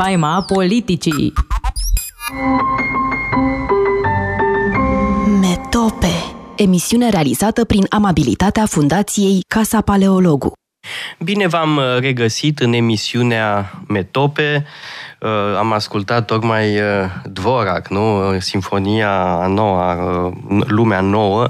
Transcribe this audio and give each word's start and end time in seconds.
Spaima 0.00 0.42
politicii 0.42 1.32
Metope 5.40 6.12
Emisiune 6.56 7.08
realizată 7.08 7.64
prin 7.64 7.86
amabilitatea 7.88 8.66
Fundației 8.66 9.40
Casa 9.48 9.80
Paleologu 9.80 10.52
Bine 11.18 11.46
v-am 11.46 11.76
uh, 11.76 11.98
regăsit 11.98 12.58
în 12.58 12.72
emisiunea 12.72 13.72
Metope. 13.88 14.66
Uh, 15.20 15.56
am 15.58 15.72
ascultat 15.72 16.26
tocmai 16.26 16.76
uh, 16.76 16.84
Dvorak, 17.24 17.88
nu? 17.88 18.34
Sinfonia 18.38 19.20
a 19.20 19.46
noua, 19.46 19.96
Lumea 20.66 21.00
nouă. 21.00 21.48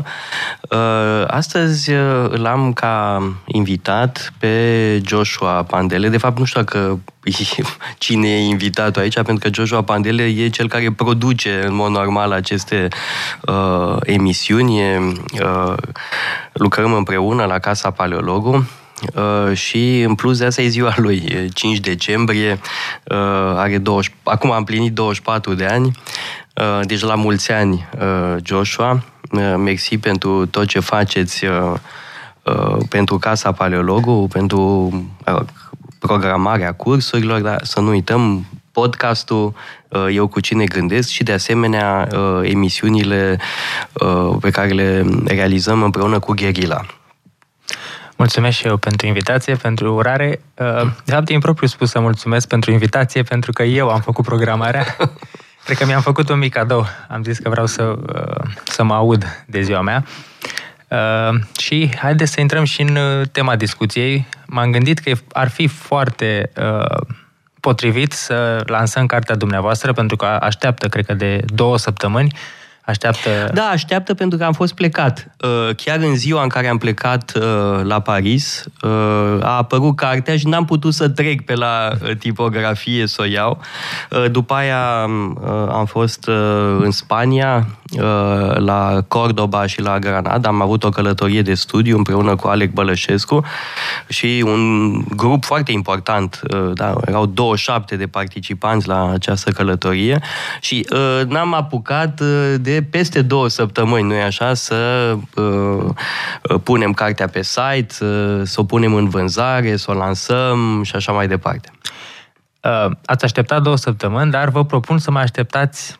Astăzi 1.26 1.90
îl 2.28 2.46
am 2.46 2.72
ca 2.72 3.22
invitat 3.46 4.32
pe 4.38 5.02
Joshua 5.06 5.62
Pandele. 5.62 6.08
De 6.08 6.19
fapt, 6.19 6.38
nu 6.38 6.44
știu 6.44 6.61
dacă 6.61 6.99
cine 7.99 8.28
e 8.28 8.38
invitatul 8.38 9.02
aici, 9.02 9.14
pentru 9.14 9.38
că 9.38 9.49
Joshua 9.55 9.82
Pandele 9.82 10.22
e 10.22 10.49
cel 10.49 10.69
care 10.69 10.93
produce 10.93 11.62
în 11.67 11.75
mod 11.75 11.90
normal 11.90 12.32
aceste 12.32 12.88
uh, 13.40 13.96
emisiuni. 14.02 14.81
Uh, 15.43 15.75
lucrăm 16.52 16.93
împreună 16.93 17.44
la 17.44 17.58
Casa 17.58 17.90
Paleologu 17.90 18.69
Uh, 19.14 19.56
și 19.56 20.00
în 20.00 20.14
plus 20.14 20.38
de 20.38 20.44
asta 20.44 20.62
e 20.62 20.69
ziua 20.69 20.94
lui, 20.97 21.49
5 21.55 21.79
decembrie, 21.79 22.52
uh, 23.05 23.17
are 23.56 23.79
20, 23.79 24.14
acum 24.23 24.50
am 24.50 24.64
plinit 24.64 24.93
24 24.93 25.55
de 25.55 25.64
ani, 25.64 25.87
uh, 25.87 26.81
deci 26.87 27.00
la 27.00 27.14
mulți 27.14 27.52
ani 27.52 27.88
Joshua, 28.43 29.02
mersi 29.56 29.99
pentru 29.99 30.47
tot 30.47 30.67
ce 30.67 30.81
faceți 30.81 31.44
pentru 32.88 33.19
Casa 33.19 33.52
Paleologu, 33.52 34.29
pentru 34.32 34.93
programarea 35.99 36.73
cursurilor, 36.73 37.41
dar 37.41 37.61
să 37.62 37.81
nu 37.81 37.88
uităm, 37.88 38.47
podcastul 38.73 39.55
Eu 40.12 40.26
cu 40.26 40.41
cine 40.41 40.64
gândesc 40.64 41.08
și 41.08 41.23
de 41.23 41.32
asemenea 41.32 42.08
emisiunile 42.43 43.38
pe 44.41 44.50
care 44.50 44.69
le 44.69 45.05
realizăm 45.25 45.82
împreună 45.82 46.19
cu 46.19 46.32
Gherila. 46.32 46.87
Mulțumesc 48.20 48.56
și 48.56 48.67
eu 48.67 48.76
pentru 48.76 49.06
invitație, 49.06 49.55
pentru 49.55 49.94
urare. 49.94 50.40
De 51.05 51.12
fapt, 51.12 51.28
e 51.28 51.32
impropriu 51.32 51.67
spus 51.67 51.90
să 51.90 52.00
mulțumesc 52.00 52.49
pentru 52.49 52.70
invitație, 52.70 53.22
pentru 53.22 53.52
că 53.52 53.62
eu 53.62 53.88
am 53.88 54.00
făcut 54.00 54.25
programarea. 54.25 54.96
Cred 55.64 55.76
că 55.76 55.87
mi-am 55.87 56.00
făcut 56.00 56.28
un 56.28 56.38
mic 56.38 56.52
cadou. 56.52 56.87
Am 57.08 57.22
zis 57.22 57.38
că 57.38 57.49
vreau 57.49 57.67
să, 57.67 57.99
să 58.64 58.82
mă 58.82 58.94
aud 58.94 59.44
de 59.46 59.61
ziua 59.61 59.81
mea. 59.81 60.05
Uh, 60.88 61.40
și 61.58 61.90
haideți 61.96 62.32
să 62.32 62.40
intrăm 62.40 62.64
și 62.64 62.82
în 62.82 62.96
uh, 62.96 63.28
tema 63.32 63.56
discuției. 63.56 64.26
M-am 64.46 64.70
gândit 64.70 64.99
că 64.99 65.12
ar 65.32 65.49
fi 65.49 65.66
foarte 65.66 66.50
uh, 66.56 67.00
potrivit 67.61 68.12
să 68.12 68.62
lansăm 68.66 69.06
cartea 69.06 69.34
dumneavoastră, 69.34 69.93
pentru 69.93 70.16
că 70.16 70.25
așteaptă, 70.25 70.88
cred 70.88 71.06
că, 71.06 71.14
de 71.14 71.43
două 71.46 71.78
săptămâni 71.78 72.32
Așteaptă... 72.90 73.50
Da, 73.54 73.62
așteaptă 73.62 74.14
pentru 74.14 74.38
că 74.38 74.44
am 74.44 74.52
fost 74.52 74.75
plecat. 74.75 75.31
Uh, 75.44 75.75
chiar 75.76 75.98
în 75.98 76.16
ziua 76.16 76.42
în 76.42 76.48
care 76.48 76.69
am 76.69 76.78
plecat 76.78 77.32
uh, 77.37 77.42
la 77.82 78.00
Paris, 78.00 78.64
uh, 78.82 78.90
a 79.42 79.56
apărut 79.56 79.96
cartea 79.96 80.37
și 80.37 80.46
n-am 80.46 80.64
putut 80.64 80.94
să 80.94 81.08
trec 81.08 81.44
pe 81.44 81.54
la 81.54 81.90
tipografie 82.19 83.06
să 83.06 83.22
o 83.22 83.25
iau. 83.25 83.60
După 84.31 84.54
aia 84.54 85.02
am 85.70 85.84
fost 85.87 86.28
în 86.81 86.90
Spania, 86.90 87.66
la 88.54 89.04
Cordoba 89.08 89.66
și 89.66 89.81
la 89.81 89.98
Granada. 89.98 90.48
Am 90.48 90.62
avut 90.62 90.84
o 90.84 90.88
călătorie 90.88 91.42
de 91.42 91.54
studiu 91.54 91.96
împreună 91.96 92.37
cu 92.37 92.48
Alec 92.48 92.72
Bălășescu 92.72 93.44
și 94.08 94.42
un 94.46 94.92
grup 95.16 95.44
foarte 95.44 95.72
important, 95.72 96.40
da, 96.75 96.94
erau 97.06 97.26
27 97.26 97.96
de 97.96 98.06
participanți 98.06 98.88
la 98.88 99.10
această 99.10 99.50
călătorie 99.50 100.20
și 100.60 100.87
n-am 101.26 101.54
apucat 101.54 102.20
de 102.60 102.80
peste 102.82 103.23
două 103.23 103.49
săptămâni, 103.49 104.06
nu-i 104.06 104.23
așa, 104.23 104.55
să 104.55 105.12
uh, 105.35 105.44
uh, 106.43 106.61
punem 106.62 106.93
cartea 106.93 107.27
pe 107.29 107.43
site, 107.43 108.05
uh, 108.05 108.41
să 108.44 108.61
o 108.61 108.65
punem 108.65 108.94
în 108.94 109.09
vânzare, 109.09 109.77
să 109.77 109.91
o 109.91 109.94
lansăm 109.94 110.82
și 110.82 110.97
așa 110.97 111.12
mai 111.12 111.29
departe. 111.29 111.71
Uh, 112.62 112.91
ați 113.05 113.25
așteptat 113.25 113.62
două 113.62 113.77
săptămâni, 113.77 114.31
dar 114.31 114.49
vă 114.49 114.65
propun 114.65 114.99
să 114.99 115.11
mai 115.11 115.23
așteptați 115.23 115.97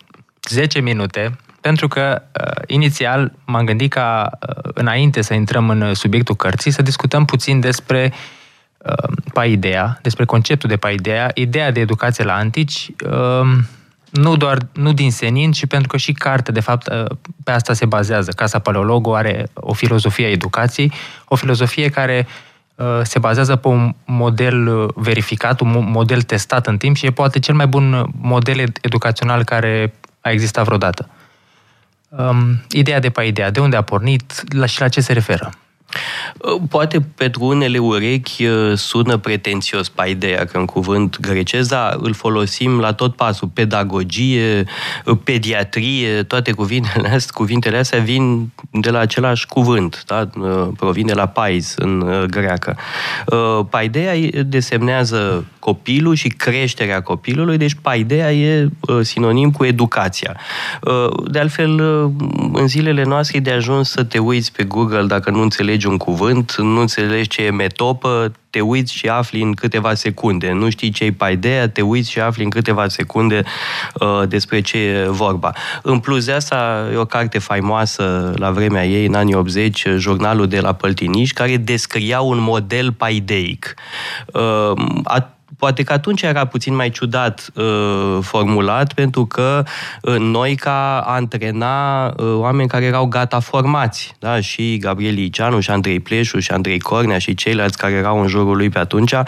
10 0.49 0.81
minute, 0.81 1.37
pentru 1.61 1.88
că 1.88 2.23
uh, 2.41 2.62
inițial 2.67 3.33
m-am 3.44 3.65
gândit 3.65 3.91
ca 3.91 4.31
uh, 4.49 4.71
înainte 4.75 5.23
să 5.23 5.35
intrăm 5.35 5.71
în 5.71 5.94
subiectul 5.94 6.35
cărții, 6.35 6.71
să 6.71 6.83
discutăm 6.83 7.25
puțin 7.25 7.61
despre 7.61 8.12
uh, 8.79 9.12
Paideea, 9.33 9.99
despre 10.03 10.25
conceptul 10.25 10.69
de 10.69 10.76
Paideea, 10.76 11.31
ideea 11.35 11.71
de 11.71 11.81
educație 11.81 12.25
la 12.25 12.35
antici, 12.35 12.88
uh, 13.06 13.59
nu 14.11 14.37
doar 14.37 14.59
nu 14.73 14.93
din 14.93 15.11
senin, 15.11 15.53
ci 15.53 15.67
pentru 15.67 15.89
că 15.89 15.97
și 15.97 16.12
cartea, 16.12 16.53
de 16.53 16.61
fapt, 16.61 16.87
ă, 16.87 17.07
pe 17.45 17.51
asta 17.51 17.73
se 17.73 17.87
bazează. 17.87 18.31
Casa 18.31 18.59
Paleologu 18.59 19.12
are 19.12 19.49
o 19.55 19.73
filozofie 19.73 20.27
a 20.27 20.31
educației, 20.31 20.93
o 21.25 21.37
filozofie 21.37 21.89
care 21.89 22.27
ă, 22.79 23.03
se 23.05 23.19
bazează 23.19 23.57
pe 23.57 23.69
un 23.69 23.95
model 24.05 24.87
verificat, 24.95 25.61
un 25.61 25.91
model 25.91 26.23
testat 26.23 26.67
în 26.67 26.77
timp 26.77 26.97
și 26.97 27.07
e 27.07 27.11
poate 27.11 27.39
cel 27.39 27.55
mai 27.55 27.67
bun 27.67 28.11
model 28.21 28.73
educațional 28.81 29.45
care 29.45 29.95
a 30.21 30.31
existat 30.31 30.65
vreodată. 30.65 31.09
Ideea 32.71 33.01
de 33.01 33.11
pe 33.11 33.25
ideea, 33.25 33.51
de 33.51 33.61
unde 33.61 33.77
a 33.77 33.83
pornit 33.83 34.55
la, 34.55 34.67
și 34.67 34.81
la 34.81 34.89
ce 34.89 35.01
se 35.01 35.12
referă? 35.12 35.51
Uh, 36.38 36.60
poate 36.69 37.00
pentru 37.00 37.44
unele 37.44 37.78
urechi 37.78 38.46
uh, 38.46 38.72
sună 38.76 39.16
pretențios 39.16 39.88
paideia, 39.88 40.44
că 40.44 40.58
în 40.58 40.64
cuvânt 40.64 41.20
grecesc, 41.20 41.69
dar 41.69 41.96
îl 42.00 42.12
folosim 42.12 42.78
la 42.78 42.92
tot 42.92 43.16
pasul. 43.16 43.48
Pedagogie, 43.48 44.64
uh, 45.04 45.16
pediatrie, 45.25 46.22
toate 46.22 46.52
cuvintele 46.52 47.08
astea, 47.14 47.32
cuvintele 47.34 47.78
astea 47.78 47.98
vin 47.98 48.52
de 48.70 48.90
la 48.90 48.98
același 48.98 49.46
cuvânt, 49.46 50.02
da? 50.06 50.28
provin 50.76 51.06
de 51.06 51.12
la 51.12 51.26
pais 51.26 51.75
în 51.76 52.26
greacă. 52.31 52.76
Paideia 53.70 54.31
desemnează 54.46 55.44
copilul 55.58 56.14
și 56.14 56.28
creșterea 56.28 57.02
copilului, 57.02 57.56
deci 57.56 57.76
paideia 57.82 58.32
e 58.32 58.69
sinonim 59.00 59.50
cu 59.50 59.64
educația. 59.64 60.37
De 61.31 61.38
altfel, 61.38 61.81
în 62.52 62.66
zilele 62.66 63.04
noastre 63.04 63.37
e 63.37 63.40
de 63.40 63.50
ajuns 63.50 63.90
să 63.90 64.04
te 64.04 64.19
uiți 64.19 64.52
pe 64.52 64.64
Google 64.64 65.06
dacă 65.06 65.31
nu 65.31 65.42
înțelegi 65.42 65.80
înțelegi 65.81 65.87
un 65.87 65.97
cuvânt, 65.97 66.56
nu 66.56 66.81
înțelegi 66.81 67.29
ce 67.29 67.43
e 67.43 67.50
metopă, 67.50 68.32
te 68.50 68.61
uiți 68.61 68.94
și 68.94 69.09
afli 69.09 69.43
în 69.43 69.53
câteva 69.53 69.94
secunde. 69.94 70.53
Nu 70.53 70.71
știi 70.71 70.91
ce 70.91 71.05
e 71.05 71.12
paideia, 71.12 71.69
te 71.69 71.82
uiți 71.82 72.11
și 72.11 72.21
afli 72.21 72.44
în 72.44 72.50
câteva 72.50 72.88
secunde 72.88 73.43
uh, 74.00 74.29
despre 74.29 74.61
ce 74.61 74.79
e 74.79 75.09
vorba. 75.09 75.53
În 75.82 75.99
plus 75.99 76.25
de 76.25 76.32
asta, 76.32 76.88
e 76.93 76.97
o 76.97 77.05
carte 77.05 77.38
faimoasă 77.38 78.32
la 78.37 78.50
vremea 78.50 78.87
ei, 78.87 79.06
în 79.06 79.15
anii 79.15 79.35
80, 79.35 79.87
jurnalul 79.97 80.47
de 80.47 80.61
la 80.61 80.73
Păltiniș, 80.73 81.31
care 81.31 81.56
descria 81.56 82.21
un 82.21 82.38
model 82.41 82.93
paideic. 82.93 83.75
Uh, 84.26 84.73
Poate 85.61 85.83
că 85.83 85.93
atunci 85.93 86.23
era 86.23 86.45
puțin 86.45 86.75
mai 86.75 86.91
ciudat 86.91 87.51
uh, 87.55 88.19
formulat, 88.21 88.93
pentru 88.93 89.27
că 89.27 89.62
uh, 90.03 90.17
noi 90.19 90.55
ca 90.55 90.99
antrena 90.99 92.07
uh, 92.07 92.15
oameni 92.17 92.69
care 92.69 92.85
erau 92.85 93.07
gata 93.07 93.41
formați, 93.41 94.15
da? 94.19 94.41
și 94.41 94.77
Gabriel 94.77 95.19
Iceanu, 95.19 95.61
și 95.61 95.71
Andrei 95.71 96.01
Pleșu, 96.01 96.39
și 96.39 96.51
Andrei 96.51 96.81
Cornea, 96.81 97.19
și 97.19 97.35
ceilalți 97.35 97.79
care 97.79 97.93
erau 97.93 98.21
în 98.21 98.27
jurul 98.27 98.57
lui 98.57 98.69
pe 98.69 98.79
atunci, 98.79 99.12
uh, 99.12 99.25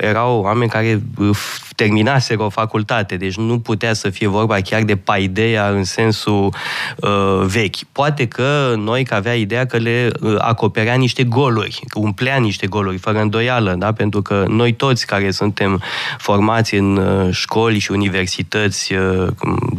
erau 0.00 0.40
oameni 0.40 0.70
care 0.70 1.02
uh, 1.18 1.36
terminaseră 1.74 2.42
o 2.42 2.48
facultate, 2.48 3.16
deci 3.16 3.36
nu 3.36 3.58
putea 3.58 3.92
să 3.92 4.10
fie 4.10 4.26
vorba 4.26 4.60
chiar 4.60 4.82
de 4.82 4.96
paideia 4.96 5.68
în 5.68 5.84
sensul 5.84 6.54
uh, 6.96 7.42
vechi. 7.46 7.76
Poate 7.92 8.28
că 8.28 8.74
noi 8.76 9.04
că 9.04 9.14
avea 9.14 9.34
ideea 9.34 9.66
că 9.66 9.76
le 9.76 10.10
uh, 10.20 10.34
acoperea 10.38 10.94
niște 10.94 11.24
goluri, 11.24 11.80
umplea 11.94 12.36
niște 12.36 12.66
goluri, 12.66 12.98
fără 12.98 13.20
îndoială, 13.20 13.74
da? 13.78 13.92
pentru 13.92 14.22
că 14.22 14.44
noi 14.48 14.72
toți 14.72 15.06
care 15.06 15.30
suntem 15.30 15.63
formați 16.18 16.74
în 16.74 16.96
uh, 16.96 17.34
școli 17.34 17.78
și 17.78 17.92
universități 17.92 18.94
uh, 18.94 19.26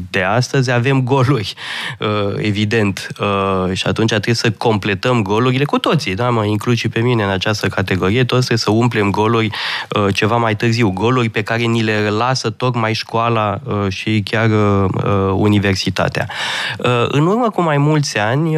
de 0.09 0.21
astăzi 0.21 0.71
avem 0.71 1.01
goluri, 1.01 1.53
uh, 1.99 2.33
evident, 2.37 3.07
uh, 3.19 3.73
și 3.73 3.87
atunci 3.87 4.09
trebuie 4.09 4.35
să 4.35 4.51
completăm 4.51 5.21
golurile 5.21 5.63
cu 5.65 5.77
toții, 5.77 6.15
da? 6.15 6.29
mă 6.29 6.45
includ 6.45 6.75
și 6.75 6.89
pe 6.89 6.99
mine 6.99 7.23
în 7.23 7.29
această 7.29 7.67
categorie, 7.67 8.23
toți 8.23 8.45
trebuie 8.45 8.57
să 8.57 8.71
umplem 8.71 9.09
goluri 9.09 9.49
uh, 9.89 10.13
ceva 10.13 10.35
mai 10.35 10.55
târziu, 10.55 10.89
goluri 10.89 11.29
pe 11.29 11.41
care 11.41 11.61
ni 11.61 11.81
le 11.81 12.09
lasă 12.09 12.49
tocmai 12.49 12.93
școala 12.93 13.59
uh, 13.63 13.85
și 13.89 14.21
chiar 14.23 14.49
uh, 14.49 14.89
uh, 14.93 15.33
universitatea. 15.33 16.27
În 17.07 17.27
urmă 17.27 17.49
cu 17.49 17.61
mai 17.61 17.77
mulți 17.77 18.17
ani, 18.17 18.53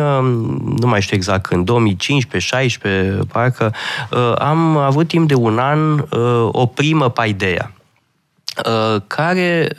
nu 0.78 0.88
mai 0.88 1.02
știu 1.02 1.16
exact 1.16 1.46
când, 1.46 1.70
2015-16, 1.72 3.28
parcă, 3.32 3.74
am 4.38 4.78
avut 4.78 5.08
timp 5.08 5.28
de 5.28 5.34
un 5.34 5.58
an 5.58 6.06
o 6.52 6.66
primă 6.66 7.10
paideia 7.18 7.72
care 9.08 9.70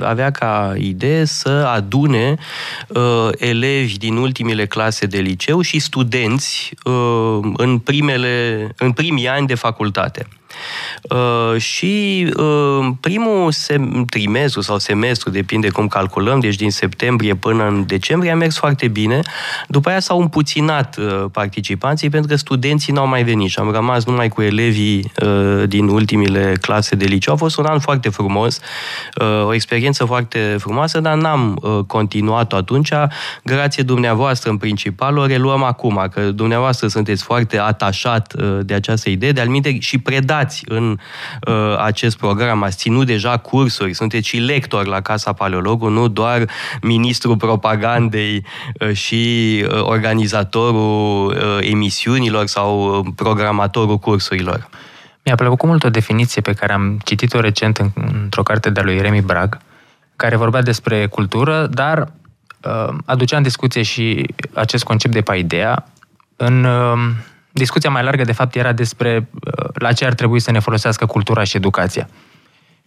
avea 0.00 0.30
ca 0.30 0.74
idee 0.76 1.24
să 1.24 1.48
adune 1.48 2.34
elevi 3.36 3.98
din 3.98 4.16
ultimele 4.16 4.66
clase 4.66 5.06
de 5.06 5.18
liceu 5.18 5.60
și 5.60 5.78
studenți 5.78 6.70
în, 7.56 7.78
primele, 7.78 8.68
în 8.78 8.92
primii 8.92 9.28
ani 9.28 9.46
de 9.46 9.54
facultate. 9.54 10.28
Uh, 11.02 11.60
și 11.60 12.26
uh, 12.36 12.88
primul 13.00 13.52
sem- 13.52 14.04
trimestru 14.10 14.60
sau 14.60 14.78
semestru, 14.78 15.30
depinde 15.30 15.68
cum 15.68 15.86
calculăm, 15.86 16.40
deci 16.40 16.54
din 16.54 16.70
septembrie 16.70 17.34
până 17.34 17.66
în 17.66 17.86
decembrie, 17.86 18.30
a 18.30 18.36
mers 18.36 18.56
foarte 18.56 18.88
bine. 18.88 19.20
După 19.68 19.88
aia 19.88 20.00
s-au 20.00 20.20
împuținat 20.20 20.96
uh, 20.96 21.24
participanții 21.32 22.10
pentru 22.10 22.30
că 22.30 22.36
studenții 22.36 22.92
n-au 22.92 23.06
mai 23.06 23.24
venit 23.24 23.50
și 23.50 23.58
am 23.58 23.70
rămas 23.70 24.04
numai 24.04 24.28
cu 24.28 24.42
elevii 24.42 25.12
uh, 25.22 25.62
din 25.68 25.88
ultimile 25.88 26.56
clase 26.60 26.96
de 26.96 27.04
liceu. 27.04 27.34
A 27.34 27.36
fost 27.36 27.56
un 27.56 27.64
an 27.64 27.78
foarte 27.78 28.08
frumos, 28.08 28.60
uh, 29.20 29.46
o 29.46 29.54
experiență 29.54 30.04
foarte 30.04 30.56
frumoasă, 30.58 31.00
dar 31.00 31.14
n-am 31.14 31.58
uh, 31.62 31.78
continuat-o 31.86 32.56
atunci. 32.56 32.90
Grație 33.44 33.82
dumneavoastră, 33.82 34.50
în 34.50 34.56
principal, 34.56 35.16
o 35.16 35.26
reluăm 35.26 35.62
acum, 35.62 36.08
că 36.12 36.20
dumneavoastră 36.20 36.88
sunteți 36.88 37.22
foarte 37.22 37.58
atașat 37.58 38.34
uh, 38.38 38.58
de 38.62 38.74
această 38.74 39.10
idee, 39.10 39.32
de-al 39.32 39.50
și 39.78 39.98
predați 39.98 40.41
implicați 40.42 40.62
în 40.68 40.98
uh, 41.46 41.78
acest 41.78 42.16
program, 42.16 42.62
ați 42.62 42.76
ținut 42.76 43.06
deja 43.06 43.36
cursuri, 43.36 43.92
sunteți 43.92 44.28
și 44.28 44.36
lector 44.36 44.86
la 44.86 45.00
Casa 45.00 45.32
Paleologu, 45.32 45.88
nu 45.88 46.08
doar 46.08 46.48
ministrul 46.82 47.36
propagandei 47.36 48.44
uh, 48.80 48.92
și 48.92 49.64
uh, 49.64 49.82
organizatorul 49.82 51.26
uh, 51.26 51.58
emisiunilor 51.60 52.46
sau 52.46 52.98
uh, 52.98 53.06
programatorul 53.16 53.98
cursurilor. 53.98 54.68
Mi-a 55.24 55.34
plăcut 55.34 55.62
mult 55.62 55.84
o 55.84 55.90
definiție 55.90 56.42
pe 56.42 56.52
care 56.52 56.72
am 56.72 56.98
citit-o 57.04 57.40
recent 57.40 57.82
într-o 57.94 58.42
carte 58.42 58.70
de-a 58.70 58.82
lui 58.82 59.00
Remi 59.00 59.20
Brag, 59.20 59.58
care 60.16 60.36
vorbea 60.36 60.62
despre 60.62 61.06
cultură, 61.06 61.66
dar 61.66 62.12
uh, 62.64 62.94
aducea 63.04 63.36
în 63.36 63.42
discuție 63.42 63.82
și 63.82 64.26
acest 64.52 64.84
concept 64.84 65.14
de 65.14 65.20
paidea 65.20 65.86
în 66.36 66.64
uh, 66.64 66.98
discuția 67.52 67.90
mai 67.90 68.02
largă, 68.02 68.24
de 68.24 68.32
fapt, 68.32 68.54
era 68.54 68.72
despre 68.72 69.28
uh, 69.32 69.64
la 69.74 69.92
ce 69.92 70.04
ar 70.04 70.14
trebui 70.14 70.40
să 70.40 70.50
ne 70.50 70.58
folosească 70.58 71.06
cultura 71.06 71.44
și 71.44 71.56
educația. 71.56 72.08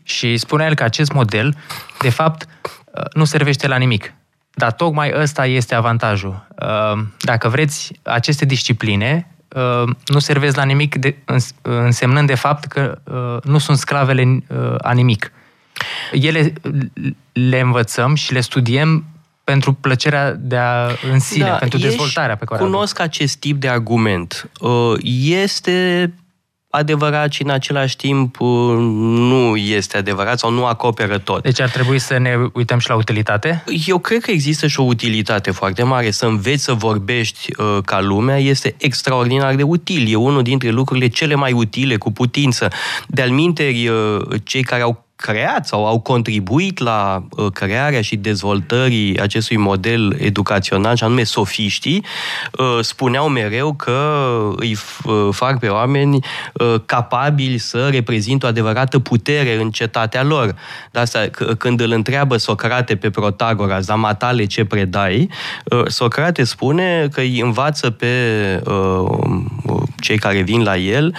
Și 0.03 0.37
spunea 0.37 0.67
el 0.67 0.75
că 0.75 0.83
acest 0.83 1.11
model, 1.11 1.57
de 1.99 2.09
fapt, 2.09 2.45
uh, 2.45 3.03
nu 3.13 3.23
servește 3.23 3.67
la 3.67 3.77
nimic. 3.77 4.13
Dar 4.53 4.71
tocmai 4.71 5.11
ăsta 5.15 5.45
este 5.45 5.75
avantajul. 5.75 6.47
Uh, 6.61 7.03
dacă 7.19 7.49
vreți, 7.49 7.99
aceste 8.03 8.45
discipline 8.45 9.27
uh, 9.47 9.89
nu 10.05 10.19
servesc 10.19 10.55
la 10.55 10.63
nimic, 10.63 10.95
de, 10.95 11.15
însemnând 11.61 12.27
de 12.27 12.35
fapt 12.35 12.65
că 12.65 12.99
nu 13.43 13.57
sunt 13.57 13.77
sclavele 13.77 14.43
a 14.77 14.91
nimic. 14.91 15.31
Ele 16.11 16.53
le 17.31 17.59
învățăm 17.59 18.15
și 18.15 18.33
le 18.33 18.39
studiem 18.39 19.05
pentru 19.45 19.73
plăcerea 19.73 20.33
de 20.33 20.57
a, 20.57 20.87
în 21.11 21.19
sine, 21.19 21.45
da, 21.45 21.55
pentru 21.55 21.79
dezvoltarea 21.79 22.35
pe 22.35 22.45
care 22.45 22.63
cunosc 22.63 22.99
acest 22.99 23.37
tip 23.37 23.59
de 23.59 23.67
argument. 23.67 24.51
Este 25.23 26.13
adevărat 26.69 27.31
și 27.31 27.43
în 27.43 27.49
același 27.49 27.95
timp 27.95 28.39
uh, 28.39 28.47
nu 28.99 29.55
este 29.55 29.97
adevărat 29.97 30.39
sau 30.39 30.51
nu 30.51 30.65
acoperă 30.65 31.17
tot. 31.17 31.41
Deci 31.41 31.61
ar 31.61 31.69
trebui 31.69 31.99
să 31.99 32.17
ne 32.17 32.35
uităm 32.53 32.79
și 32.79 32.89
la 32.89 32.95
utilitate? 32.95 33.63
Eu 33.85 33.97
cred 33.97 34.21
că 34.21 34.31
există 34.31 34.67
și 34.67 34.79
o 34.79 34.83
utilitate 34.83 35.51
foarte 35.51 35.83
mare. 35.83 36.11
Să 36.11 36.25
înveți 36.25 36.63
să 36.63 36.73
vorbești 36.73 37.49
uh, 37.57 37.77
ca 37.85 38.01
lumea 38.01 38.37
este 38.37 38.75
extraordinar 38.77 39.55
de 39.55 39.63
util. 39.63 40.11
E 40.11 40.15
unul 40.15 40.43
dintre 40.43 40.69
lucrurile 40.69 41.07
cele 41.07 41.35
mai 41.35 41.51
utile 41.51 41.97
cu 41.97 42.11
putință. 42.11 42.67
De-al 43.07 43.29
minteri, 43.29 43.87
uh, 43.87 44.21
cei 44.43 44.63
care 44.63 44.81
au 44.81 45.04
creat 45.15 45.67
sau 45.67 45.85
au 45.87 45.99
contribuit 45.99 46.79
la 46.79 47.23
uh, 47.29 47.51
crearea 47.51 48.01
și 48.01 48.15
dezvoltării 48.15 49.19
acestui 49.19 49.57
model 49.57 50.15
educațional, 50.19 50.95
și 50.95 51.03
anume 51.03 51.23
sofiștii, 51.23 52.05
uh, 52.57 52.77
spuneau 52.81 53.27
mereu 53.27 53.73
că 53.73 54.29
îi 54.55 54.77
uh, 55.03 55.27
fac 55.31 55.59
pe 55.59 55.67
oameni 55.67 56.19
capabili 56.85 57.57
să 57.57 57.87
reprezintă 57.91 58.45
o 58.45 58.49
adevărată 58.49 58.99
putere 58.99 59.55
în 59.61 59.71
cetatea 59.71 60.23
lor. 60.23 60.55
De 60.91 60.99
asta, 60.99 61.27
când 61.57 61.79
îl 61.79 61.91
întreabă 61.91 62.37
Socrate 62.37 62.95
pe 62.95 63.09
Protagoras, 63.09 63.85
da, 63.85 63.95
matale 63.95 64.45
ce 64.45 64.65
predai, 64.65 65.29
Socrate 65.87 66.43
spune 66.43 67.07
că 67.11 67.19
îi 67.19 67.39
învață 67.39 67.89
pe 67.89 68.13
cei 69.99 70.17
care 70.17 70.41
vin 70.41 70.63
la 70.63 70.77
el 70.77 71.15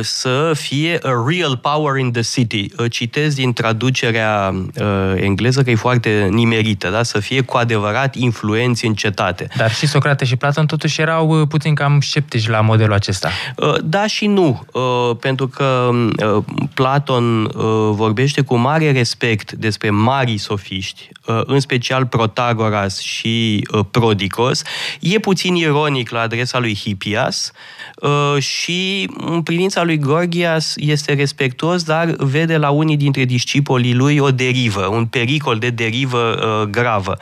să 0.00 0.52
fie 0.54 0.98
a 1.02 1.24
real 1.28 1.56
power 1.56 1.96
in 1.96 2.12
the 2.12 2.22
city. 2.22 2.66
Citez 2.88 3.15
citez 3.16 3.34
din 3.34 3.52
traducerea 3.52 4.54
uh, 4.54 5.12
engleză 5.16 5.62
că 5.62 5.70
e 5.70 5.74
foarte 5.74 6.28
nimerită, 6.30 6.88
da? 6.90 7.02
să 7.02 7.20
fie 7.20 7.40
cu 7.40 7.56
adevărat 7.56 8.14
influenți 8.14 8.86
în 8.86 8.94
cetate. 8.94 9.48
Dar 9.56 9.72
și 9.72 9.86
Socrate 9.86 10.24
și 10.24 10.36
Platon 10.36 10.66
totuși 10.66 11.00
erau 11.00 11.40
uh, 11.40 11.48
puțin 11.48 11.74
cam 11.74 12.00
sceptici 12.00 12.48
la 12.48 12.60
modelul 12.60 12.92
acesta. 12.92 13.30
Uh, 13.56 13.74
da 13.84 14.06
și 14.06 14.26
nu, 14.26 14.66
uh, 14.72 15.16
pentru 15.20 15.48
că 15.48 15.90
uh, 15.92 16.42
Platon 16.74 17.44
uh, 17.44 17.52
vorbește 17.90 18.40
cu 18.40 18.56
mare 18.56 18.92
respect 18.92 19.52
despre 19.52 19.90
mari 19.90 20.38
sofiști, 20.38 21.08
uh, 21.26 21.40
în 21.44 21.60
special 21.60 22.06
Protagoras 22.06 23.00
și 23.00 23.66
uh, 23.72 23.84
Prodicos. 23.90 24.62
E 25.00 25.18
puțin 25.18 25.54
ironic 25.54 26.10
la 26.10 26.20
adresa 26.20 26.58
lui 26.58 26.74
Hippias 26.74 27.52
uh, 27.96 28.42
și 28.42 29.10
în 29.16 29.42
privința 29.42 29.82
lui 29.82 29.98
Gorgias 29.98 30.74
este 30.76 31.12
respectuos, 31.12 31.82
dar 31.82 32.14
vede 32.18 32.56
la 32.56 32.70
unii 32.70 32.96
dintre 33.06 33.24
discipolii 33.24 33.94
lui 33.94 34.18
o 34.18 34.30
derivă, 34.30 34.86
un 34.86 35.06
pericol 35.06 35.58
de 35.58 35.70
derivă 35.70 36.18
uh, 36.18 36.68
gravă. 36.68 37.16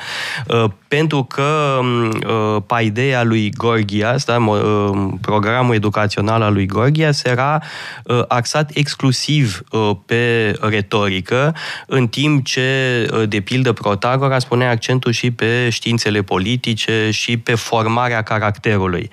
Uh, 0.49 0.65
pentru 0.89 1.25
că 1.25 1.79
um, 1.81 2.05
uh, 2.07 2.63
paideia 2.67 3.23
lui 3.23 3.51
Gorgias, 3.51 4.25
da, 4.25 4.37
uh, 4.37 5.09
programul 5.21 5.75
educațional 5.75 6.43
al 6.43 6.53
lui 6.53 6.67
Gorgias 6.67 7.25
era 7.25 7.63
uh, 8.05 8.23
axat 8.29 8.71
exclusiv 8.75 9.61
uh, 9.71 9.91
pe 10.07 10.55
retorică, 10.61 11.55
în 11.87 12.07
timp 12.07 12.45
ce, 12.45 12.71
uh, 13.13 13.29
de 13.29 13.41
pildă, 13.41 13.73
Protagora 13.73 14.39
spunea 14.39 14.71
accentul 14.71 15.13
și 15.13 15.31
pe 15.31 15.69
științele 15.71 16.23
politice 16.23 17.09
și 17.13 17.37
pe 17.37 17.55
formarea 17.55 18.23
caracterului. 18.23 19.11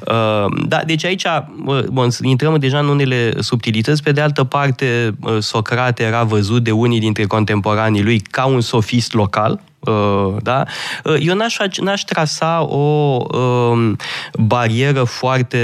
Uh, 0.00 0.46
da, 0.66 0.80
deci 0.86 1.04
aici 1.04 1.24
uh, 1.66 2.06
intrăm 2.22 2.58
deja 2.58 2.78
în 2.78 2.88
unele 2.88 3.32
subtilități. 3.40 4.02
Pe 4.02 4.12
de 4.12 4.20
altă 4.20 4.44
parte, 4.44 5.14
uh, 5.20 5.36
Socrate 5.38 6.04
era 6.14 6.24
văzut 6.24 6.62
de 6.62 6.70
unii 6.70 7.00
dintre 7.00 7.24
contemporanii 7.24 8.02
lui 8.02 8.20
ca 8.20 8.44
un 8.44 8.60
sofist 8.60 9.12
local, 9.12 9.60
Uh, 9.84 10.34
da? 10.42 10.64
Uh, 11.04 11.16
eu 11.20 11.34
n-aș, 11.34 11.56
n-aș 11.80 12.00
trasa 12.00 12.62
o 12.62 13.16
um, 13.38 13.96
barieră 14.34 15.04
foarte 15.04 15.58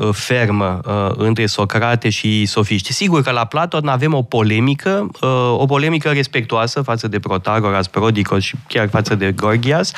uh, 0.00 0.08
fermă 0.12 0.80
între 1.16 1.46
Socrate 1.46 2.08
și 2.08 2.46
sofiști. 2.46 2.92
Sigur 2.92 3.22
că 3.22 3.30
la 3.30 3.44
Platon 3.44 3.88
avem 3.88 4.14
o 4.14 4.22
polemică, 4.22 5.10
o 5.56 5.66
polemică 5.66 6.08
respectuoasă 6.08 6.82
față 6.82 7.08
de 7.08 7.18
Protagoras, 7.18 7.86
Prodicos 7.86 8.42
și 8.42 8.54
chiar 8.68 8.88
față 8.88 9.14
de 9.14 9.32
Gorgias 9.32 9.92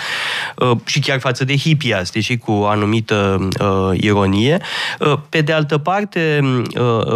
și 0.85 1.01
chiar 1.01 1.19
față 1.19 1.45
de 1.45 1.57
Hippias, 1.57 2.11
deși 2.11 2.37
cu 2.37 2.53
o 2.53 2.67
anumită 2.67 3.49
ironie. 3.93 4.61
Pe 5.29 5.41
de 5.41 5.53
altă 5.53 5.79
parte, 5.79 6.41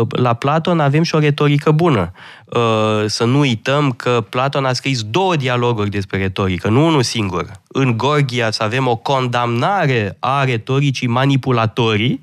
la 0.08 0.34
Platon 0.34 0.80
avem 0.80 1.02
și 1.02 1.14
o 1.14 1.18
retorică 1.18 1.70
bună. 1.70 2.12
Uh, 2.56 3.04
să 3.06 3.24
nu 3.24 3.38
uităm 3.38 3.92
că 3.92 4.24
Platon 4.28 4.64
a 4.64 4.72
scris 4.72 5.02
două 5.02 5.36
dialoguri 5.36 5.90
despre 5.90 6.18
retorică, 6.18 6.68
nu 6.68 6.86
unul 6.86 7.02
singur. 7.02 7.50
În 7.72 7.96
Gorgias 7.96 8.58
avem 8.58 8.86
o 8.86 8.96
condamnare 8.96 10.16
a 10.20 10.44
retoricii 10.44 11.06
manipulatorii, 11.06 12.20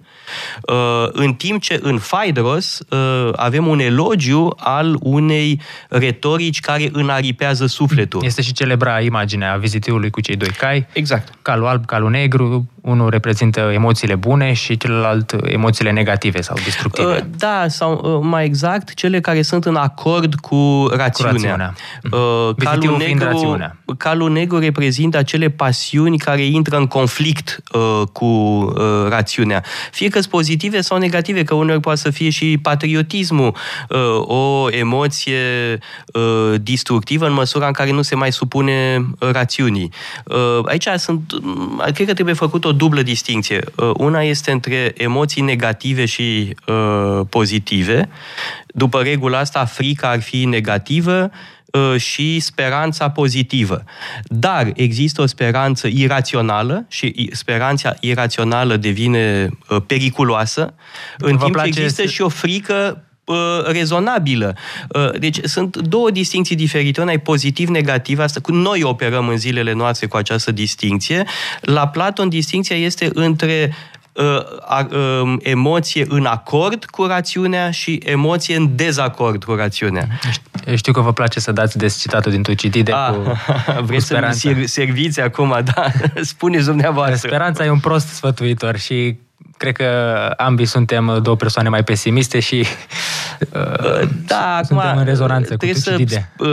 uh, 0.61 1.07
în 1.11 1.33
timp 1.33 1.61
ce 1.61 1.79
în 1.81 1.97
Phaedros 1.97 2.79
uh, 2.89 3.29
avem 3.35 3.67
un 3.67 3.79
elogiu 3.79 4.53
al 4.57 4.97
unei 4.99 5.61
retorici 5.89 6.59
care 6.59 6.89
înaripează 6.91 7.65
sufletul. 7.65 8.21
Este 8.23 8.41
și 8.41 8.53
celebra 8.53 8.99
imaginea 8.99 9.55
vizitiului 9.55 10.09
cu 10.09 10.21
cei 10.21 10.35
doi 10.35 10.49
cai. 10.49 10.87
Exact. 10.93 11.33
Calul 11.41 11.67
alb, 11.67 11.85
calul 11.85 12.09
negru, 12.09 12.67
unul 12.81 13.09
reprezintă 13.09 13.59
emoțiile 13.59 14.15
bune 14.15 14.53
și 14.53 14.77
celălalt 14.77 15.35
emoțiile 15.43 15.91
negative 15.91 16.41
sau 16.41 16.55
destructive. 16.63 17.07
Uh, 17.07 17.17
da, 17.37 17.65
sau 17.67 18.01
uh, 18.03 18.19
mai 18.21 18.45
exact, 18.45 18.93
cele 18.93 19.19
care 19.19 19.41
sunt 19.41 19.65
în 19.65 19.75
acord 19.75 20.35
cu 20.35 20.87
rațiunea. 20.95 21.33
Cu 21.33 21.37
rațiunea. 21.37 21.73
Uh, 22.03 22.55
calul, 22.55 22.97
negru, 22.97 23.23
rațiunea. 23.23 23.75
calul 23.97 24.31
negru 24.31 24.59
reprezintă 24.59 25.17
acele 25.17 25.38
pasiuni 25.47 26.17
care 26.17 26.41
intră 26.41 26.77
în 26.77 26.87
conflict 26.87 27.63
uh, 27.71 28.07
cu 28.13 28.25
uh, 28.25 29.07
rațiunea. 29.09 29.63
Fie 29.91 30.07
că 30.07 30.19
sunt 30.19 30.31
pozitive 30.31 30.81
sau 30.81 30.97
negative, 30.97 31.43
că 31.43 31.53
uneori 31.53 31.81
poate 31.81 31.99
să 31.99 32.09
fie 32.09 32.29
și 32.29 32.57
patriotismul 32.61 33.55
uh, 33.89 33.99
o 34.19 34.71
emoție 34.71 35.37
uh, 36.13 36.53
destructivă 36.61 37.25
în 37.25 37.33
măsura 37.33 37.67
în 37.67 37.73
care 37.73 37.91
nu 37.91 38.01
se 38.01 38.15
mai 38.15 38.31
supune 38.31 39.05
rațiunii. 39.19 39.91
Uh, 40.25 40.59
aici 40.65 40.87
sunt, 40.97 41.33
cred 41.93 42.07
că 42.07 42.13
trebuie 42.13 42.35
făcut 42.35 42.65
o 42.65 42.71
dublă 42.71 43.01
distinție. 43.01 43.61
Uh, 43.75 43.91
una 43.97 44.21
este 44.21 44.51
între 44.51 44.93
emoții 44.97 45.41
negative 45.41 46.05
și 46.05 46.55
uh, 46.67 47.25
pozitive. 47.29 48.09
După 48.67 49.01
regula 49.01 49.39
asta, 49.39 49.65
frica 49.65 50.09
ar 50.09 50.21
fi 50.21 50.45
negativă 50.45 51.31
uh, 51.31 51.57
și 51.97 52.39
speranța 52.39 53.09
pozitivă. 53.09 53.83
Dar 54.23 54.71
există 54.75 55.21
o 55.21 55.25
speranță 55.25 55.87
irațională 55.87 56.85
și 56.87 57.29
speranța 57.33 57.95
irațională 57.99 58.77
devine 58.77 59.49
uh, 59.69 59.81
periculoasă, 59.87 60.73
în 61.17 61.37
Vă 61.37 61.43
timp 61.43 61.61
ce 61.61 61.67
există 61.67 62.05
și 62.05 62.21
o 62.21 62.29
frică 62.29 63.03
Uh, 63.29 63.35
rezonabilă. 63.65 64.55
Uh, 64.87 65.19
deci 65.19 65.39
sunt 65.43 65.77
două 65.77 66.11
distinții 66.11 66.55
diferite. 66.55 67.01
Una 67.01 67.11
e 67.11 67.17
pozitiv-negativ, 67.17 68.19
asta 68.19 68.39
cu 68.39 68.51
noi 68.51 68.83
operăm 68.83 69.27
în 69.27 69.37
zilele 69.37 69.73
noastre 69.73 70.07
cu 70.07 70.17
această 70.17 70.51
distinție. 70.51 71.25
La 71.61 71.87
Platon 71.87 72.29
distinția 72.29 72.75
este 72.75 73.09
între 73.13 73.73
uh, 73.73 73.73
um, 73.73 73.98
emoție 75.39 76.05
în 76.09 76.25
acord 76.25 76.85
cu 76.85 77.05
rațiunea 77.05 77.71
și 77.71 78.01
emoție 78.05 78.55
în 78.55 78.75
dezacord 78.75 79.43
cu 79.43 79.53
rațiunea. 79.53 80.07
Știu 80.75 80.93
că 80.93 81.01
vă 81.01 81.13
place 81.13 81.39
să 81.39 81.51
dați 81.51 81.77
des 81.77 81.99
citatul 81.99 82.31
din 82.31 82.43
Tucidide 82.43 82.91
A, 82.91 83.07
ah, 83.07 83.13
cu, 83.15 83.37
Vreți 83.87 84.13
cu 84.13 84.19
să 84.31 84.63
serviți 84.65 85.21
acum, 85.21 85.61
da? 85.75 85.85
Spuneți 86.21 86.65
dumneavoastră. 86.65 87.27
Speranța 87.27 87.65
e 87.65 87.69
un 87.69 87.79
prost 87.79 88.07
sfătuitor 88.07 88.77
și 88.77 89.17
cred 89.59 89.73
că 89.73 89.85
ambii 90.37 90.65
suntem 90.65 91.19
două 91.21 91.35
persoane 91.35 91.69
mai 91.69 91.83
pesimiste 91.83 92.39
și 92.39 92.55
uh, 93.53 94.09
da, 94.25 94.59
suntem 94.63 94.87
acum, 94.87 94.99
în 94.99 95.05
rezonanță 95.05 95.57
cu 95.57 95.65
să 95.73 95.97
uh, 96.37 96.49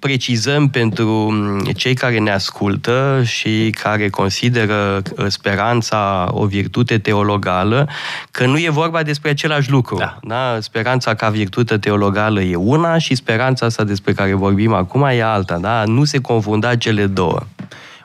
precizăm 0.00 0.68
pentru 0.68 1.36
cei 1.76 1.94
care 1.94 2.18
ne 2.18 2.30
ascultă 2.30 3.22
și 3.24 3.74
care 3.82 4.08
consideră 4.08 5.02
uh, 5.16 5.26
speranța 5.28 6.28
o 6.30 6.46
virtute 6.46 6.98
teologală, 6.98 7.88
că 8.30 8.46
nu 8.46 8.58
e 8.58 8.70
vorba 8.70 9.02
despre 9.02 9.30
același 9.30 9.70
lucru. 9.70 9.96
Da. 9.96 10.18
Da? 10.22 10.56
Speranța 10.60 11.14
ca 11.14 11.28
virtute 11.28 11.78
teologală 11.78 12.40
e 12.40 12.56
una 12.56 12.98
și 12.98 13.14
speranța 13.14 13.66
asta 13.66 13.84
despre 13.84 14.12
care 14.12 14.34
vorbim 14.34 14.72
acum 14.72 15.02
e 15.02 15.22
alta. 15.22 15.58
Da? 15.58 15.84
Nu 15.86 16.04
se 16.04 16.20
confunda 16.20 16.76
cele 16.76 17.06
două. 17.06 17.42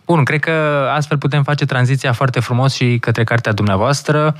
Bun, 0.09 0.23
cred 0.23 0.39
că 0.39 0.51
astfel 0.95 1.17
putem 1.17 1.43
face 1.43 1.65
tranziția 1.65 2.13
foarte 2.13 2.39
frumos 2.39 2.73
și 2.73 2.97
către 2.99 3.23
cartea 3.23 3.51
dumneavoastră. 3.51 4.35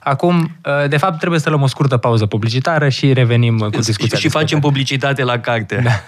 Acum, 0.00 0.56
de 0.88 0.96
fapt, 0.96 1.18
trebuie 1.18 1.40
să 1.40 1.48
luăm 1.48 1.62
o 1.62 1.66
scurtă 1.66 1.96
pauză 1.96 2.26
publicitară 2.26 2.88
și 2.88 3.12
revenim 3.12 3.58
cu 3.58 3.80
discuția. 3.80 4.18
Și 4.18 4.28
facem 4.28 4.60
publicitate 4.60 5.22
la 5.22 5.38
carte. 5.38 5.82
Da. 5.84 5.90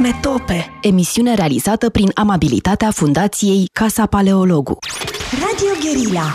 Metope, 0.00 0.78
emisiune 0.80 1.34
realizată 1.34 1.90
prin 1.90 2.10
amabilitatea 2.14 2.90
Fundației 2.90 3.68
Casa 3.72 4.06
Paleologu. 4.06 4.78
Radio 5.30 5.90
Guerilla. 5.90 6.34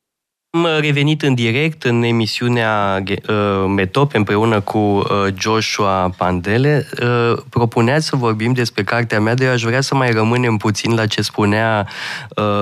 Am 0.53 0.67
revenit 0.79 1.21
în 1.21 1.33
direct 1.33 1.83
în 1.83 2.03
emisiunea 2.03 3.03
uh, 3.07 3.65
Metop 3.75 4.15
împreună 4.15 4.59
cu 4.59 4.77
uh, 4.77 5.05
Joshua 5.39 6.13
Pandele. 6.17 6.87
Uh, 7.01 7.37
propuneați 7.49 8.05
să 8.05 8.15
vorbim 8.15 8.53
despre 8.53 8.83
cartea 8.83 9.19
mea, 9.19 9.33
de 9.33 9.47
aș 9.47 9.61
vrea 9.61 9.81
să 9.81 9.95
mai 9.95 10.11
rămânem 10.11 10.57
puțin 10.57 10.95
la 10.95 11.05
ce 11.05 11.21
spunea 11.21 11.87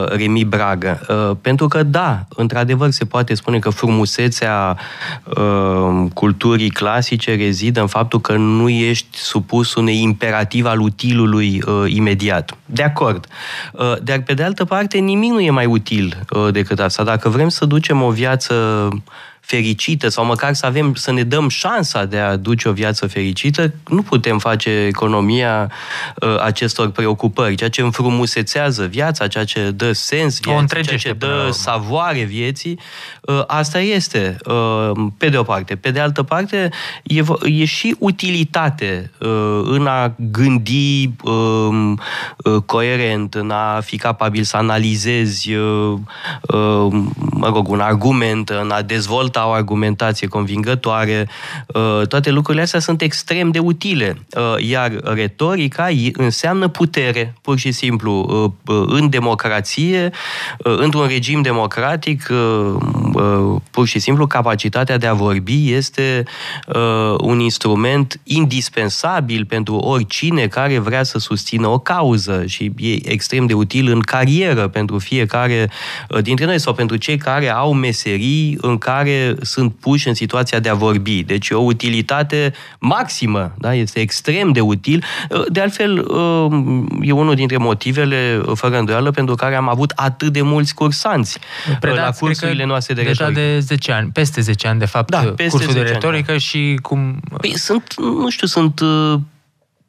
Remi 0.08 0.44
Braga. 0.44 1.00
Pentru 1.42 1.68
că, 1.68 1.84
da, 1.84 2.26
într-adevăr 2.30 2.90
se 2.90 3.06
poate 3.06 3.34
spune 3.34 3.60
că 3.60 3.70
frumusețea 3.70 4.78
culturii 6.14 6.70
clasice 6.70 7.36
rezidă 7.36 7.82
în 7.82 7.88
faptul 7.88 8.22
că 8.22 8.36
nu 8.36 8.70
ești 8.70 9.18
supus 9.18 9.74
unei 9.74 10.02
imperativ 10.02 10.66
al 10.66 10.80
utilului 10.80 11.62
imediat. 11.86 12.58
De 12.66 12.84
acord. 12.84 13.28
Dar, 14.04 14.22
pe 14.26 14.34
de 14.34 14.44
altă 14.44 14.66
parte, 14.66 14.98
nimic 14.98 15.32
nu 15.32 15.40
e 15.40 15.50
mai 15.50 15.66
util 15.66 16.26
decât 16.52 16.80
asta. 16.80 17.04
Dacă 17.04 17.30
vrem 17.30 17.50
să 17.50 17.66
ducem 17.66 17.78
ducem 17.80 18.02
o 18.02 18.10
viață 18.10 18.54
fericită 19.50 20.08
sau 20.08 20.26
măcar 20.26 20.54
să 20.54 20.66
avem, 20.66 20.94
să 20.94 21.12
ne 21.12 21.24
dăm 21.24 21.50
șansa 21.50 22.06
de 22.06 22.18
a 22.18 22.36
duce 22.36 22.70
o 22.70 22.72
viață 22.72 23.08
fericită, 23.08 23.74
nu 23.88 24.02
putem 24.02 24.40
face 24.40 24.70
economia 24.70 25.72
uh, 26.16 26.40
acestor 26.42 26.90
preocupări. 26.90 27.56
Ceea 27.56 27.70
ce 27.70 27.82
înfrumusețează 27.82 28.86
viața, 28.86 29.28
ceea 29.28 29.44
ce 29.44 29.72
dă 29.72 29.92
sens 29.92 30.40
vieții, 30.40 30.84
ceea 30.84 30.98
ce 30.98 31.14
dă 31.14 31.50
savoare 31.52 32.24
vieții, 32.24 32.80
uh, 33.22 33.44
asta 33.48 33.80
este, 33.80 34.38
uh, 34.46 34.92
pe 35.18 35.30
de 35.30 35.38
o 35.38 35.44
parte. 35.44 35.76
Pe 35.76 35.92
de 35.92 36.00
altă 36.00 36.24
parte, 36.24 36.70
e, 37.04 37.24
e 37.44 37.66
și 37.66 37.96
utilitate 38.00 39.12
uh, 39.20 39.62
în 39.64 39.88
a 39.88 40.14
gândi 40.32 41.10
uh, 41.24 41.94
uh, 42.44 42.62
coerent, 42.66 43.34
în 43.34 43.50
a 43.52 43.80
fi 43.80 43.98
capabil 43.98 44.44
să 44.44 44.58
analizezi, 44.58 45.54
uh, 45.54 45.94
uh, 46.42 46.88
mă 47.32 47.48
rog, 47.54 47.68
un 47.68 47.80
argument, 47.80 48.50
în 48.50 48.72
a 48.72 48.82
dezvolta 48.82 49.38
o 49.48 49.52
argumentație 49.52 50.28
convingătoare, 50.28 51.28
uh, 51.68 52.08
toate 52.08 52.30
lucrurile 52.30 52.64
astea 52.64 52.80
sunt 52.80 53.02
extrem 53.02 53.52
de 53.52 53.60
utile. 53.60 54.26
Uh, 54.36 54.68
iar 54.68 54.92
retorica 55.04 55.88
înseamnă 56.14 56.68
putere, 56.68 57.34
pur 57.42 57.58
și 57.58 57.72
simplu. 57.72 58.12
Uh, 58.12 58.84
în 58.88 59.10
democrație, 59.10 60.10
într-un 60.58 61.08
regim 61.08 61.42
democratic, 61.42 62.28
pur 63.72 63.88
și 63.88 64.00
simplu, 64.00 64.28
capacitatea 64.28 64.98
de 64.98 65.08
a 65.08 65.14
vorbi 65.14 65.72
este 65.72 66.24
un 67.18 67.40
instrument 67.40 68.20
indispensabil 68.24 69.46
pentru 69.46 69.76
oricine 69.76 70.48
care 70.48 70.78
vrea 70.78 71.04
să 71.04 71.18
susțină 71.18 71.68
o 71.68 71.80
cauză 71.80 72.44
și 72.46 72.72
e 72.78 73.12
extrem 73.12 73.46
de 73.46 73.54
util 73.54 73.92
în 73.92 74.00
carieră 74.00 74.68
pentru 74.68 75.00
fiecare 75.00 75.70
dintre 76.22 76.46
noi 76.46 76.60
sau 76.60 76.74
pentru 76.74 76.96
cei 76.96 77.18
care 77.18 77.50
au 77.50 77.74
meserii 77.74 78.58
în 78.62 78.78
care 78.78 79.29
sunt 79.42 79.76
puși 79.76 80.08
în 80.08 80.14
situația 80.14 80.60
de 80.60 80.70
a 80.70 80.74
vorbi. 80.74 81.24
Deci 81.24 81.50
o 81.50 81.60
utilitate 81.60 82.54
maximă, 82.80 83.54
da? 83.58 83.74
este 83.74 84.00
extrem 84.00 84.52
de 84.52 84.60
util. 84.60 85.04
De 85.48 85.62
altfel, 85.62 85.98
e 87.02 87.12
unul 87.12 87.36
dintre 87.36 87.58
motivele, 87.58 88.42
fără 88.54 88.78
îndoială, 88.78 89.12
pentru 89.12 89.36
care 89.36 89.56
am 89.56 89.70
avut 89.70 89.92
atât 89.96 90.34
de 90.34 90.42
mulți 90.42 90.74
cursanți 90.74 91.40
Predați, 91.80 92.02
la 92.02 92.28
cursurile 92.28 92.66
noastre 92.66 92.94
de 92.94 93.02
deja 93.02 93.26
retorică. 93.26 93.54
de 93.54 93.60
10 93.60 93.92
ani, 93.92 94.10
peste 94.14 94.42
10 94.42 94.68
ani, 94.68 94.80
de 94.80 94.86
fapt, 94.86 95.10
da, 95.10 95.34
cursul 95.50 95.74
de 95.74 95.82
retorică 95.82 96.32
ani, 96.32 96.40
și 96.40 96.80
cum... 96.82 97.20
Păi 97.38 97.58
sunt, 97.58 97.94
nu 97.98 98.30
știu, 98.30 98.48
sunt 98.48 98.82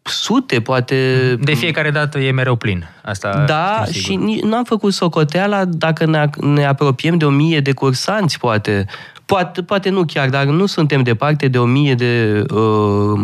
sute, 0.03 0.61
poate... 0.61 1.37
De 1.41 1.55
fiecare 1.55 1.91
dată 1.91 2.19
e 2.19 2.31
mereu 2.31 2.57
plin. 2.57 2.89
Asta 3.05 3.45
da, 3.47 3.85
și 3.93 4.15
nu 4.43 4.57
am 4.57 4.65
făcut 4.65 4.93
socoteala 4.93 5.65
dacă 5.65 6.07
ne, 6.07 6.25
ne 6.41 6.67
apropiem 6.67 7.19
de 7.19 7.25
o 7.25 7.31
mie 7.31 7.61
de 7.61 7.73
cursanți, 7.73 8.39
poate. 8.39 8.87
Poate, 9.31 9.63
poate 9.63 9.89
nu 9.89 10.05
chiar, 10.05 10.29
dar 10.29 10.45
nu 10.45 10.67
suntem 10.67 11.03
departe 11.03 11.49
de 11.49 11.59
o 11.59 11.65
mie 11.65 11.95
de 11.95 12.45
uh, 12.55 13.21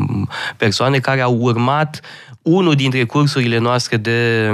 persoane 0.57 0.99
care 0.99 1.21
au 1.21 1.37
urmat 1.41 2.01
unul 2.43 2.75
dintre 2.75 3.05
cursurile 3.05 3.59
noastre 3.59 3.97
de 3.97 4.51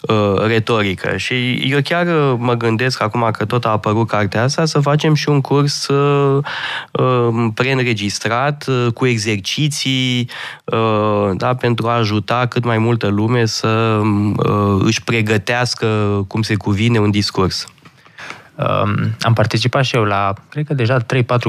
uh, 0.00 0.46
retorică. 0.46 1.16
Și 1.16 1.54
eu 1.54 1.78
chiar 1.82 2.06
uh, 2.06 2.34
mă 2.38 2.54
gândesc, 2.54 3.02
acum 3.02 3.28
că 3.32 3.44
tot 3.44 3.64
a 3.64 3.68
apărut 3.68 4.06
cartea 4.06 4.42
asta, 4.42 4.64
să 4.64 4.80
facem 4.80 5.14
și 5.14 5.28
un 5.28 5.40
curs 5.40 5.88
uh, 5.88 6.44
uh, 6.92 7.48
preînregistrat, 7.54 8.66
uh, 8.68 8.86
cu 8.94 9.06
exerciții, 9.06 10.30
uh, 10.64 11.30
da, 11.36 11.54
pentru 11.54 11.88
a 11.88 11.96
ajuta 11.96 12.46
cât 12.46 12.64
mai 12.64 12.78
multă 12.78 13.06
lume 13.06 13.44
să 13.44 14.00
uh, 14.36 14.80
își 14.84 15.04
pregătească 15.04 15.86
cum 16.28 16.42
se 16.42 16.54
cuvine 16.54 16.98
un 16.98 17.10
discurs. 17.10 17.66
Um, 18.58 19.14
am 19.20 19.32
participat 19.32 19.84
și 19.84 19.96
eu 19.96 20.04
la, 20.04 20.34
cred 20.48 20.66
că 20.66 20.74
deja 20.74 20.96
3-4 20.98 21.02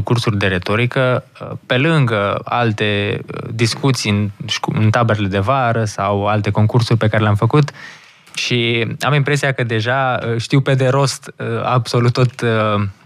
cursuri 0.03 0.37
de 0.37 0.47
retorică, 0.47 1.23
uh, 1.41 1.51
pe 1.65 1.77
lângă 1.77 2.41
alte 2.43 3.19
uh, 3.33 3.49
discuții 3.53 4.09
în, 4.09 4.29
în 4.65 4.89
taberele 4.89 5.27
de 5.27 5.39
vară 5.39 5.85
sau 5.85 6.27
alte 6.27 6.51
concursuri 6.51 6.99
pe 6.99 7.07
care 7.07 7.23
le-am 7.23 7.35
făcut 7.35 7.71
și 8.33 8.87
am 8.99 9.13
impresia 9.13 9.51
că 9.51 9.63
deja 9.63 10.19
uh, 10.23 10.41
știu 10.41 10.61
pe 10.61 10.73
de 10.73 10.87
rost 10.87 11.33
absolut 11.63 12.13
tot, 12.13 12.31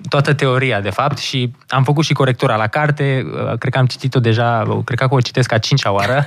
toată 0.10 0.34
teoria, 0.34 0.82
de 0.82 0.89
fapt, 0.89 1.18
și 1.18 1.52
am 1.68 1.84
făcut 1.84 2.06
și 2.06 2.13
corectura 2.13 2.56
la 2.56 2.68
carte, 2.68 3.26
cred 3.60 3.74
că 3.74 3.80
am 3.80 3.86
citit-o 3.86 4.20
deja, 4.20 4.82
cred 4.86 4.98
că 4.98 5.08
o 5.10 5.22
citesc 5.22 5.52
a 5.52 5.58
cincea 5.58 5.92
oară. 5.92 6.26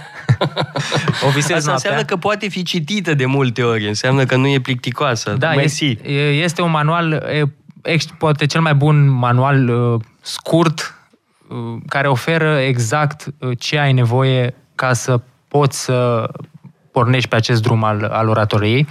o 1.27 1.31
visez 1.31 1.57
Asta 1.57 1.73
înseamnă 1.73 2.05
că 2.05 2.17
poate 2.17 2.49
fi 2.49 2.63
citită 2.63 3.15
de 3.15 3.27
multe 3.27 3.63
ori, 3.63 3.87
înseamnă 3.87 4.25
că 4.25 4.37
nu 4.37 4.47
e 4.47 4.61
plicticoasă. 4.61 5.37
Da, 5.39 5.53
este, 5.53 6.09
este 6.43 6.63
un 6.63 6.71
manual 6.71 7.23
poate 8.19 8.47
cel 8.47 8.61
mai 8.61 8.75
bun 8.75 9.09
manual 9.09 9.69
uh, 9.69 10.01
scurt 10.21 10.95
uh, 11.49 11.57
care 11.89 12.09
oferă 12.09 12.59
exact 12.59 13.27
uh, 13.39 13.59
ce 13.59 13.79
ai 13.79 13.93
nevoie 13.93 14.55
ca 14.75 14.93
să 14.93 15.21
poți 15.49 15.85
să 15.85 16.29
pornești 16.91 17.29
pe 17.29 17.37
acest 17.37 17.63
drum 17.63 17.85
al, 17.85 18.05
al 18.05 18.29
oratoriei. 18.29 18.87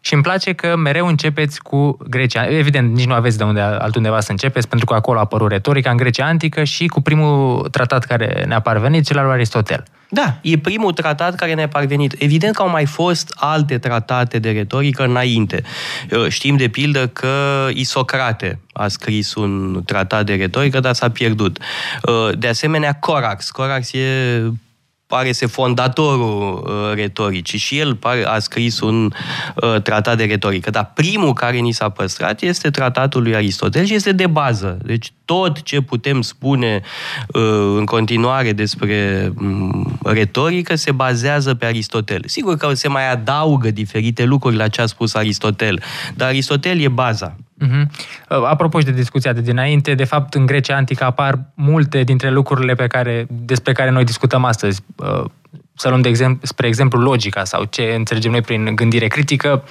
Și 0.00 0.14
îmi 0.14 0.22
place 0.22 0.52
că 0.52 0.76
mereu 0.76 1.06
începeți 1.06 1.62
cu 1.62 1.98
Grecia. 2.08 2.46
Evident, 2.46 2.94
nici 2.94 3.06
nu 3.06 3.14
aveți 3.14 3.38
de 3.38 3.44
unde 3.44 3.60
altundeva 3.60 4.20
să 4.20 4.30
începeți, 4.30 4.68
pentru 4.68 4.86
că 4.86 4.94
acolo 4.94 5.18
a 5.18 5.22
apărut 5.22 5.50
retorica 5.50 5.90
în 5.90 5.96
Grecia 5.96 6.26
antică 6.26 6.64
și 6.64 6.86
cu 6.86 7.00
primul 7.00 7.68
tratat 7.70 8.04
care 8.04 8.44
ne-a 8.46 8.60
parvenit, 8.60 9.04
cel 9.04 9.18
al 9.18 9.24
lui 9.24 9.32
Aristotel. 9.32 9.84
Da, 10.12 10.38
e 10.42 10.58
primul 10.58 10.92
tratat 10.92 11.34
care 11.34 11.54
ne-a 11.54 11.68
parvenit. 11.68 12.14
Evident 12.18 12.54
că 12.54 12.62
au 12.62 12.68
mai 12.68 12.86
fost 12.86 13.34
alte 13.36 13.78
tratate 13.78 14.38
de 14.38 14.50
retorică 14.50 15.04
înainte. 15.04 15.62
Uh, 16.10 16.28
știm 16.28 16.56
de 16.56 16.68
pildă 16.68 17.06
că 17.06 17.68
Isocrate 17.72 18.60
a 18.72 18.88
scris 18.88 19.34
un 19.34 19.82
tratat 19.84 20.26
de 20.26 20.34
retorică, 20.34 20.80
dar 20.80 20.94
s-a 20.94 21.10
pierdut. 21.10 21.58
Uh, 22.02 22.38
de 22.38 22.48
asemenea, 22.48 22.92
Corax. 22.92 23.50
Corax 23.50 23.92
e 23.92 24.42
pare 25.10 25.32
să 25.32 25.46
fondatorul 25.46 26.64
uh, 26.66 26.94
retoricii 26.94 27.58
și 27.58 27.78
el 27.78 27.94
pare, 27.94 28.24
a 28.24 28.38
scris 28.38 28.80
un 28.80 29.04
uh, 29.04 29.82
tratat 29.82 30.16
de 30.16 30.24
retorică. 30.24 30.70
Dar 30.70 30.90
primul 30.94 31.32
care 31.32 31.56
ni 31.56 31.72
s-a 31.72 31.88
păstrat 31.88 32.42
este 32.42 32.70
tratatul 32.70 33.22
lui 33.22 33.34
Aristotel 33.34 33.84
și 33.84 33.94
este 33.94 34.12
de 34.12 34.26
bază. 34.26 34.78
Deci 34.84 35.12
tot 35.24 35.62
ce 35.62 35.80
putem 35.80 36.22
spune 36.22 36.82
uh, 37.28 37.42
în 37.76 37.84
continuare 37.84 38.52
despre 38.52 39.32
um, 39.40 39.98
retorică 40.04 40.74
se 40.74 40.92
bazează 40.92 41.54
pe 41.54 41.66
Aristotel. 41.66 42.22
Sigur 42.26 42.56
că 42.56 42.74
se 42.74 42.88
mai 42.88 43.10
adaugă 43.12 43.70
diferite 43.70 44.24
lucruri 44.24 44.56
la 44.56 44.68
ce 44.68 44.80
a 44.80 44.86
spus 44.86 45.14
Aristotel, 45.14 45.82
dar 46.14 46.28
Aristotel 46.28 46.80
e 46.80 46.88
baza. 46.88 47.36
Uh-huh. 47.60 47.86
Apropo 48.28 48.78
și 48.78 48.84
de 48.84 48.92
discuția 48.92 49.32
de 49.32 49.40
dinainte, 49.40 49.94
de 49.94 50.04
fapt 50.04 50.34
în 50.34 50.46
Grecia 50.46 50.76
antică 50.76 51.04
apar 51.04 51.38
multe 51.54 52.02
dintre 52.02 52.30
lucrurile 52.30 52.74
pe 52.74 52.86
care, 52.86 53.26
despre 53.28 53.72
care 53.72 53.90
noi 53.90 54.04
discutăm 54.04 54.44
astăzi. 54.44 54.80
Uh, 54.96 55.24
să 55.74 55.88
luăm 55.88 56.00
de 56.00 56.08
exemplu, 56.08 56.40
spre 56.42 56.66
exemplu 56.66 57.00
logica 57.00 57.44
sau 57.44 57.64
ce 57.64 57.82
înțelegem 57.96 58.30
noi 58.30 58.40
prin 58.40 58.74
gândire 58.74 59.06
critică, 59.06 59.64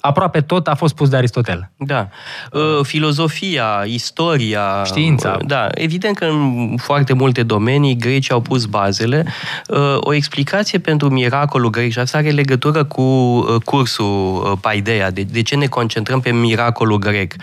aproape 0.00 0.40
tot 0.40 0.66
a 0.66 0.74
fost 0.74 0.94
pus 0.94 1.08
de 1.08 1.16
Aristotel. 1.16 1.70
Da. 1.76 2.08
Uh, 2.52 2.60
filozofia, 2.82 3.82
istoria... 3.86 4.82
Știința. 4.84 5.36
Uh, 5.40 5.46
da. 5.46 5.68
Evident 5.74 6.16
că 6.16 6.24
în 6.24 6.74
foarte 6.76 7.12
multe 7.12 7.42
domenii 7.42 7.96
grecii 7.96 8.32
au 8.32 8.40
pus 8.40 8.64
bazele. 8.64 9.26
Uh, 9.68 9.96
o 10.00 10.14
explicație 10.14 10.78
pentru 10.78 11.08
miracolul 11.08 11.70
grec, 11.70 11.92
și 11.92 11.98
asta 11.98 12.18
are 12.18 12.30
legătură 12.30 12.84
cu 12.84 13.40
cursul 13.64 14.58
Paideia. 14.60 15.10
De, 15.10 15.22
de 15.22 15.42
ce 15.42 15.56
ne 15.56 15.66
concentrăm 15.66 16.20
pe 16.20 16.30
miracolul 16.30 16.98
grec? 16.98 17.34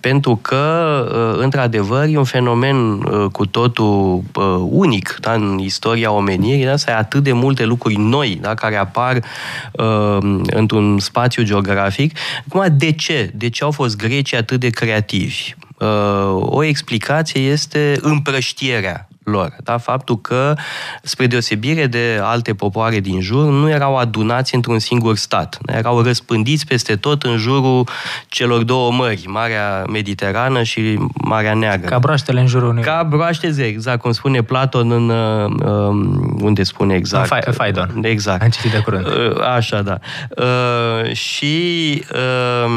Pentru 0.00 0.38
că, 0.42 1.36
într-adevăr, 1.40 2.06
e 2.06 2.18
un 2.18 2.24
fenomen 2.24 3.00
cu 3.32 3.46
totul 3.46 4.22
unic 4.70 5.16
da, 5.20 5.32
în 5.32 5.58
istoria 5.58 6.12
omenirii. 6.12 6.64
Da? 6.64 6.76
Să 6.76 6.90
ai 6.90 6.98
atât 6.98 7.22
de 7.22 7.32
multe 7.32 7.64
lucruri 7.64 7.96
noi 7.96 8.38
da, 8.42 8.54
care 8.54 8.76
apar 8.76 9.20
într-un 10.46 10.77
spațiu 10.98 11.42
geografic. 11.42 12.18
Acum, 12.48 12.76
de 12.76 12.92
ce? 12.92 13.30
De 13.34 13.48
ce 13.48 13.64
au 13.64 13.70
fost 13.70 13.96
grecii 13.96 14.36
atât 14.36 14.60
de 14.60 14.70
creativi? 14.70 15.54
Uh, 15.78 15.86
o 16.40 16.62
explicație 16.62 17.40
este 17.40 17.98
împrăștierea 18.00 19.07
lor. 19.30 19.56
Da? 19.62 19.78
Faptul 19.78 20.20
că, 20.20 20.54
spre 21.02 21.26
deosebire 21.26 21.86
de 21.86 22.20
alte 22.22 22.54
popoare 22.54 23.00
din 23.00 23.20
jur, 23.20 23.44
nu 23.44 23.70
erau 23.70 23.96
adunați 23.96 24.54
într-un 24.54 24.78
singur 24.78 25.16
stat. 25.16 25.58
Erau 25.66 26.02
răspândiți 26.02 26.66
peste 26.66 26.96
tot 26.96 27.22
în 27.22 27.36
jurul 27.36 27.88
celor 28.28 28.62
două 28.62 28.92
mări, 28.92 29.24
Marea 29.26 29.84
Mediterană 29.90 30.62
și 30.62 30.98
Marea 31.14 31.54
Neagră. 31.54 31.88
Ca 31.88 31.98
broaștele 31.98 32.40
în 32.40 32.46
jurul 32.46 32.68
unui... 32.68 32.82
Ca 32.82 33.06
broaște, 33.08 33.54
exact, 33.58 34.00
cum 34.00 34.12
spune 34.12 34.42
Platon 34.42 34.90
în... 34.90 35.08
Uh, 35.08 36.36
unde 36.40 36.62
spune 36.62 36.94
exact? 36.94 37.46
În 37.46 37.52
Faidon. 37.52 37.98
Exact. 38.02 38.42
Am 38.42 38.48
citit 38.48 38.70
de 38.70 38.78
curând. 38.78 39.06
Uh, 39.06 39.40
așa, 39.56 39.82
da. 39.82 39.98
Uh, 40.36 41.12
și 41.12 42.02
uh, 42.12 42.70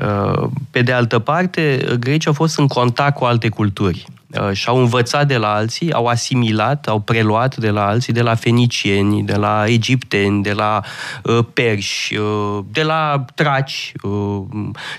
uh, 0.00 0.48
pe 0.70 0.82
de 0.82 0.92
altă 0.92 1.18
parte, 1.18 1.84
grecii 1.98 2.26
au 2.26 2.32
fost 2.32 2.58
în 2.58 2.66
contact 2.66 3.16
cu 3.16 3.24
alte 3.24 3.48
culturi. 3.48 4.06
Uh, 4.40 4.52
și-au 4.52 4.78
învățat 4.78 5.26
de 5.26 5.36
la 5.36 5.54
alții, 5.54 5.92
au 5.92 6.06
asimilat, 6.06 6.86
au 6.86 7.00
preluat 7.00 7.56
de 7.56 7.70
la 7.70 7.86
alții, 7.86 8.12
de 8.12 8.22
la 8.22 8.34
fenicieni, 8.34 9.22
de 9.22 9.34
la 9.34 9.64
egipteni, 9.66 10.42
de 10.42 10.52
la 10.52 10.80
uh, 11.22 11.38
perși, 11.52 12.16
uh, 12.16 12.58
de 12.70 12.82
la 12.82 13.24
traci, 13.34 13.92
uh, 14.02 14.42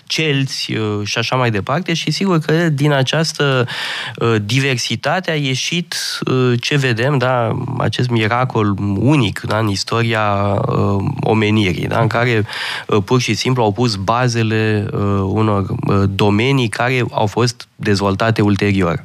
celți 0.05 0.73
uh, 0.73 0.99
și 1.03 1.17
așa 1.17 1.35
mai 1.35 1.51
departe 1.51 1.93
și 1.93 2.11
sigur 2.11 2.39
că 2.39 2.69
din 2.69 2.91
această 2.91 3.67
uh, 4.15 4.35
diversitate 4.45 5.31
a 5.31 5.35
ieșit 5.35 5.95
uh, 6.25 6.53
ce 6.61 6.75
vedem, 6.75 7.17
da, 7.17 7.57
acest 7.77 8.09
miracol 8.09 8.75
unic 8.95 9.39
da, 9.39 9.57
în 9.57 9.67
istoria 9.67 10.23
uh, 10.67 11.05
omenirii, 11.19 11.87
da, 11.87 11.99
în 11.99 12.07
care 12.07 12.45
uh, 12.87 13.03
pur 13.05 13.21
și 13.21 13.33
simplu 13.33 13.63
au 13.63 13.71
pus 13.71 13.95
bazele 13.95 14.87
uh, 14.91 14.99
unor 15.23 15.65
uh, 15.69 16.03
domenii 16.09 16.67
care 16.67 17.05
au 17.11 17.25
fost 17.25 17.67
dezvoltate 17.75 18.41
ulterior. 18.41 19.03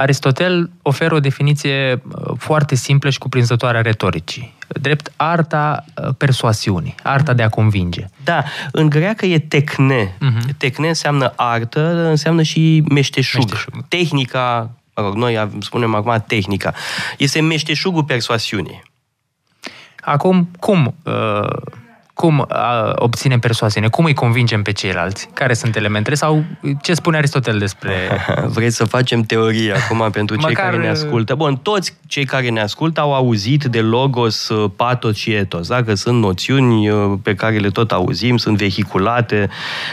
Aristotel 0.00 0.70
oferă 0.82 1.14
o 1.14 1.20
definiție 1.20 1.92
uh, 1.92 2.34
foarte 2.38 2.74
simplă 2.74 3.10
și 3.10 3.18
cuprinzătoare 3.18 3.78
a 3.78 3.80
retoricii. 3.80 4.54
Drept 4.68 5.12
arta 5.16 5.84
uh, 5.94 6.08
persoasiunii, 6.18 6.94
arta 7.02 7.32
de 7.32 7.42
a 7.42 7.48
convinge. 7.48 8.04
Da, 8.24 8.44
în 8.72 8.88
greacă 8.88 9.26
e 9.26 9.38
tecne. 9.38 10.16
Uh-huh. 10.16 10.56
Tecne 10.56 10.88
înseamnă 10.88 11.32
artă, 11.36 12.06
înseamnă 12.08 12.42
și 12.42 12.82
meșteșug. 12.90 13.42
meșteșug. 13.42 13.84
Tehnica, 13.88 14.70
mă 14.94 15.02
rog, 15.02 15.14
noi 15.14 15.50
spunem 15.60 15.94
acum 15.94 16.24
tehnica, 16.26 16.74
este 17.18 17.40
meșteșugul 17.40 18.04
persoasiunii. 18.04 18.82
Acum, 20.00 20.50
cum 20.58 20.94
uh, 21.02 21.48
cum 22.20 22.46
obținem 22.94 23.38
persoasiune? 23.38 23.88
Cum 23.88 24.04
îi 24.04 24.14
convingem 24.14 24.62
pe 24.62 24.72
ceilalți? 24.72 25.28
Care 25.34 25.54
sunt 25.54 25.76
elementele? 25.76 26.14
Sau 26.14 26.44
ce 26.82 26.94
spune 26.94 27.16
Aristotel 27.16 27.58
despre... 27.58 27.92
Vreți 28.56 28.76
să 28.76 28.84
facem 28.84 29.22
teorie 29.22 29.72
acum 29.82 30.10
pentru 30.10 30.36
cei 30.36 30.48
Măcar... 30.48 30.64
care 30.64 30.76
ne 30.76 30.88
ascultă? 30.88 31.34
Bun, 31.34 31.56
toți 31.56 31.94
cei 32.06 32.24
care 32.24 32.48
ne 32.48 32.60
ascultă 32.60 33.00
au 33.00 33.14
auzit 33.14 33.64
de 33.64 33.80
logos, 33.80 34.48
uh, 34.48 34.70
patos 34.76 35.16
și 35.16 35.32
etos, 35.32 35.68
da? 35.68 35.82
că 35.82 35.94
sunt 35.94 36.20
noțiuni 36.20 36.88
uh, 36.88 37.18
pe 37.22 37.34
care 37.34 37.56
le 37.56 37.68
tot 37.68 37.92
auzim, 37.92 38.36
sunt 38.36 38.56
vehiculate, 38.56 39.48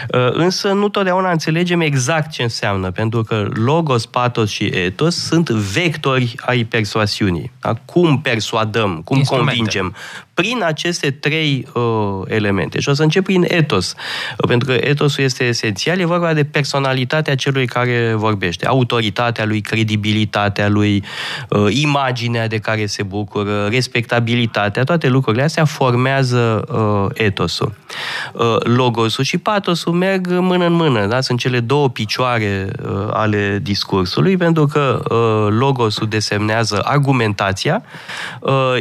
uh, 0.10 0.30
însă 0.32 0.72
nu 0.72 0.90
totdeauna 0.90 1.32
înțelegem 1.32 1.82
exact 1.82 2.32
ce 2.32 2.44
înseamnă, 2.44 2.92
pentru 2.92 3.24
că 3.24 3.48
logos, 3.54 4.06
patos 4.06 4.50
și 4.50 4.66
etos 4.66 5.16
sunt 5.16 5.50
vectori 5.50 6.36
ai 6.40 6.63
persoasiunii. 6.63 7.52
Da? 7.62 7.74
Cum 7.86 8.22
persuadăm, 8.22 9.02
cum 9.06 9.22
convingem? 9.22 9.96
Prin 10.38 10.63
aceste 10.63 11.12
trei 11.12 11.67
uh, 11.73 11.84
elemente. 12.28 12.80
Și 12.80 12.89
o 12.89 12.93
să 12.93 13.04
încep 13.04 13.23
prin 13.23 13.45
etos. 13.47 13.95
Pentru 14.47 14.67
că 14.67 14.78
etosul 14.80 15.23
este 15.23 15.43
esențial, 15.43 16.00
e 16.00 16.06
vorba 16.06 16.34
de 16.34 16.43
personalitatea 16.43 17.36
celui 17.36 17.65
care 17.65 18.13
vorbește, 18.15 18.67
autoritatea 18.67 19.45
lui, 19.45 19.62
credibilitatea 19.62 20.67
lui, 20.69 21.04
uh, 21.50 21.65
imaginea 21.69 22.47
de 22.47 22.58
care 22.58 22.86
se 22.86 23.04
bucură, 23.04 23.67
respectabilitatea, 23.67 24.84
toate 24.84 25.08
lucrurile 25.08 25.43
astea 25.43 25.65
formează 25.65 26.63
uh, 26.71 27.06
etosul. 27.13 27.73
Uh, 28.34 28.56
logosul 28.63 29.23
și 29.23 29.38
patosul 29.38 29.93
merg 29.93 30.28
mână 30.30 30.65
în 30.65 30.73
mână, 30.73 31.06
da? 31.06 31.21
sunt 31.21 31.39
cele 31.39 31.60
două 31.60 31.89
picioare 31.89 32.71
ale 33.12 33.60
discursului, 33.62 34.38
pentru 34.38 34.65
că 34.65 35.02
logosul 35.50 36.08
desemnează 36.08 36.82
argumentația, 36.84 37.84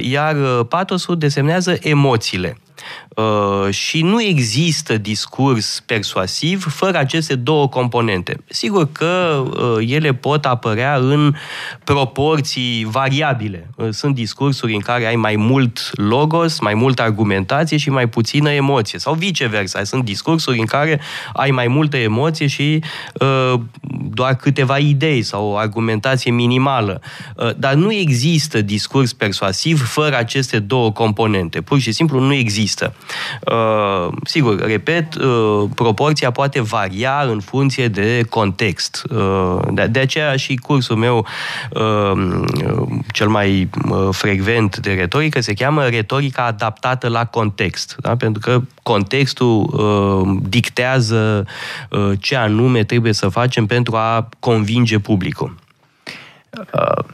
iar 0.00 0.36
patosul 0.68 1.18
desemnează 1.18 1.44
emoțiile. 1.82 2.56
Uh, 3.16 3.74
și 3.74 4.02
nu 4.02 4.22
există 4.22 4.98
discurs 4.98 5.82
persuasiv 5.86 6.66
fără 6.68 6.98
aceste 6.98 7.34
două 7.34 7.68
componente. 7.68 8.36
Sigur 8.48 8.92
că 8.92 9.42
uh, 9.46 9.86
ele 9.88 10.14
pot 10.14 10.44
apărea 10.44 10.96
în 10.96 11.34
proporții 11.84 12.86
variabile. 12.90 13.70
Uh, 13.76 13.88
sunt 13.90 14.14
discursuri 14.14 14.74
în 14.74 14.80
care 14.80 15.06
ai 15.06 15.16
mai 15.16 15.36
mult 15.36 15.90
logos, 15.92 16.60
mai 16.60 16.74
multă 16.74 17.02
argumentație 17.02 17.76
și 17.76 17.90
mai 17.90 18.08
puțină 18.08 18.50
emoție. 18.50 18.98
Sau 18.98 19.14
viceversa. 19.14 19.84
Sunt 19.84 20.04
discursuri 20.04 20.58
în 20.58 20.66
care 20.66 21.00
ai 21.32 21.50
mai 21.50 21.66
multă 21.68 21.96
emoție 21.96 22.46
și 22.46 22.82
doar 24.10 24.34
câteva 24.34 24.78
idei 24.78 25.22
sau 25.22 25.46
o 25.46 25.56
argumentație 25.56 26.30
minimală. 26.30 27.00
Dar 27.56 27.74
nu 27.74 27.92
există 27.92 28.60
discurs 28.62 29.12
persuasiv 29.12 29.86
fără 29.86 30.16
aceste 30.16 30.58
două 30.58 30.92
componente. 30.92 31.60
Pur 31.60 31.78
și 31.78 31.92
simplu 31.92 32.20
nu 32.20 32.32
există. 32.32 32.65
Uh, 33.40 34.08
sigur, 34.24 34.66
repet, 34.66 35.14
uh, 35.14 35.64
proporția 35.74 36.30
poate 36.30 36.60
varia 36.60 37.20
în 37.20 37.40
funcție 37.40 37.88
de 37.88 38.22
context. 38.28 39.02
Uh, 39.10 39.58
de, 39.72 39.86
de 39.86 39.98
aceea 39.98 40.36
și 40.36 40.54
cursul 40.54 40.96
meu 40.96 41.26
uh, 41.70 42.44
cel 43.12 43.28
mai 43.28 43.68
uh, 43.88 44.08
frecvent 44.10 44.76
de 44.78 44.92
retorică 44.92 45.40
se 45.40 45.54
cheamă 45.54 45.84
retorica 45.84 46.44
adaptată 46.44 47.08
la 47.08 47.24
context. 47.24 47.96
Da? 48.00 48.16
Pentru 48.16 48.40
că 48.40 48.60
contextul 48.82 49.62
uh, 49.62 50.38
dictează 50.48 51.46
uh, 51.90 52.12
ce 52.20 52.36
anume 52.36 52.84
trebuie 52.84 53.12
să 53.12 53.28
facem 53.28 53.66
pentru 53.66 53.96
a 53.96 54.28
convinge 54.40 54.98
publicul. 54.98 55.54
Uh, 56.72 57.04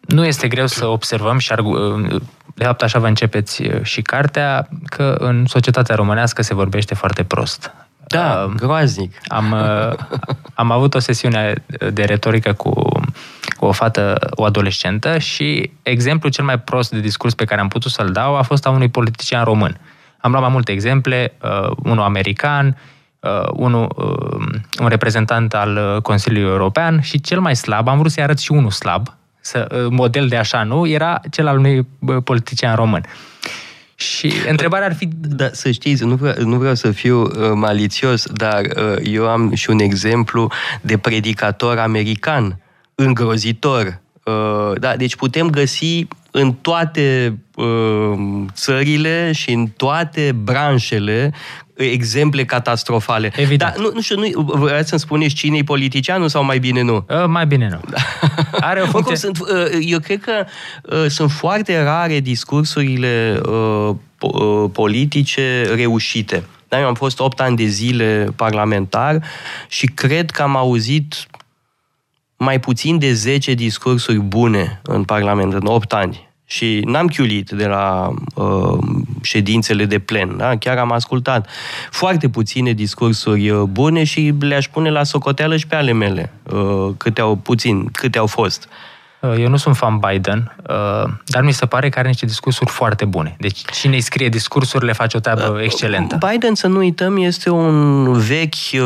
nu 0.00 0.24
este 0.24 0.48
greu 0.48 0.66
să 0.66 0.86
observăm 0.86 1.38
și 1.38 1.52
uh, 1.62 2.20
de 2.54 2.64
fapt 2.64 2.82
așa 2.82 2.98
vă 2.98 3.06
începeți 3.06 3.62
uh, 3.62 3.82
și 3.82 4.02
cartea, 4.02 4.68
că 4.84 5.16
în 5.18 5.46
societatea 5.46 5.94
românească 5.94 6.42
se 6.42 6.54
vorbește 6.54 6.94
foarte 6.94 7.24
prost. 7.24 7.72
Da, 8.06 8.44
uh, 8.46 8.54
groaznic. 8.54 9.16
Am, 9.26 9.52
uh, 9.52 9.92
am 10.54 10.70
avut 10.70 10.94
o 10.94 10.98
sesiune 10.98 11.64
de 11.92 12.04
retorică 12.04 12.52
cu, 12.52 12.72
cu 13.56 13.64
o 13.64 13.72
fată, 13.72 14.18
o 14.30 14.44
adolescentă 14.44 15.18
și 15.18 15.70
exemplul 15.82 16.32
cel 16.32 16.44
mai 16.44 16.58
prost 16.58 16.90
de 16.90 17.00
discurs 17.00 17.34
pe 17.34 17.44
care 17.44 17.60
am 17.60 17.68
putut 17.68 17.90
să-l 17.90 18.10
dau 18.12 18.36
a 18.36 18.42
fost 18.42 18.66
a 18.66 18.70
unui 18.70 18.88
politician 18.88 19.44
român. 19.44 19.80
Am 20.18 20.30
luat 20.30 20.42
mai 20.42 20.52
multe 20.52 20.72
exemple, 20.72 21.32
uh, 21.42 21.70
unul 21.82 22.04
american, 22.04 22.76
uh, 23.20 23.48
unul, 23.52 23.92
uh, 23.96 24.60
un 24.80 24.88
reprezentant 24.88 25.54
al 25.54 26.00
Consiliului 26.02 26.50
European 26.50 27.00
și 27.00 27.20
cel 27.20 27.40
mai 27.40 27.56
slab, 27.56 27.88
am 27.88 27.98
vrut 27.98 28.10
să-i 28.10 28.22
arăt 28.22 28.38
și 28.38 28.52
unul 28.52 28.70
slab, 28.70 29.08
să, 29.44 29.66
uh, 29.70 29.86
model 29.90 30.28
de 30.28 30.36
așa, 30.36 30.62
nu? 30.62 30.86
Era 30.86 31.20
cel 31.30 31.46
al 31.46 31.58
unui 31.58 31.86
politician 32.24 32.74
român. 32.74 33.02
Și 33.94 34.32
întrebarea 34.48 34.86
ar 34.86 34.94
fi... 34.94 35.08
Da, 35.12 35.48
să 35.52 35.70
știți, 35.70 36.04
nu 36.04 36.14
vreau, 36.14 36.34
nu 36.38 36.56
vreau 36.56 36.74
să 36.74 36.90
fiu 36.90 37.22
uh, 37.22 37.30
malițios, 37.54 38.26
dar 38.26 38.60
uh, 38.60 38.96
eu 39.02 39.28
am 39.28 39.54
și 39.54 39.70
un 39.70 39.78
exemplu 39.78 40.50
de 40.80 40.98
predicator 40.98 41.78
american 41.78 42.58
îngrozitor. 42.94 44.00
Uh, 44.24 44.78
da, 44.78 44.96
deci 44.96 45.16
putem 45.16 45.50
găsi 45.50 46.06
în 46.30 46.52
toate 46.52 47.38
uh, 47.54 48.44
țările 48.52 49.32
și 49.32 49.50
în 49.50 49.66
toate 49.66 50.32
branșele 50.42 51.32
exemple 51.76 52.44
catastrofale. 52.44 53.32
Evident. 53.36 53.74
Dar 53.74 53.82
nu, 53.84 53.90
nu 53.94 54.00
știu, 54.00 54.16
nu, 54.16 54.42
vreți 54.42 54.88
să-mi 54.88 55.00
spuneți 55.00 55.34
cine 55.34 55.56
e 55.56 55.62
politicianul 55.62 56.28
sau 56.28 56.44
mai 56.44 56.58
bine 56.58 56.82
nu? 56.82 57.06
Uh, 57.08 57.24
mai 57.26 57.46
bine 57.46 57.68
nu. 57.70 57.80
Are 58.60 58.80
o 58.80 58.86
funcție... 58.86 59.16
sunt, 59.16 59.38
uh, 59.40 59.48
eu 59.80 59.98
cred 59.98 60.20
că 60.20 60.44
uh, 60.82 61.04
sunt 61.08 61.30
foarte 61.30 61.82
rare 61.82 62.20
discursurile 62.20 63.40
uh, 63.48 63.94
politice 64.72 65.72
reușite. 65.74 66.44
Da, 66.68 66.80
eu 66.80 66.86
am 66.86 66.94
fost 66.94 67.20
8 67.20 67.40
ani 67.40 67.56
de 67.56 67.64
zile 67.64 68.28
parlamentar 68.36 69.22
și 69.68 69.86
cred 69.86 70.30
că 70.30 70.42
am 70.42 70.56
auzit 70.56 71.26
mai 72.36 72.60
puțin 72.60 72.98
de 72.98 73.12
10 73.12 73.54
discursuri 73.54 74.18
bune 74.18 74.80
în 74.82 75.04
Parlament 75.04 75.52
în 75.52 75.66
8 75.66 75.92
ani. 75.92 76.32
Și 76.54 76.80
n-am 76.84 77.06
chiulit 77.06 77.50
de 77.50 77.66
la 77.66 78.14
uh, 78.34 78.78
ședințele 79.22 79.84
de 79.84 79.98
plen, 79.98 80.36
da? 80.36 80.56
chiar 80.56 80.78
am 80.78 80.92
ascultat 80.92 81.48
foarte 81.90 82.28
puține 82.28 82.72
discursuri 82.72 83.50
uh, 83.50 83.62
bune 83.62 84.04
și 84.04 84.34
le-aș 84.40 84.68
pune 84.68 84.90
la 84.90 85.02
socoteală 85.02 85.56
și 85.56 85.66
pe 85.66 85.74
ale 85.74 85.92
mele, 85.92 86.32
uh, 86.52 86.88
câte 86.96 87.20
au 87.20 87.36
puțin, 87.36 87.88
câte 87.92 88.18
au 88.18 88.26
fost. 88.26 88.68
Uh, 89.20 89.34
eu 89.38 89.48
nu 89.48 89.56
sunt 89.56 89.76
fan 89.76 89.98
Biden, 89.98 90.56
uh, 90.68 91.10
dar 91.26 91.42
mi 91.42 91.52
se 91.52 91.66
pare 91.66 91.88
că 91.88 91.98
are 91.98 92.08
niște 92.08 92.26
discursuri 92.26 92.70
foarte 92.70 93.04
bune. 93.04 93.36
Deci 93.38 93.62
cine 93.72 93.94
îi 93.94 94.00
scrie 94.00 94.28
discursurile 94.28 94.92
face 94.92 95.16
o 95.16 95.20
treabă 95.20 95.60
excelentă. 95.62 96.18
Biden, 96.30 96.54
să 96.54 96.66
nu 96.66 96.78
uităm, 96.78 97.16
este 97.16 97.50
un 97.50 98.12
vechi 98.12 98.80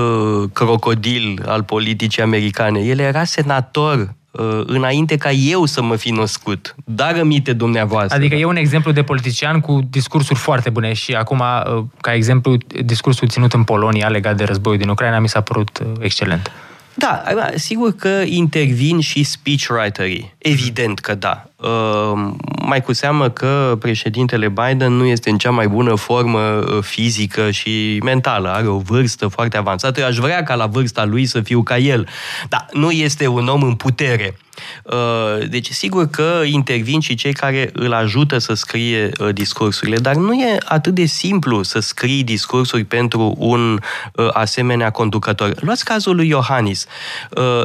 crocodil 0.52 1.42
al 1.46 1.62
politicii 1.62 2.22
americane. 2.22 2.80
El 2.80 2.98
era 2.98 3.24
senator 3.24 3.98
Uh, 3.98 4.17
înainte 4.66 5.16
ca 5.16 5.30
eu 5.30 5.64
să 5.64 5.82
mă 5.82 5.96
fi 5.96 6.10
născut. 6.10 6.74
Dar 6.84 7.16
rămite 7.16 7.52
dumneavoastră. 7.52 8.16
Adică 8.16 8.34
e 8.34 8.44
un 8.44 8.56
exemplu 8.56 8.92
de 8.92 9.02
politician 9.02 9.60
cu 9.60 9.80
discursuri 9.90 10.38
foarte 10.38 10.70
bune 10.70 10.92
și 10.92 11.14
acum, 11.14 11.38
uh, 11.38 11.84
ca 12.00 12.14
exemplu, 12.14 12.56
discursul 12.84 13.28
ținut 13.28 13.52
în 13.52 13.64
Polonia 13.64 14.08
legat 14.08 14.36
de 14.36 14.44
războiul 14.44 14.78
din 14.78 14.88
Ucraina 14.88 15.18
mi 15.18 15.28
s-a 15.28 15.40
părut 15.40 15.78
uh, 15.78 15.86
excelent. 16.00 16.52
Da, 16.94 17.22
sigur 17.54 17.94
că 17.94 18.22
intervin 18.24 19.00
și 19.00 19.22
speechwriterii. 19.22 20.34
Evident 20.38 20.98
că 20.98 21.14
da. 21.14 21.44
Uh, 21.62 22.30
mai 22.62 22.82
cu 22.82 22.92
seamă 22.92 23.28
că 23.30 23.76
președintele 23.80 24.48
Biden 24.48 24.92
nu 24.92 25.04
este 25.04 25.30
în 25.30 25.38
cea 25.38 25.50
mai 25.50 25.68
bună 25.68 25.94
formă 25.94 26.38
uh, 26.40 26.82
fizică 26.82 27.50
și 27.50 28.00
mentală. 28.04 28.48
Are 28.48 28.66
o 28.66 28.78
vârstă 28.78 29.28
foarte 29.28 29.56
avansată. 29.56 30.00
Eu 30.00 30.06
aș 30.06 30.16
vrea 30.16 30.42
ca 30.42 30.54
la 30.54 30.66
vârsta 30.66 31.04
lui 31.04 31.26
să 31.26 31.40
fiu 31.40 31.62
ca 31.62 31.78
el. 31.78 32.08
Dar 32.48 32.66
nu 32.72 32.90
este 32.90 33.26
un 33.26 33.48
om 33.48 33.62
în 33.62 33.74
putere. 33.74 34.36
Uh, 34.84 35.48
deci, 35.48 35.70
sigur 35.70 36.06
că 36.06 36.42
intervin 36.44 37.00
și 37.00 37.14
cei 37.14 37.32
care 37.32 37.70
îl 37.72 37.92
ajută 37.92 38.38
să 38.38 38.54
scrie 38.54 39.10
uh, 39.18 39.34
discursurile, 39.34 39.96
dar 39.96 40.14
nu 40.14 40.32
e 40.32 40.58
atât 40.64 40.94
de 40.94 41.04
simplu 41.04 41.62
să 41.62 41.78
scrii 41.78 42.24
discursuri 42.24 42.84
pentru 42.84 43.34
un 43.38 43.80
uh, 44.14 44.28
asemenea 44.32 44.90
conducător. 44.90 45.54
Luați 45.60 45.84
cazul 45.84 46.16
lui 46.16 46.28
Iohannis. 46.28 46.86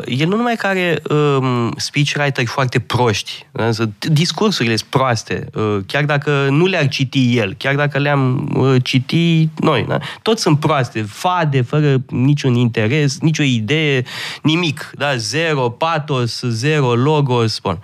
El 0.06 0.27
nu 0.27 0.36
numai 0.36 0.56
care 0.56 1.01
um, 1.10 1.73
speechwriter 1.77 2.45
foarte 2.45 2.79
proști, 2.79 3.47
da? 3.51 3.71
Discursurile 4.00 4.76
sunt 4.76 4.89
proaste, 4.89 5.50
chiar 5.86 6.06
dacă 6.06 6.48
nu 6.50 6.65
le-ar 6.65 6.88
citi 6.88 7.38
el, 7.38 7.54
chiar 7.54 7.76
dacă 7.76 7.98
le-am 7.98 8.50
citi 8.84 9.50
noi. 9.60 9.86
Da? 9.88 10.00
Toți 10.22 10.41
sunt 10.41 10.60
proaste, 10.60 11.02
fade, 11.02 11.62
fără 11.62 12.04
niciun 12.10 12.56
interes, 12.56 13.19
nicio 13.19 13.43
idee, 13.43 14.04
nimic. 14.41 14.91
Da? 14.98 15.15
Zero, 15.15 15.69
patos, 15.69 16.41
zero 16.48 16.72
zero, 16.74 16.96
logos, 16.96 17.60
bun. 17.60 17.80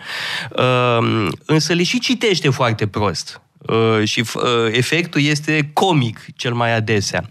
Uh, 0.58 1.28
însă 1.46 1.74
le 1.74 1.84
și 1.84 2.00
citește 2.00 2.50
foarte 2.50 2.88
prost. 2.88 3.42
Uh, 3.60 4.04
și 4.04 4.24
uh, 4.34 4.44
efectul 4.72 5.22
este 5.22 5.70
comic 5.74 6.26
cel 6.36 6.54
mai 6.54 6.76
adesea. 6.76 7.24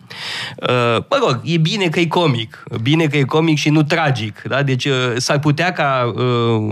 Uh, 0.56 0.96
mă 1.10 1.18
rog, 1.20 1.40
e 1.44 1.56
bine 1.56 1.88
că 1.88 2.00
e 2.00 2.06
comic. 2.06 2.62
Bine 2.82 3.06
că 3.06 3.16
e 3.16 3.22
comic 3.22 3.58
și 3.58 3.70
nu 3.70 3.82
tragic. 3.82 4.42
Da? 4.48 4.62
Deci 4.62 4.84
uh, 4.84 5.12
s-ar 5.16 5.38
putea 5.38 5.72
ca 5.72 6.12
uh, 6.14 6.22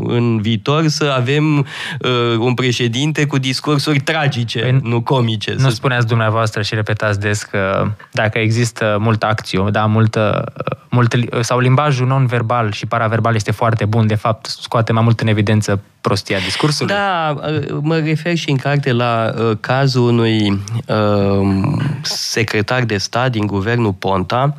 în 0.06 0.40
viitor 0.40 0.88
să 0.88 1.14
avem 1.16 1.58
uh, 1.58 2.36
un 2.38 2.54
președinte 2.54 3.26
cu 3.26 3.38
discursuri 3.38 4.00
tragice, 4.00 4.58
păi, 4.58 4.80
nu 4.82 5.00
comice. 5.00 5.54
Nu 5.58 5.70
spuneați 5.70 6.06
dumneavoastră 6.06 6.62
și 6.62 6.74
repetați 6.74 7.20
des 7.20 7.42
că 7.42 7.90
dacă 8.12 8.38
există 8.38 8.96
multă 9.00 9.26
acțiune, 9.26 9.70
da, 9.70 9.86
multă, 9.86 10.52
multă, 10.90 11.18
sau 11.40 11.58
limbajul 11.58 12.06
non-verbal 12.06 12.72
și 12.72 12.86
paraverbal 12.86 13.34
este 13.34 13.50
foarte 13.50 13.84
bun, 13.84 14.06
de 14.06 14.14
fapt 14.14 14.46
scoate 14.46 14.92
mai 14.92 15.02
mult 15.02 15.20
în 15.20 15.26
evidență 15.26 15.80
prostia 16.00 16.38
discursului? 16.38 16.94
Da, 16.94 17.36
mă 17.80 17.96
refer 17.98 18.36
și 18.36 18.50
în 18.50 18.56
carte 18.56 18.92
la 18.92 19.34
uh, 19.38 19.45
cazul 19.60 20.08
unui 20.08 20.50
uh, 20.86 21.72
secretar 22.02 22.84
de 22.84 22.96
stat 22.96 23.30
din 23.30 23.46
guvernul 23.46 23.92
Ponta, 23.92 24.56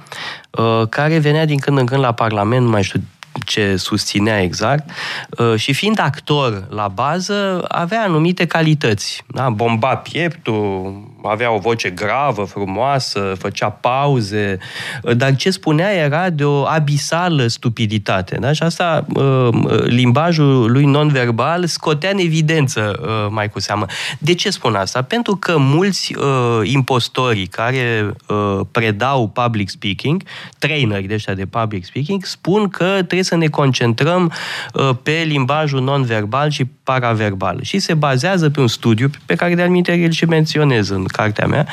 uh, 0.51 0.87
care 0.89 1.17
venea 1.17 1.45
din 1.45 1.59
când 1.59 1.77
în 1.77 1.85
când 1.85 2.01
la 2.01 2.11
Parlament, 2.11 2.63
nu 2.63 2.69
mai 2.69 2.83
știu 2.83 3.01
ce 3.45 3.75
susținea 3.75 4.41
exact, 4.41 4.89
uh, 5.37 5.55
și 5.55 5.73
fiind 5.73 5.99
actor 5.99 6.67
la 6.69 6.87
bază, 6.87 7.65
avea 7.67 8.03
anumite 8.03 8.45
calități. 8.45 9.23
Da? 9.27 9.49
Bomba 9.49 9.95
pieptul, 9.95 10.93
avea 11.23 11.51
o 11.51 11.57
voce 11.57 11.89
gravă, 11.89 12.43
frumoasă, 12.43 13.35
făcea 13.39 13.69
pauze, 13.69 14.57
uh, 15.03 15.15
dar 15.15 15.35
ce 15.35 15.49
spunea 15.49 15.93
era 15.93 16.29
de 16.29 16.43
o 16.43 16.65
abisală 16.65 17.47
stupiditate. 17.47 18.37
Da? 18.39 18.51
Și 18.51 18.63
asta, 18.63 19.05
uh, 19.13 19.49
limbajul 19.83 20.71
lui 20.71 20.85
non-verbal 20.85 21.65
scotea 21.65 22.09
în 22.09 22.17
evidență 22.19 22.99
mai 23.29 23.49
cu 23.49 23.59
seamă. 23.59 23.85
De 24.17 24.33
ce 24.33 24.49
spun 24.49 24.75
asta? 24.75 25.01
Pentru 25.01 25.35
că 25.35 25.57
mulți 25.57 26.15
impostorii 26.63 27.47
care 27.47 28.13
predau 28.71 29.27
public 29.27 29.69
speaking, 29.69 30.23
traineri 30.59 31.07
de 31.07 31.13
ăștia 31.13 31.33
de 31.33 31.45
public 31.45 31.85
speaking, 31.85 32.25
spun 32.25 32.69
că 32.69 32.85
trebuie 32.85 33.23
să 33.23 33.35
ne 33.35 33.47
concentrăm 33.47 34.31
uh, 34.73 34.89
pe 35.03 35.23
limbajul 35.25 35.81
non-verbal 35.81 36.49
și 36.49 36.65
paraverbal. 36.83 37.59
Și 37.61 37.79
se 37.79 37.93
bazează 37.93 38.49
pe 38.49 38.59
un 38.59 38.67
studiu 38.67 39.09
pe 39.25 39.35
care 39.35 39.55
de 39.55 39.61
anumite 39.61 39.93
el 39.93 40.11
și 40.11 40.25
menționez 40.25 40.89
în 40.89 41.03
cartea 41.17 41.47
mea, 41.47 41.67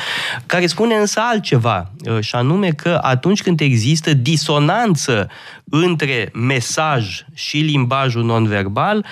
care 0.46 0.66
spune 0.66 0.94
însă 0.94 1.20
altceva, 1.22 1.90
uh, 2.10 2.20
și 2.20 2.34
anume 2.34 2.68
că 2.68 2.98
atunci 3.02 3.42
când 3.42 3.60
există 3.60 4.14
disonanță 4.14 5.28
între 5.64 6.30
mesaj 6.32 7.24
și 7.34 7.56
limbajul 7.56 8.24
non-verbal, 8.24 9.04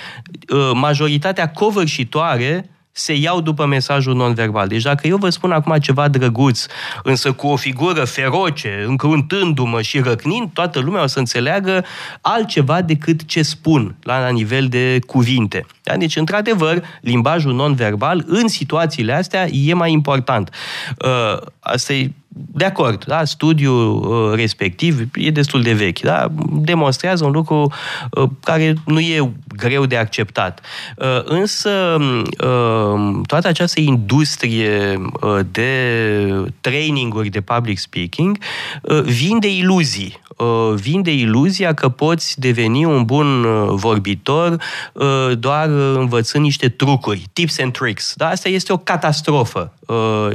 uh, 0.48 0.70
majoritatea 0.74 1.50
covârșitoare 1.50 2.66
se 2.92 3.14
iau 3.14 3.40
după 3.40 3.66
mesajul 3.66 4.14
non-verbal. 4.14 4.68
Deci 4.68 4.82
dacă 4.82 5.06
eu 5.06 5.16
vă 5.16 5.30
spun 5.30 5.52
acum 5.52 5.76
ceva 5.78 6.08
drăguț, 6.08 6.66
însă 7.02 7.32
cu 7.32 7.46
o 7.46 7.56
figură 7.56 8.04
feroce, 8.04 8.84
încruntându-mă 8.86 9.82
și 9.82 10.00
răcnind, 10.00 10.50
toată 10.52 10.80
lumea 10.80 11.02
o 11.02 11.06
să 11.06 11.18
înțeleagă 11.18 11.84
altceva 12.20 12.82
decât 12.82 13.24
ce 13.24 13.42
spun 13.42 13.94
la, 14.02 14.20
la 14.20 14.28
nivel 14.28 14.68
de 14.68 14.98
cuvinte. 15.06 15.66
Da? 15.82 15.96
Deci, 15.96 16.16
într-adevăr, 16.16 16.82
limbajul 17.00 17.54
non-verbal 17.54 18.24
în 18.26 18.48
situațiile 18.48 19.12
astea 19.12 19.48
e 19.50 19.74
mai 19.74 19.92
important. 19.92 20.50
Uh, 20.98 21.46
asta 21.60 21.92
e 21.92 22.10
de 22.34 22.64
acord, 22.64 23.04
da? 23.04 23.24
studiul 23.24 23.94
uh, 23.94 24.34
respectiv 24.34 25.08
e 25.14 25.30
destul 25.30 25.62
de 25.62 25.72
vechi, 25.72 26.00
da? 26.00 26.32
demonstrează 26.50 27.24
un 27.24 27.30
lucru 27.30 27.72
uh, 28.10 28.28
care 28.44 28.74
nu 28.86 29.00
e 29.00 29.32
greu 29.56 29.86
de 29.86 29.96
acceptat. 29.96 30.60
Uh, 30.96 31.22
însă, 31.24 31.96
uh, 32.44 33.20
toată 33.26 33.48
această 33.48 33.80
industrie 33.80 35.00
uh, 35.20 35.38
de 35.50 36.50
traininguri 36.60 37.28
de 37.28 37.40
public 37.40 37.78
speaking 37.78 38.38
uh, 38.82 39.00
vin 39.00 39.38
de 39.38 39.56
iluzii. 39.56 40.20
Uh, 40.36 40.74
vin 40.74 41.02
de 41.02 41.12
iluzia 41.14 41.74
că 41.74 41.88
poți 41.88 42.40
deveni 42.40 42.84
un 42.84 43.04
bun 43.04 43.44
uh, 43.44 43.68
vorbitor 43.68 44.62
uh, 44.92 45.38
doar 45.38 45.68
învățând 45.94 46.44
niște 46.44 46.68
trucuri, 46.68 47.24
tips 47.32 47.58
and 47.58 47.72
tricks. 47.72 48.14
Da? 48.16 48.28
Asta 48.28 48.48
este 48.48 48.72
o 48.72 48.76
catastrofă 48.76 49.72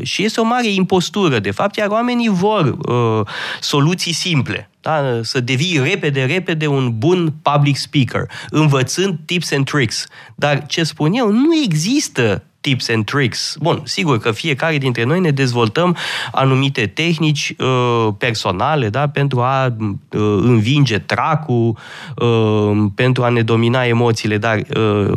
și 0.02 0.24
este 0.24 0.40
o 0.40 0.44
mare 0.44 0.68
impostură, 0.68 1.40
de 1.40 1.52
fapt, 1.52 1.76
iar 1.76 1.88
oamenii 1.88 2.30
vor 2.30 2.78
soluții 3.60 4.14
simple. 4.14 4.70
Da? 4.82 5.20
Să 5.22 5.40
devii 5.40 5.80
repede, 5.84 6.24
repede 6.24 6.68
un 6.68 6.98
bun 6.98 7.34
public 7.42 7.78
speaker, 7.78 8.22
învățând 8.50 9.20
tips 9.26 9.52
and 9.52 9.66
tricks. 9.66 10.06
Dar 10.36 10.66
ce 10.66 10.84
spun 10.84 11.14
eu, 11.14 11.32
nu 11.32 11.56
există 11.64 12.44
tips 12.62 12.89
and 12.89 13.06
tricks. 13.06 13.58
Bun, 13.60 13.82
sigur 13.84 14.17
că 14.20 14.32
fiecare 14.32 14.78
dintre 14.78 15.04
noi 15.04 15.20
ne 15.20 15.32
dezvoltăm 15.32 15.96
anumite 16.32 16.88
tehnici 16.88 17.56
uh, 17.58 18.13
personale, 18.17 18.89
da, 18.89 19.10
pentru 19.10 19.41
a 19.41 19.65
uh, 19.65 19.96
învinge 20.41 21.00
tracul, 21.00 21.78
uh, 22.15 22.86
pentru 22.96 23.24
a 23.24 23.30
ne 23.30 23.41
domina 23.41 23.84
emoțiile, 23.86 24.38
dar 24.38 24.58
uh, 24.58 25.12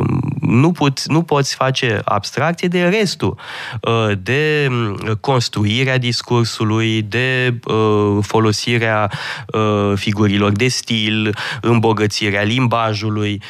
nu, 0.51 0.71
put, 0.71 1.03
nu 1.07 1.21
poți 1.21 1.55
face 1.55 2.01
abstracție 2.05 2.67
de 2.67 2.83
restul, 2.83 3.37
uh, 3.81 4.11
de 4.23 4.67
mm, 4.69 5.17
construirea 5.19 5.97
discursului, 5.97 7.01
de 7.01 7.53
uh, 7.65 8.17
folosirea 8.21 9.11
uh, 9.47 9.91
figurilor 9.95 10.51
de 10.51 10.67
stil, 10.67 11.35
îmbogățirea 11.61 12.41
limbajului. 12.41 13.41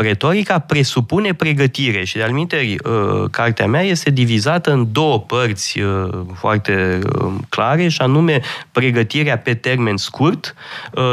Retorica 0.00 0.58
presupune 0.58 1.34
pregătire 1.34 2.04
și, 2.04 2.16
de-al 2.16 2.46
cartea 3.30 3.66
mea 3.66 3.82
este 3.82 4.10
divizată 4.10 4.72
în 4.72 4.92
două 4.92 5.20
părți 5.20 5.78
foarte 6.34 6.98
clare, 7.48 7.88
și 7.88 8.00
anume 8.00 8.40
pregătirea 8.72 9.38
pe 9.38 9.54
termen 9.54 9.96
scurt 9.96 10.54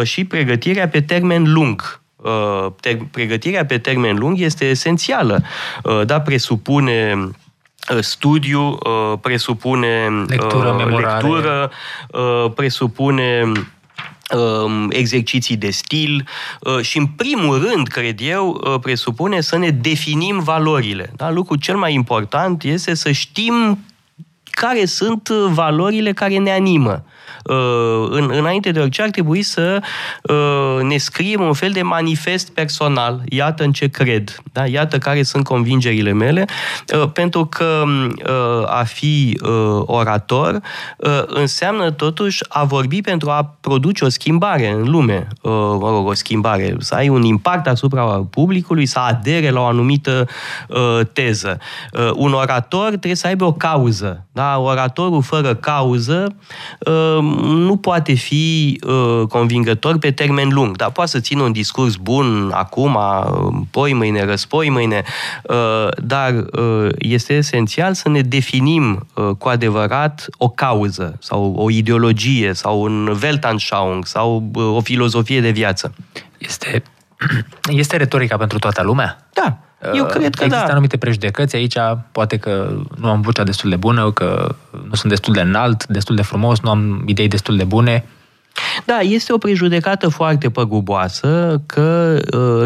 și 0.03 0.25
pregătirea 0.25 0.87
pe 0.87 1.01
termen 1.01 1.53
lung 1.53 2.02
pregătirea 3.11 3.65
pe 3.65 3.77
termen 3.77 4.15
lung 4.15 4.39
este 4.39 4.65
esențială. 4.65 5.43
Da, 6.05 6.21
presupune 6.21 7.29
studiu 7.99 8.77
presupune 9.21 10.09
lectură, 10.27 10.85
lectură 10.87 11.71
presupune 12.55 13.51
Um, 14.33 14.89
exerciții 14.89 15.57
de 15.57 15.69
stil 15.69 16.27
uh, 16.59 16.79
și, 16.81 16.97
în 16.97 17.07
primul 17.07 17.67
rând, 17.69 17.87
cred 17.87 18.19
eu, 18.21 18.61
uh, 18.63 18.79
presupune 18.81 19.41
să 19.41 19.57
ne 19.57 19.69
definim 19.69 20.39
valorile. 20.39 21.11
Da? 21.15 21.31
Lucrul 21.31 21.57
cel 21.57 21.75
mai 21.75 21.93
important 21.93 22.63
este 22.63 22.93
să 22.93 23.11
știm 23.11 23.85
care 24.43 24.85
sunt 24.85 25.29
valorile 25.29 26.13
care 26.13 26.37
ne 26.37 26.51
animă. 26.51 27.03
Uh, 27.43 28.07
în, 28.09 28.31
înainte 28.33 28.71
de 28.71 28.79
orice 28.79 29.01
ar 29.01 29.09
trebui 29.09 29.41
să 29.41 29.81
uh, 30.23 30.83
ne 30.83 30.97
scriem 30.97 31.41
un 31.41 31.53
fel 31.53 31.71
de 31.71 31.81
manifest 31.81 32.49
personal. 32.53 33.21
Iată 33.25 33.63
în 33.63 33.71
ce 33.71 33.87
cred. 33.87 34.41
Da? 34.51 34.65
Iată 34.65 34.97
care 34.97 35.23
sunt 35.23 35.43
convingerile 35.43 36.11
mele. 36.11 36.45
Uh, 36.95 37.09
pentru 37.13 37.45
că 37.45 37.83
a 38.65 38.83
fi 38.83 39.39
orator 39.79 40.59
înseamnă 41.27 41.91
totuși 41.91 42.43
a 42.47 42.63
vorbi 42.63 43.01
pentru 43.01 43.29
a 43.29 43.55
produce 43.61 44.05
o 44.05 44.09
schimbare 44.09 44.69
în 44.69 44.89
lume. 44.89 45.27
Mă 45.41 45.89
rog, 45.89 46.07
o 46.07 46.13
schimbare. 46.13 46.75
Să 46.79 46.95
ai 46.95 47.09
un 47.09 47.23
impact 47.23 47.67
asupra 47.67 48.03
publicului, 48.29 48.85
să 48.85 48.99
adere 48.99 49.49
la 49.49 49.59
o 49.59 49.65
anumită 49.65 50.27
teză. 51.13 51.57
Un 52.13 52.33
orator 52.33 52.87
trebuie 52.87 53.15
să 53.15 53.27
aibă 53.27 53.45
o 53.45 53.53
cauză. 53.53 54.25
Da? 54.31 54.59
Oratorul 54.59 55.21
fără 55.21 55.55
cauză 55.55 56.35
nu 57.21 57.77
poate 57.77 58.13
fi 58.13 58.79
uh, 58.87 59.27
convingător 59.27 59.97
pe 59.97 60.11
termen 60.11 60.49
lung, 60.49 60.75
dar 60.75 60.91
poate 60.91 61.09
să 61.09 61.19
țină 61.19 61.43
un 61.43 61.51
discurs 61.51 61.95
bun 61.95 62.51
acum, 62.53 62.97
poi 63.71 63.93
mâine, 63.93 64.25
răspoi 64.25 64.69
mâine, 64.69 65.03
uh, 65.43 65.87
dar 66.03 66.33
uh, 66.33 66.89
este 66.97 67.33
esențial 67.33 67.93
să 67.93 68.09
ne 68.09 68.21
definim 68.21 69.07
uh, 69.13 69.29
cu 69.37 69.49
adevărat 69.49 70.25
o 70.37 70.49
cauză 70.49 71.17
sau 71.19 71.53
o 71.57 71.69
ideologie 71.69 72.53
sau 72.53 72.81
un 72.81 73.17
Weltanschauung 73.21 74.05
sau 74.05 74.49
uh, 74.53 74.75
o 74.75 74.81
filozofie 74.81 75.41
de 75.41 75.49
viață. 75.49 75.93
Este, 76.37 76.83
este 77.81 77.97
retorica 77.97 78.37
pentru 78.37 78.59
toată 78.59 78.83
lumea? 78.83 79.27
Da. 79.33 79.57
Eu 79.93 80.05
cred 80.05 80.35
că 80.35 80.43
Există 80.43 80.65
da. 80.65 80.71
anumite 80.71 80.97
prejudecăți 80.97 81.55
aici, 81.55 81.75
poate 82.11 82.37
că 82.37 82.81
nu 82.95 83.09
am 83.09 83.21
vocea 83.21 83.43
destul 83.43 83.69
de 83.69 83.75
bună, 83.75 84.11
că 84.11 84.55
nu 84.71 84.95
sunt 84.95 85.11
destul 85.11 85.33
de 85.33 85.41
înalt, 85.41 85.87
destul 85.87 86.15
de 86.15 86.21
frumos, 86.21 86.59
nu 86.59 86.69
am 86.69 87.03
idei 87.05 87.27
destul 87.27 87.57
de 87.57 87.63
bune. 87.63 88.05
Da, 88.85 88.99
este 88.99 89.33
o 89.33 89.37
prejudecată 89.37 90.09
foarte 90.09 90.49
păguboasă 90.49 91.61
că 91.65 92.17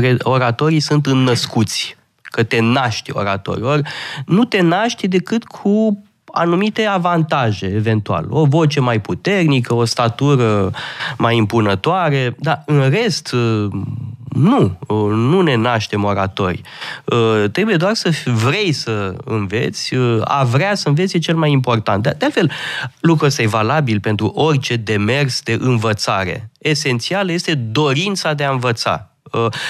uh, 0.01 0.15
oratorii 0.23 0.79
sunt 0.79 1.05
înnăscuți, 1.05 1.97
că 2.21 2.43
te 2.43 2.59
naști 2.59 3.11
orator. 3.11 3.61
Or, 3.61 3.81
nu 4.25 4.43
te 4.43 4.61
naști 4.61 5.07
decât 5.07 5.43
cu 5.43 6.03
anumite 6.33 6.85
avantaje, 6.85 7.65
eventual. 7.65 8.25
O 8.29 8.45
voce 8.45 8.79
mai 8.79 9.01
puternică, 9.01 9.73
o 9.73 9.85
statură 9.85 10.71
mai 11.17 11.37
impunătoare, 11.37 12.35
dar 12.39 12.63
în 12.65 12.89
rest, 12.89 13.31
uh, 13.31 13.71
nu, 14.37 14.77
uh, 14.87 15.11
nu 15.11 15.41
ne 15.41 15.55
naștem 15.55 16.03
oratori. 16.03 16.61
Uh, 17.05 17.49
trebuie 17.51 17.75
doar 17.75 17.93
să 17.93 18.09
vrei 18.25 18.71
să 18.71 19.15
înveți, 19.25 19.95
a 20.23 20.43
vrea 20.43 20.75
să 20.75 20.87
înveți 20.87 21.15
e 21.15 21.19
cel 21.19 21.35
mai 21.35 21.51
important. 21.51 22.03
De, 22.03 22.25
altfel, 22.25 22.51
lucrul 22.99 23.27
ăsta 23.27 23.41
e 23.41 23.47
valabil 23.47 23.99
pentru 23.99 24.27
orice 24.27 24.75
demers 24.75 25.41
de 25.41 25.57
învățare. 25.59 26.49
Esențial 26.59 27.29
este 27.29 27.53
dorința 27.53 28.33
de 28.33 28.43
a 28.43 28.51
învăța. 28.51 29.11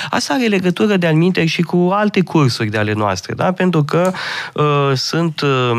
Asta 0.10 0.34
are 0.34 0.48
legătură 0.48 0.98
de 0.98 1.08
alminte 1.08 1.46
și 1.46 1.62
cu 1.62 1.90
alte 1.92 2.22
cursuri 2.22 2.70
de 2.70 2.78
ale 2.78 2.94
noastre, 2.94 3.34
da? 3.34 3.52
pentru 3.52 3.84
că 3.84 4.12
uh, 4.54 4.92
sunt 4.94 5.42
uh, 5.42 5.72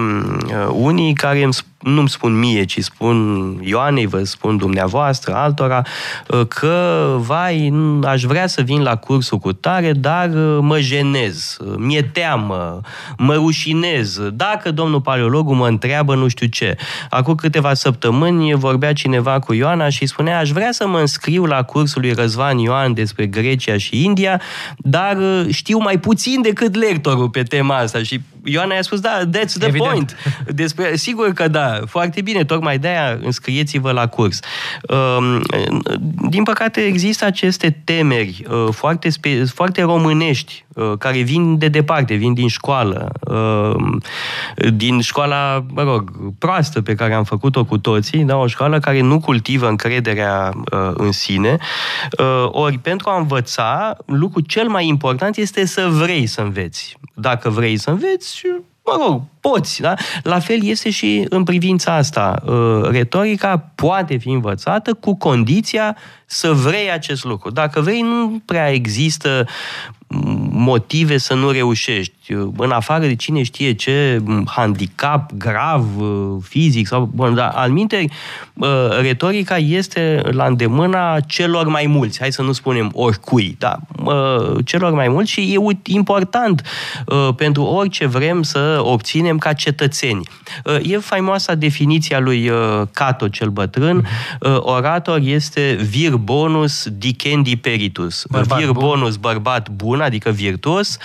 unii 0.73 1.15
care 1.15 1.43
îmi 1.43 1.55
nu-mi 1.79 2.09
spun 2.09 2.39
mie, 2.39 2.65
ci 2.65 2.79
spun 2.81 3.57
Ioanei, 3.65 4.07
vă 4.07 4.25
spun 4.25 4.57
dumneavoastră, 4.57 5.35
altora, 5.35 5.83
uh, 6.29 6.47
că, 6.49 7.17
vai, 7.19 7.73
aș 8.03 8.23
vrea 8.23 8.47
să 8.47 8.63
vin 8.63 8.83
la 8.83 8.97
cursul 8.97 9.39
cu 9.39 9.53
tare, 9.53 9.93
dar 9.93 10.29
uh, 10.29 10.59
mă 10.61 10.81
jenez, 10.81 11.57
uh, 11.61 11.75
mi-e 11.77 12.03
teamă, 12.03 12.81
mă 13.17 13.35
rușinez. 13.35 14.21
Dacă 14.33 14.71
domnul 14.71 15.01
paleologul 15.01 15.55
mă 15.55 15.67
întreabă 15.67 16.15
nu 16.15 16.29
știu 16.29 16.47
ce. 16.47 16.77
Acum 17.11 17.35
câteva 17.35 17.75
săptămâni 17.75 18.55
vorbea 18.55 18.93
cineva 18.93 19.39
cu 19.39 19.53
Ioana 19.53 19.89
și 19.89 20.07
spunea, 20.07 20.39
aș 20.39 20.51
vrea 20.51 20.73
să 20.73 20.87
mă 20.87 20.99
înscriu 21.01 21.45
la 21.45 21.63
cursul 21.63 22.01
lui 22.01 22.13
Răzvan 22.13 22.59
Ioan 22.59 22.95
despre 22.95 23.27
Grecia 23.27 23.77
și 23.77 24.05
India, 24.05 24.41
dar 24.77 25.17
știu 25.51 25.79
mai 25.79 25.99
puțin 25.99 26.43
decât 26.43 26.75
lectorul 26.77 27.29
pe 27.29 27.43
tema 27.43 27.77
asta 27.77 28.03
și 28.03 28.21
Ioana 28.45 28.75
i-a 28.75 28.83
spus, 28.83 29.01
da, 29.01 29.21
that's 29.25 29.53
the 29.59 29.67
Evident. 29.67 29.91
point. 29.91 30.17
Despre, 30.47 30.97
sigur 30.97 31.33
că 31.33 31.49
da, 31.49 31.68
foarte 31.87 32.21
bine, 32.21 32.45
tocmai 32.45 32.79
de-aia 32.79 33.19
înscrieți-vă 33.23 33.91
la 33.91 34.07
curs. 34.07 34.41
Um, 34.83 35.43
din 36.29 36.43
păcate 36.43 36.81
există 36.81 37.25
aceste 37.25 37.71
temeri 37.85 38.45
uh, 38.51 38.67
foarte, 38.71 39.09
foarte 39.55 39.83
românești, 39.83 40.65
uh, 40.75 40.93
care 40.99 41.21
vin 41.21 41.59
de 41.59 41.69
departe, 41.69 42.15
vin 42.15 42.35
din 42.35 42.49
școală, 42.49 43.13
um, 43.21 44.01
din 44.75 45.01
școala, 45.01 45.65
mă 45.73 45.83
rog, 45.83 46.11
proastă 46.39 46.83
pe 46.83 46.95
care 46.95 47.15
am 47.15 47.25
făcut-o 47.25 47.65
cu 47.65 47.79
toții, 47.79 48.25
da, 48.25 48.37
o 48.37 48.47
școală 48.47 48.79
care 48.79 49.01
nu 49.01 49.21
cultivă 49.21 49.69
încrederea 49.69 50.53
uh, 50.55 50.91
în 50.95 51.13
sine. 51.13 51.57
Ori, 52.47 52.79
pentru 52.79 53.11
a 53.11 53.19
învăța, 53.19 53.97
lucrul 54.07 54.43
cel 54.47 54.69
mai 54.69 54.87
important 54.87 55.37
este 55.37 55.67
să 55.67 55.89
vrei 55.91 56.27
să 56.27 56.41
înveți. 56.41 56.97
Dacă 57.15 57.49
vrei 57.51 57.77
să 57.77 57.91
înveți, 57.91 58.43
mă 58.91 59.05
rog, 59.07 59.23
poți, 59.41 59.81
da? 59.81 59.95
La 60.23 60.39
fel 60.39 60.65
este 60.65 60.91
și 60.91 61.27
în 61.29 61.45
privința 61.45 61.95
asta. 61.95 62.43
Uh, 62.47 62.89
retorica 62.91 63.59
poate 63.75 64.17
fi 64.17 64.29
învățată 64.29 64.95
cu 64.95 65.17
condiția 65.17 65.97
să 66.27 66.53
vrei 66.53 66.91
acest 66.91 67.25
lucru. 67.25 67.51
Dacă 67.51 67.81
vrei, 67.81 68.01
nu 68.01 68.43
prea 68.45 68.71
există 68.71 69.47
motive 70.51 71.19
să 71.19 71.35
nu 71.35 71.51
reușești. 71.51 72.15
În 72.57 72.71
afară 72.71 73.07
de 73.07 73.15
cine 73.15 73.43
știe 73.43 73.73
ce 73.73 74.23
handicap 74.47 75.33
grav, 75.33 75.85
fizic 76.43 76.87
sau... 76.87 77.11
Bun, 77.15 77.35
dar 77.35 77.53
al 77.55 77.71
minte, 77.71 78.05
retorica 79.01 79.57
este 79.57 80.23
la 80.31 80.45
îndemâna 80.45 81.21
celor 81.21 81.67
mai 81.67 81.87
mulți. 81.87 82.19
Hai 82.21 82.33
să 82.33 82.43
nu 82.43 82.53
spunem 82.53 82.91
oricui, 82.95 83.57
da, 83.59 83.77
celor 84.65 84.93
mai 84.93 85.09
mulți 85.09 85.31
și 85.31 85.41
e 85.41 85.77
important 85.85 86.63
pentru 87.37 87.63
orice 87.63 88.07
vrem 88.07 88.43
să 88.43 88.81
obținem 88.83 89.39
ca 89.39 89.53
cetățeni. 89.53 90.21
E 90.83 90.99
faimoasa 90.99 91.55
definiția 91.55 92.19
lui 92.19 92.51
Cato 92.93 93.29
cel 93.29 93.49
bătrân. 93.49 94.07
Orator 94.59 95.21
este 95.23 95.79
vir 95.91 96.11
bonus 96.11 96.87
dicendi 96.89 97.57
peritus. 97.57 98.25
Bărbat 98.31 98.59
vir 98.59 98.71
bun. 98.71 98.83
bonus 98.83 99.17
bărbat 99.17 99.69
bun, 99.69 100.01
adică 100.01 100.31
virtuos, 100.31 100.99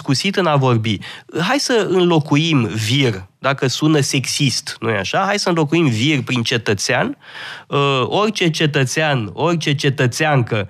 iscusit 0.00 0.36
în 0.36 0.46
a 0.46 0.56
vorbi. 0.56 0.98
Hai 1.40 1.58
să 1.58 1.86
înlocuim 1.90 2.64
vir 2.64 3.26
dacă 3.38 3.66
sună 3.66 4.00
sexist, 4.00 4.76
nu-i 4.80 4.96
așa? 4.96 5.22
Hai 5.26 5.38
să 5.38 5.48
înlocuim 5.48 5.88
vir 5.88 6.22
prin 6.22 6.42
cetățean. 6.42 7.16
Orice 8.04 8.50
cetățean, 8.50 9.30
orice 9.32 9.74
cetățeancă 9.74 10.68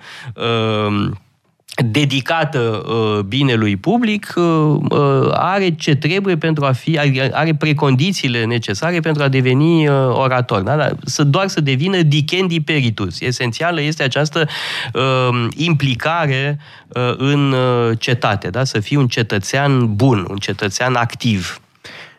dedicată 1.75 2.59
uh, 2.59 3.19
binelui 3.19 3.77
public, 3.77 4.33
uh, 4.35 4.43
uh, 4.89 5.29
are 5.31 5.75
ce 5.75 5.95
trebuie 5.95 6.37
pentru 6.37 6.65
a 6.65 6.71
fi, 6.71 6.99
are, 6.99 7.31
are 7.33 7.55
precondițiile 7.55 8.45
necesare 8.45 8.99
pentru 8.99 9.23
a 9.23 9.27
deveni 9.27 9.87
uh, 9.87 9.95
orator. 10.07 10.61
Da? 10.61 10.75
Dar 10.75 10.95
să, 11.05 11.23
doar 11.23 11.47
să 11.47 11.61
devină 11.61 12.01
dicendi 12.01 12.61
peritus. 12.61 13.21
Esențială 13.21 13.81
este 13.81 14.03
această 14.03 14.47
uh, 14.93 15.47
implicare 15.55 16.59
uh, 16.87 17.13
în 17.17 17.51
uh, 17.51 17.97
cetate, 17.99 18.49
da? 18.49 18.63
să 18.63 18.79
fii 18.79 18.97
un 18.97 19.07
cetățean 19.07 19.95
bun, 19.95 20.25
un 20.29 20.37
cetățean 20.37 20.95
activ. 20.95 21.61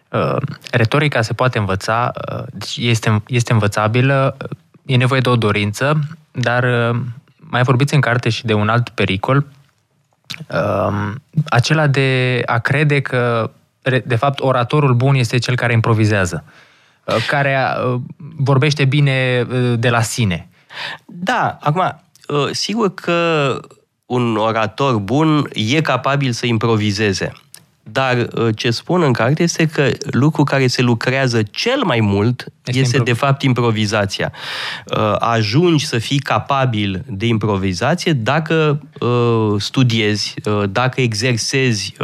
Uh, 0.08 0.36
retorica 0.70 1.22
se 1.22 1.32
poate 1.32 1.58
învăța, 1.58 2.12
uh, 2.32 2.44
este, 2.76 3.22
este 3.26 3.52
învățabilă, 3.52 4.36
e 4.86 4.96
nevoie 4.96 5.20
de 5.20 5.28
o 5.28 5.36
dorință, 5.36 6.00
dar 6.30 6.90
uh, 6.90 7.00
mai 7.52 7.62
vorbiți 7.62 7.94
în 7.94 8.00
carte 8.00 8.28
și 8.28 8.44
de 8.44 8.54
un 8.54 8.68
alt 8.68 8.88
pericol, 8.88 9.46
um, 10.48 11.22
acela 11.48 11.86
de 11.86 12.42
a 12.46 12.58
crede 12.58 13.00
că, 13.00 13.50
de 14.04 14.16
fapt, 14.16 14.40
oratorul 14.40 14.94
bun 14.94 15.14
este 15.14 15.38
cel 15.38 15.56
care 15.56 15.72
improvizează, 15.72 16.44
uh, 17.04 17.26
care 17.26 17.56
uh, 17.56 18.00
vorbește 18.36 18.84
bine 18.84 19.46
uh, 19.50 19.78
de 19.78 19.90
la 19.90 20.00
sine. 20.00 20.48
Da, 21.06 21.58
acum, 21.60 22.00
sigur 22.50 22.94
că 22.94 23.60
un 24.06 24.36
orator 24.36 24.96
bun 24.96 25.48
e 25.52 25.80
capabil 25.80 26.32
să 26.32 26.46
improvizeze. 26.46 27.32
Dar 27.82 28.28
uh, 28.34 28.48
ce 28.56 28.70
spun 28.70 29.02
în 29.02 29.12
carte 29.12 29.42
este 29.42 29.66
că 29.66 29.90
lucru 30.10 30.44
care 30.44 30.66
se 30.66 30.82
lucrează 30.82 31.42
cel 31.50 31.82
mai 31.84 32.00
mult 32.00 32.46
este, 32.64 32.80
este 32.80 32.98
de 32.98 33.12
fapt 33.12 33.42
improvizația. 33.42 34.32
Uh, 34.86 35.14
ajungi 35.18 35.86
să 35.86 35.98
fii 35.98 36.18
capabil 36.18 37.04
de 37.06 37.26
improvizație 37.26 38.12
dacă 38.12 38.80
uh, 39.00 39.60
studiezi, 39.60 40.34
dacă 40.70 41.00
exersezi 41.00 41.94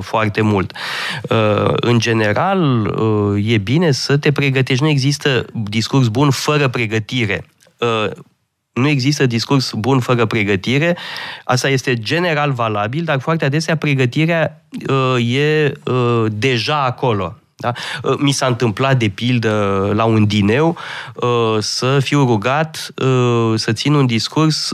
foarte 0.00 0.40
mult. 0.40 0.72
În 1.76 1.98
general, 1.98 2.94
e 3.44 3.58
bine 3.58 3.90
să 3.90 4.16
te 4.16 4.32
pregătești. 4.32 4.82
Nu 4.82 4.88
există 4.88 5.44
discurs 5.52 6.08
bun 6.08 6.30
fără 6.30 6.68
pregătire 6.68 7.44
nu 8.78 8.88
există 8.88 9.26
discurs 9.26 9.72
bun 9.72 10.00
fără 10.00 10.26
pregătire. 10.26 10.96
Asta 11.44 11.68
este 11.68 11.94
general 11.94 12.52
valabil, 12.52 13.04
dar 13.04 13.20
foarte 13.20 13.44
adesea 13.44 13.76
pregătirea 13.76 14.64
uh, 14.88 15.34
e 15.34 15.72
uh, 15.84 16.24
deja 16.32 16.84
acolo. 16.84 17.36
Da? 17.60 17.72
Uh, 18.02 18.14
mi 18.18 18.30
s-a 18.30 18.46
întâmplat, 18.46 18.98
de 18.98 19.08
pildă, 19.08 19.90
la 19.94 20.04
un 20.04 20.26
dineu, 20.26 20.76
uh, 21.14 21.56
să 21.58 21.98
fiu 22.00 22.24
rugat 22.24 22.92
uh, 23.02 23.52
să 23.54 23.72
țin 23.72 23.92
un 23.92 24.06
discurs 24.06 24.72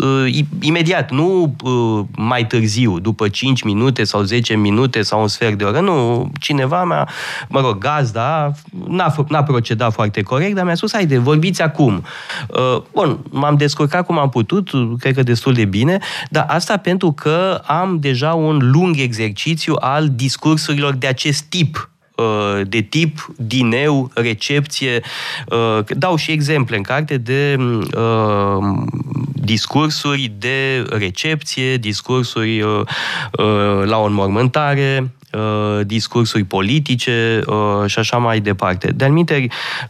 imediat, 0.61 1.11
nu 1.11 1.57
mai 2.17 2.47
târziu, 2.47 2.99
după 2.99 3.29
5 3.29 3.63
minute 3.63 4.05
sau 4.05 4.23
10 4.23 4.55
minute 4.55 5.03
sau 5.03 5.21
un 5.21 5.29
sfert 5.29 5.59
de 5.59 5.65
oră. 5.65 5.81
Nu, 5.81 6.31
cineva 6.41 6.85
mea, 6.85 7.09
mă 7.49 7.61
rog, 7.61 7.79
gazda, 7.79 8.53
n-a, 8.89 9.15
n-a 9.29 9.43
procedat 9.43 9.93
foarte 9.93 10.23
corect, 10.23 10.55
dar 10.55 10.65
mi-a 10.65 10.75
spus, 10.75 10.93
haide, 10.93 11.19
vorbiți 11.19 11.63
acum. 11.63 12.05
Bun, 12.93 13.19
m-am 13.31 13.57
descurcat 13.57 14.07
cum 14.07 14.19
am 14.19 14.29
putut, 14.29 14.71
cred 14.99 15.15
că 15.15 15.23
destul 15.23 15.53
de 15.53 15.65
bine, 15.65 15.99
dar 16.31 16.47
asta 16.49 16.77
pentru 16.77 17.13
că 17.13 17.61
am 17.67 17.99
deja 18.01 18.35
un 18.35 18.59
lung 18.73 18.99
exercițiu 18.99 19.75
al 19.79 20.09
discursurilor 20.09 20.95
de 20.95 21.07
acest 21.07 21.43
tip 21.43 21.89
Uh, 21.94 21.94
de 22.65 22.81
tip 22.81 23.33
dineu, 23.37 24.11
recepție. 24.15 25.01
Uh, 25.47 25.79
dau 25.89 26.17
și 26.17 26.31
exemple 26.31 26.77
în 26.77 26.83
carte 26.83 27.17
de 27.17 27.57
uh, 27.59 28.83
discursuri 29.33 30.33
de 30.39 30.87
recepție, 30.89 31.77
discursuri 31.77 32.65
la 33.85 33.99
o 33.99 34.05
înmormântare, 34.05 34.99
Uh, 34.99 35.24
discursuri 35.83 36.45
politice 36.45 37.41
uh, 37.47 37.87
și 37.87 37.99
așa 37.99 38.17
mai 38.17 38.41
departe. 38.41 38.93
De 38.95 39.05
alminte, 39.05 39.47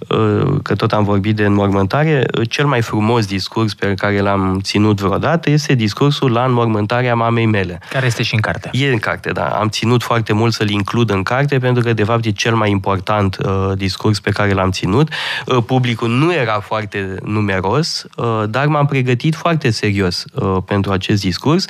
uh, 0.08 0.56
că 0.62 0.74
tot 0.74 0.92
am 0.92 1.04
vorbit 1.04 1.36
de 1.36 1.44
înmormântare, 1.44 2.24
cel 2.48 2.66
mai 2.66 2.82
frumos 2.82 3.26
discurs 3.26 3.74
pe 3.74 3.94
care 3.94 4.20
l-am 4.20 4.58
ținut 4.62 5.00
vreodată 5.00 5.50
este 5.50 5.74
discursul 5.74 6.32
la 6.32 6.44
înmormântarea 6.44 7.14
mamei 7.14 7.46
mele. 7.46 7.80
Care 7.90 8.06
este 8.06 8.22
și 8.22 8.34
în 8.34 8.40
carte. 8.40 8.70
E 8.72 8.88
în 8.88 8.98
carte, 8.98 9.30
da. 9.30 9.44
Am 9.44 9.68
ținut 9.68 10.02
foarte 10.02 10.32
mult 10.32 10.52
să-l 10.52 10.70
includ 10.70 11.10
în 11.10 11.22
carte 11.22 11.58
pentru 11.58 11.82
că, 11.82 11.92
de 11.92 12.04
fapt, 12.04 12.24
e 12.24 12.30
cel 12.30 12.54
mai 12.54 12.70
important 12.70 13.36
uh, 13.44 13.72
discurs 13.76 14.20
pe 14.20 14.30
care 14.30 14.52
l-am 14.52 14.70
ținut. 14.70 15.08
Uh, 15.46 15.62
publicul 15.66 16.08
nu 16.08 16.34
era 16.34 16.60
foarte 16.60 17.14
numeros, 17.24 18.04
uh, 18.16 18.42
dar 18.48 18.66
m-am 18.66 18.86
pregătit 18.86 19.34
foarte 19.34 19.70
serios 19.70 20.24
uh, 20.34 20.56
pentru 20.66 20.92
acest 20.92 21.22
discurs 21.22 21.64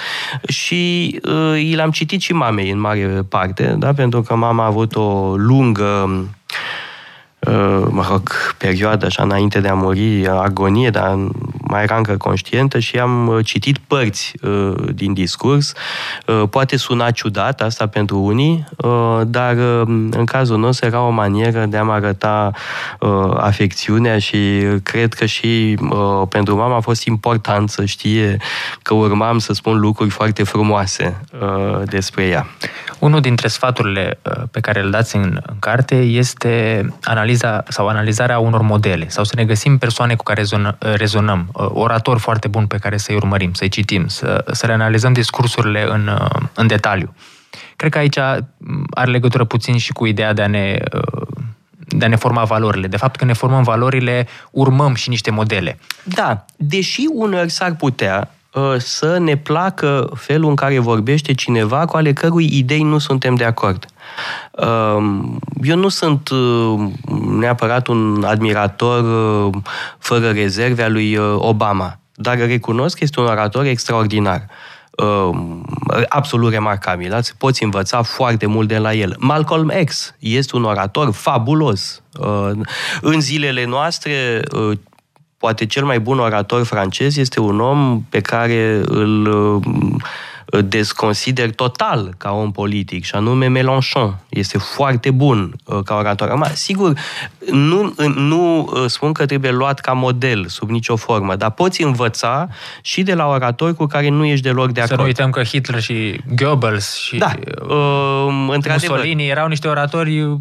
și 0.49 1.21
uh, 1.23 1.61
i 1.61 1.75
l-am 1.75 1.91
citit 1.91 2.21
și 2.21 2.33
mamei 2.33 2.71
în 2.71 2.81
mare 2.81 3.07
parte 3.29 3.64
da? 3.73 3.93
pentru 3.93 4.23
că 4.23 4.35
mama 4.35 4.63
a 4.63 4.67
avut 4.67 4.97
o 4.97 5.35
lungă 5.37 6.05
uh, 6.09 6.25
mă 7.89 8.07
rog, 8.11 8.31
perioadă 8.59 9.07
așa 9.07 9.23
înainte 9.23 9.61
de 9.61 9.69
a 9.69 9.75
muri, 9.75 10.29
agonie, 10.29 10.91
dar 10.91 11.19
mai 11.75 11.83
era 11.83 11.97
încă 11.97 12.17
conștientă 12.17 12.79
și 12.79 12.99
am 12.99 13.27
uh, 13.27 13.45
citit 13.45 13.79
părți 13.79 14.33
uh, 14.43 14.75
din 14.93 15.13
discurs. 15.13 15.73
Uh, 16.27 16.43
poate 16.51 16.77
suna 16.77 17.11
ciudat 17.11 17.61
asta 17.61 17.87
pentru 17.87 18.19
unii, 18.19 18.65
dar 19.27 19.53
în 20.11 20.25
cazul 20.25 20.59
nostru 20.59 20.87
era 20.87 21.01
o 21.01 21.11
manieră 21.11 21.65
de 21.67 21.77
a-mi 21.77 21.91
arăta 21.91 22.51
afecțiunea 23.37 24.19
și 24.19 24.65
cred 24.83 25.15
că 25.15 25.25
și 25.25 25.79
pentru 26.29 26.57
mama 26.57 26.77
a 26.77 26.81
fost 26.81 27.05
important 27.05 27.71
să 27.71 27.85
știe 27.85 28.37
că 28.83 28.95
urmam 28.95 29.39
să 29.39 29.53
spun 29.53 29.79
lucruri 29.79 30.11
foarte 30.11 30.43
frumoase 30.43 31.21
despre 31.85 32.25
ea. 32.25 32.47
Unul 32.99 33.21
dintre 33.21 33.49
sfaturile 33.49 34.19
pe 34.51 34.61
care 34.61 34.83
le 34.83 34.91
dați 34.91 35.17
în, 35.17 35.41
în 35.47 35.57
carte 35.59 35.95
este 35.95 36.87
analiza 37.03 37.34
sau 37.69 37.89
analizarea 37.89 38.39
unor 38.39 38.61
modele 38.61 39.09
sau 39.09 39.25
să 39.25 39.33
ne 39.37 39.45
găsim 39.45 39.79
persoane 39.79 40.15
cu 40.15 40.23
care 40.23 40.45
rezonăm, 40.79 41.49
oratori 41.53 42.21
foarte 42.21 42.49
buni 42.49 42.67
pe 42.67 42.79
care 42.79 42.97
să-i 42.97 43.15
urmărim, 43.15 43.53
să-i 43.53 43.69
citim, 43.69 44.07
să, 44.07 44.45
să 44.53 44.67
le 44.67 44.73
analizăm 44.73 45.13
discursurile 45.13 45.87
în, 45.89 46.19
în 46.55 46.67
detaliu. 46.67 47.15
Cred 47.77 47.91
că 47.91 47.99
aici 47.99 48.19
are 48.91 49.11
legătură 49.11 49.45
puțin 49.45 49.77
și 49.77 49.93
cu 49.93 50.07
ideea 50.07 50.33
de 50.33 50.43
a 50.43 50.47
ne 50.47 50.79
de 51.89 52.05
a 52.05 52.09
ne 52.09 52.17
forma 52.17 52.45
valorile. 52.45 52.87
De 52.87 52.97
fapt, 52.97 53.17
când 53.17 53.31
ne 53.31 53.37
formăm 53.37 53.63
valorile, 53.63 54.27
urmăm 54.51 54.95
și 54.95 55.09
niște 55.09 55.31
modele. 55.31 55.79
Da, 56.03 56.45
deși 56.57 57.05
uneori 57.13 57.51
s-ar 57.51 57.75
putea 57.75 58.31
uh, 58.31 58.44
să 58.79 59.19
ne 59.19 59.37
placă 59.37 60.11
felul 60.15 60.49
în 60.49 60.55
care 60.55 60.79
vorbește 60.79 61.35
cineva 61.35 61.85
cu 61.85 61.97
ale 61.97 62.13
cărui 62.13 62.49
idei 62.53 62.83
nu 62.83 62.99
suntem 62.99 63.35
de 63.35 63.45
acord. 63.45 63.87
Um, 64.51 65.39
eu 65.63 65.77
nu 65.77 65.89
sunt 65.89 66.29
uh, 66.29 66.91
neapărat 67.39 67.87
un 67.87 68.25
admirator 68.25 69.05
uh, 69.45 69.55
fără 69.99 70.31
rezerve 70.31 70.83
al 70.83 70.93
lui 70.93 71.17
uh, 71.17 71.35
Obama, 71.37 71.99
dar 72.15 72.37
recunosc 72.37 72.99
că 72.99 73.05
este 73.05 73.21
un 73.21 73.27
orator 73.27 73.65
extraordinar 73.65 74.47
um, 74.97 75.65
absolut 76.09 76.53
remarcabil. 76.53 77.11
Da? 77.11 77.19
Poți 77.39 77.63
învăța 77.63 78.03
foarte 78.03 78.47
mult 78.47 78.69
de 78.69 78.79
la 78.79 78.93
el. 78.93 79.17
Malcolm 79.19 79.73
X 79.85 80.15
este 80.19 80.57
un 80.57 80.65
orator 80.65 81.13
fabulos. 81.13 82.03
În 83.01 83.21
zilele 83.21 83.65
noastre, 83.65 84.43
poate 85.45 85.67
cel 85.67 85.85
mai 85.85 86.01
bun 86.01 86.19
orator 86.19 86.65
francez 86.65 87.17
este 87.17 87.41
un 87.41 87.61
om 87.61 88.03
pe 88.09 88.21
care 88.21 88.81
îl 88.85 89.61
desconsider 90.61 91.51
total 91.51 92.15
ca 92.19 92.31
om 92.31 92.53
politic, 92.53 93.05
și 93.05 93.15
anume 93.15 93.47
Mélenchon. 93.47 94.19
Este 94.29 94.59
foarte 94.59 95.11
bun 95.11 95.55
uh, 95.65 95.79
ca 95.85 95.95
orator. 95.95 96.29
Acum, 96.29 96.45
sigur, 96.53 96.99
nu, 97.51 97.95
nu 98.15 98.61
uh, 98.61 98.85
spun 98.87 99.13
că 99.13 99.27
trebuie 99.27 99.51
luat 99.51 99.81
ca 99.81 99.93
model 99.93 100.47
sub 100.47 100.71
nicio 100.71 100.97
formă, 100.97 101.37
dar 101.37 101.51
poți 101.51 101.83
învăța 101.83 102.49
și 102.83 103.03
de 103.03 103.15
la 103.15 103.27
oratori 103.27 103.75
cu 103.75 103.87
care 103.87 104.09
nu 104.09 104.25
ești 104.25 104.45
deloc 104.45 104.73
de 104.73 104.81
acord. 104.81 104.95
Să 104.95 105.01
nu 105.01 105.07
uităm 105.07 105.31
că 105.31 105.43
Hitler 105.43 105.81
și 105.81 106.21
Goebbels 106.37 106.97
și 106.97 107.17
da, 107.17 107.33
uh, 107.69 108.61
Mussolini 108.69 109.29
erau 109.29 109.49
niște 109.49 109.69
oratori 109.69 110.41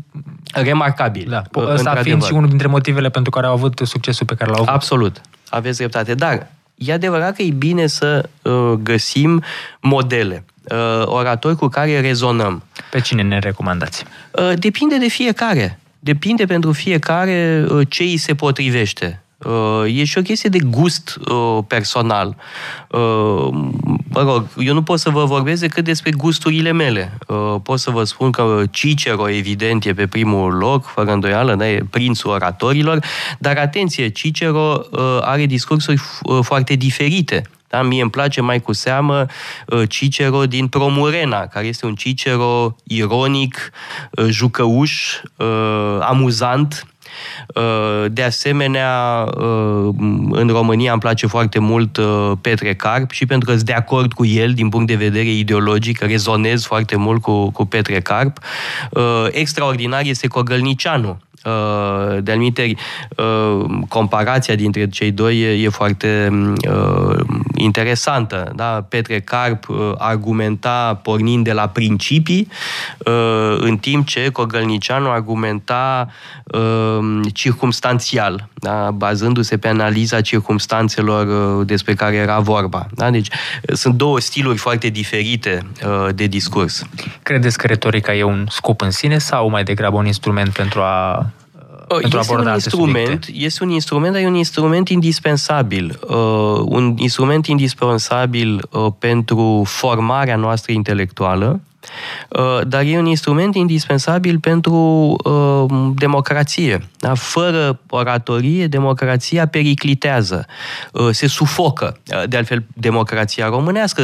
remarcabili. 0.53 1.29
Da, 1.29 1.41
ăsta 1.55 1.95
fiind 1.95 2.23
și 2.23 2.33
unul 2.33 2.49
dintre 2.49 2.67
motivele 2.67 3.09
pentru 3.09 3.31
care 3.31 3.45
au 3.45 3.53
avut 3.53 3.81
succesul 3.83 4.25
pe 4.25 4.35
care 4.35 4.49
l-au 4.49 4.61
avut. 4.61 4.73
Absolut. 4.73 5.21
Aveți 5.49 5.77
dreptate. 5.77 6.13
Dar 6.13 6.47
e 6.75 6.93
adevărat 6.93 7.35
că 7.35 7.41
e 7.41 7.51
bine 7.51 7.87
să 7.87 8.29
uh, 8.41 8.71
găsim 8.83 9.43
modele, 9.81 10.43
uh, 10.63 11.03
oratori 11.05 11.55
cu 11.55 11.67
care 11.67 11.99
rezonăm. 11.99 12.63
Pe 12.89 12.99
cine 12.99 13.21
ne 13.21 13.39
recomandați? 13.39 14.03
Uh, 14.31 14.51
depinde 14.55 14.97
de 14.97 15.07
fiecare. 15.07 15.79
Depinde 15.99 16.45
pentru 16.45 16.71
fiecare 16.71 17.65
uh, 17.69 17.87
ce 17.89 18.03
îi 18.03 18.17
se 18.17 18.35
potrivește. 18.35 19.22
Uh, 19.45 19.99
e 19.99 20.03
și 20.03 20.17
o 20.17 20.21
chestie 20.21 20.49
de 20.49 20.57
gust 20.59 21.19
uh, 21.29 21.63
personal. 21.67 22.35
Uh, 22.89 23.47
mă 24.09 24.21
rog, 24.21 24.47
eu 24.57 24.73
nu 24.73 24.83
pot 24.83 24.99
să 24.99 25.09
vă 25.09 25.25
vorbesc 25.25 25.61
decât 25.61 25.83
despre 25.83 26.11
gusturile 26.11 26.71
mele. 26.71 27.17
Pot 27.63 27.79
să 27.79 27.91
vă 27.91 28.03
spun 28.03 28.31
că 28.31 28.63
Cicero, 28.71 29.29
evident, 29.29 29.85
e 29.85 29.93
pe 29.93 30.07
primul 30.07 30.53
loc, 30.53 30.85
fără 30.85 31.11
îndoială, 31.11 31.55
da, 31.55 31.69
e 31.69 31.85
prințul 31.89 32.29
oratorilor, 32.29 32.99
dar 33.39 33.57
atenție, 33.57 34.09
Cicero 34.09 34.81
are 35.21 35.45
discursuri 35.45 36.01
foarte 36.41 36.75
diferite. 36.75 37.41
Da? 37.67 37.81
Mie 37.81 38.01
îmi 38.01 38.11
place 38.11 38.41
mai 38.41 38.59
cu 38.61 38.73
seamă 38.73 39.25
Cicero 39.87 40.45
din 40.45 40.67
Promurena, 40.67 41.47
care 41.47 41.65
este 41.65 41.85
un 41.85 41.95
Cicero 41.95 42.75
ironic, 42.83 43.71
jucăuș, 44.29 45.19
amuzant, 45.99 46.85
Uh, 46.85 46.92
de 48.07 48.23
asemenea, 48.23 49.25
uh, 49.37 49.89
în 50.31 50.47
România 50.47 50.91
îmi 50.91 51.01
place 51.01 51.27
foarte 51.27 51.59
mult 51.59 51.97
uh, 51.97 52.31
Petre 52.41 52.73
Carp 52.73 53.11
și 53.11 53.25
pentru 53.25 53.49
că 53.49 53.55
sunt 53.55 53.65
de 53.65 53.73
acord 53.73 54.13
cu 54.13 54.25
el 54.25 54.53
din 54.53 54.69
punct 54.69 54.87
de 54.87 54.95
vedere 54.95 55.31
ideologic, 55.31 55.99
rezonez 55.99 56.65
foarte 56.65 56.95
mult 56.95 57.21
cu, 57.21 57.51
cu 57.51 57.65
Petre 57.65 57.99
Carp. 57.99 58.37
Extraordinar 59.31 60.01
este 60.05 60.27
Cogălnicianu, 60.27 61.19
de 62.19 62.31
anumite 62.31 62.75
comparația 63.87 64.55
dintre 64.55 64.89
cei 64.89 65.11
doi 65.11 65.39
e, 65.39 65.63
e 65.63 65.69
foarte 65.69 66.29
uh, 66.69 67.19
interesantă. 67.55 68.51
Da? 68.55 68.85
Petre 68.89 69.19
Carp 69.19 69.69
uh, 69.69 69.91
argumenta 69.97 70.99
pornind 71.03 71.43
de 71.43 71.51
la 71.53 71.67
principii, 71.67 72.47
uh, 72.97 73.55
în 73.57 73.77
timp 73.77 74.07
ce 74.07 74.29
Cogălnicianu 74.29 75.09
argumenta 75.09 76.09
uh, 76.43 77.19
circumstanțial, 77.33 78.47
da? 78.53 78.91
bazându-se 78.91 79.57
pe 79.57 79.67
analiza 79.67 80.21
circumstanțelor 80.21 81.57
uh, 81.59 81.65
despre 81.67 81.93
care 81.93 82.15
era 82.15 82.39
vorba. 82.39 82.87
Da? 82.91 83.09
Deci 83.09 83.27
uh, 83.27 83.75
sunt 83.75 83.95
două 83.95 84.19
stiluri 84.19 84.57
foarte 84.57 84.89
diferite 84.89 85.65
uh, 85.85 86.15
de 86.15 86.25
discurs. 86.25 86.85
Credeți 87.23 87.57
că 87.57 87.67
retorica 87.67 88.15
e 88.15 88.23
un 88.23 88.45
scop 88.49 88.81
în 88.81 88.91
sine 88.91 89.17
sau 89.17 89.49
mai 89.49 89.63
degrabă 89.63 89.97
un 89.97 90.05
instrument 90.05 90.49
pentru 90.49 90.81
a 90.81 91.25
pentru 91.87 92.17
este 92.17 92.33
un 92.33 92.49
instrument, 92.53 93.27
este 93.33 93.63
un 93.63 93.69
instrument, 93.69 94.13
dar 94.13 94.21
e 94.21 94.27
un 94.27 94.35
instrument 94.35 94.89
indispensabil. 94.89 95.99
Uh, 96.07 96.61
un 96.65 96.95
instrument 96.97 97.45
indispensabil 97.47 98.67
uh, 98.71 98.87
pentru 98.99 99.63
formarea 99.65 100.35
noastră 100.35 100.71
intelectuală, 100.71 101.47
Uh, 101.49 101.72
dar 102.67 102.81
e 102.85 102.97
un 102.97 103.05
instrument 103.05 103.55
indispensabil 103.55 104.39
pentru 104.39 104.73
uh, 105.23 105.91
democrație. 105.95 106.89
Da? 106.99 107.13
Fără 107.13 107.79
oratorie, 107.89 108.67
democrația 108.67 109.47
periclitează, 109.47 110.45
uh, 110.91 111.07
se 111.11 111.27
sufocă. 111.27 111.97
De 112.27 112.37
altfel, 112.37 112.63
democrația 112.73 113.47
românească 113.47 114.01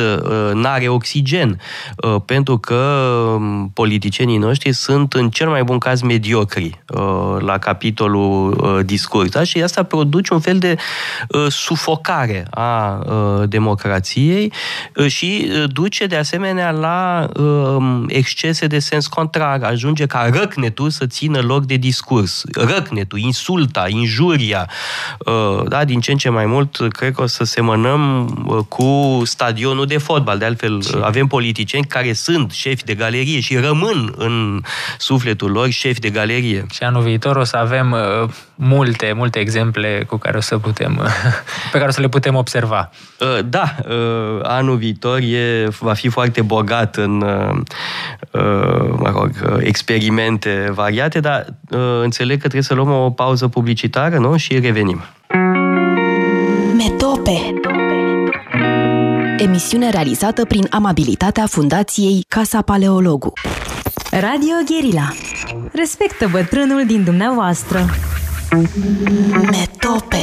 n-are 0.54 0.88
oxigen, 0.88 1.60
pentru 2.26 2.58
că 2.58 2.76
um, 3.36 3.72
politicienii 3.74 4.38
noștri 4.38 4.72
sunt 4.72 5.14
în 5.14 5.30
cel 5.30 5.50
mai 5.50 5.64
bun 5.64 5.78
caz 5.78 6.02
mediocri 6.02 6.84
la 7.40 7.58
capitolul 7.58 8.82
discurs. 8.86 9.30
Da? 9.30 9.44
Și 9.44 9.64
asta 9.64 9.84
produce 9.84 10.34
un 10.34 10.40
fel 10.40 10.58
de 10.58 10.76
sufocare 11.48 12.48
a 12.50 13.00
democrației 13.46 14.54
și 15.08 15.52
duce 15.68 16.06
de 16.06 16.16
asemenea 16.16 16.72
la 16.72 17.30
Um, 17.70 18.06
excese 18.08 18.68
de 18.68 18.80
sens 18.80 19.08
contrar. 19.08 19.64
Ajunge 19.64 20.06
ca 20.06 20.30
răcnetul 20.34 20.90
să 20.90 21.06
țină 21.06 21.40
loc 21.40 21.66
de 21.66 21.76
discurs. 21.76 22.44
Răcnetul, 22.54 23.20
insulta, 23.20 23.86
injuria. 23.88 24.70
Uh, 25.18 25.64
da, 25.68 25.86
din 25.86 26.00
ce 26.00 26.12
în 26.12 26.18
ce 26.18 26.30
mai 26.30 26.46
mult, 26.46 26.78
cred 26.90 27.14
că 27.14 27.22
o 27.22 27.26
să 27.26 27.44
semănăm 27.44 28.28
uh, 28.48 28.64
cu 28.68 29.22
stadionul 29.26 29.86
de 29.86 29.98
fotbal. 29.98 30.38
De 30.38 30.46
altfel, 30.46 30.82
avem 31.02 31.28
politicieni 31.28 31.86
care 31.86 32.14
sunt 32.14 32.52
șefi 32.52 32.84
de 32.84 32.94
galerie 32.94 33.40
și 33.40 33.58
rămân 33.58 34.14
în 34.18 34.62
sufletul 34.98 35.52
lor 35.52 35.70
șefi 35.70 36.00
de 36.00 36.10
galerie. 36.10 36.66
Și 36.72 36.84
anul 36.84 37.02
viitor 37.02 37.36
o 37.36 37.44
să 37.44 37.58
avem 37.58 37.92
uh, 37.92 38.30
multe, 38.56 39.14
multe 39.16 39.40
exemple 39.40 40.06
cu 40.08 40.18
care 40.18 40.38
o 40.38 40.42
să 40.42 40.58
putem, 40.58 41.08
pe 41.72 41.78
care 41.78 41.88
o 41.88 41.92
să 41.92 42.02
le 42.02 42.10
putem 42.10 42.36
observa. 42.36 42.90
Da, 43.46 43.76
anul 44.44 44.78
viitor 44.78 45.20
e, 45.20 45.68
va 45.80 45.94
fi 45.94 46.10
foarte 46.10 46.42
bogat 46.42 46.96
în 46.96 47.24
Uh, 47.30 47.59
mă 48.98 49.12
rog, 49.14 49.32
uh, 49.44 49.58
experimente 49.60 50.70
variate, 50.74 51.20
dar 51.20 51.46
uh, 51.70 51.80
înțeleg 52.04 52.36
că 52.36 52.40
trebuie 52.40 52.62
să 52.62 52.74
luăm 52.74 52.92
o 52.92 53.10
pauză 53.10 53.48
publicitară, 53.48 54.18
nu? 54.18 54.38
Și 54.38 54.60
revenim. 54.60 55.02
Metope 56.78 57.54
Emisiune 59.38 59.90
realizată 59.90 60.46
prin 60.46 60.68
amabilitatea 60.70 61.46
Fundației 61.46 62.26
Casa 62.28 62.62
Paleologu. 62.62 63.34
Radio 64.12 64.54
Guerilla. 64.66 65.14
Respectă 65.72 66.28
bătrânul 66.32 66.84
din 66.86 67.04
dumneavoastră. 67.04 67.86
Metope 69.32 70.18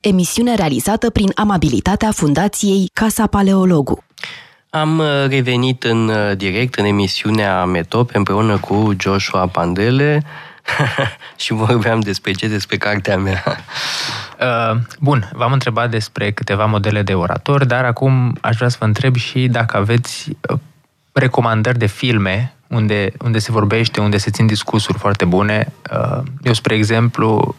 Emisiune 0.00 0.54
realizată 0.54 1.10
prin 1.10 1.30
amabilitatea 1.34 2.10
Fundației 2.10 2.90
Casa 2.92 3.26
Paleologu. 3.26 4.04
Am 4.74 4.98
uh, 4.98 5.24
revenit 5.28 5.84
în 5.84 6.08
uh, 6.08 6.36
direct 6.36 6.74
în 6.74 6.84
emisiunea 6.84 7.64
Metop 7.64 8.14
împreună 8.14 8.58
cu 8.58 8.94
Joshua 9.00 9.46
Pandele 9.46 10.22
și 11.42 11.52
vorbeam 11.52 12.00
despre 12.00 12.32
ce? 12.32 12.48
Despre 12.48 12.76
cartea 12.76 13.18
mea. 13.18 13.42
Uh, 14.42 14.78
bun, 15.00 15.30
v-am 15.32 15.52
întrebat 15.52 15.90
despre 15.90 16.30
câteva 16.30 16.64
modele 16.64 17.02
de 17.02 17.14
orator, 17.14 17.64
dar 17.64 17.84
acum 17.84 18.38
aș 18.40 18.56
vrea 18.56 18.68
să 18.68 18.76
vă 18.80 18.84
întreb 18.84 19.16
și 19.16 19.46
dacă 19.46 19.76
aveți 19.76 20.36
recomandări 21.12 21.78
de 21.78 21.86
filme 21.86 22.54
unde, 22.66 23.12
unde 23.24 23.38
se 23.38 23.52
vorbește, 23.52 24.00
unde 24.00 24.16
se 24.16 24.30
țin 24.30 24.46
discursuri 24.46 24.98
foarte 24.98 25.24
bune. 25.24 25.72
Eu, 26.42 26.52
spre 26.52 26.74
exemplu, 26.74 27.54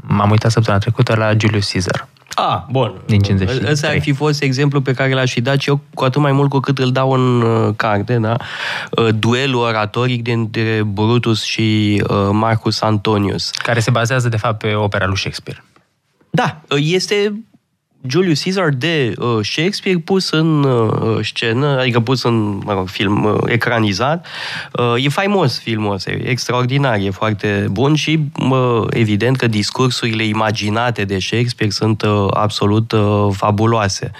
m-am 0.00 0.30
uitat 0.30 0.50
săptămâna 0.50 0.82
trecută 0.82 1.14
la 1.14 1.32
Julius 1.36 1.70
Caesar. 1.70 2.08
Ah, 2.34 2.62
bun. 2.70 3.00
Din 3.06 3.20
53. 3.20 3.70
Ăsta 3.70 3.88
ar 3.88 4.00
fi 4.00 4.12
fost 4.12 4.42
exemplu 4.42 4.80
pe 4.80 4.92
care 4.92 5.12
l-aș 5.12 5.32
fi 5.32 5.40
dat 5.40 5.60
și 5.60 5.68
eu, 5.68 5.80
cu 5.94 6.04
atât 6.04 6.20
mai 6.20 6.32
mult 6.32 6.50
cu 6.50 6.58
cât 6.58 6.78
îl 6.78 6.92
dau 6.92 7.10
în 7.10 7.42
uh, 7.42 7.74
carte, 7.76 8.16
da? 8.16 8.36
Uh, 8.90 9.08
duelul 9.18 9.60
oratoric 9.60 10.22
dintre 10.22 10.82
Brutus 10.86 11.42
și 11.42 12.02
uh, 12.08 12.28
Marcus 12.32 12.80
Antonius. 12.80 13.50
Care 13.50 13.80
se 13.80 13.90
bazează, 13.90 14.28
de 14.28 14.36
fapt, 14.36 14.58
pe 14.58 14.74
opera 14.74 15.06
lui 15.06 15.16
Shakespeare. 15.16 15.64
Da, 16.30 16.60
este 16.76 17.42
Julius 18.06 18.42
Caesar 18.42 18.68
de 18.68 19.12
uh, 19.18 19.38
Shakespeare 19.42 19.98
pus 19.98 20.30
în 20.30 20.64
uh, 20.64 21.18
scenă, 21.24 21.66
adică 21.66 22.00
pus 22.00 22.22
în 22.22 22.60
mă 22.64 22.72
rog, 22.72 22.88
film 22.88 23.24
uh, 23.24 23.38
ecranizat. 23.44 24.26
Uh, 24.72 25.04
e 25.04 25.08
faimos 25.08 25.58
filmul 25.58 25.94
ăsta, 25.94 26.10
e 26.10 26.28
extraordinar, 26.28 26.98
e 26.98 27.10
foarte 27.10 27.66
bun 27.70 27.94
și 27.94 28.18
uh, 28.50 28.84
evident 28.90 29.36
că 29.36 29.46
discursurile 29.46 30.24
imaginate 30.24 31.04
de 31.04 31.18
Shakespeare 31.18 31.72
sunt 31.72 32.02
uh, 32.02 32.26
absolut 32.30 32.92
uh, 32.92 33.26
fabuloase. 33.32 34.10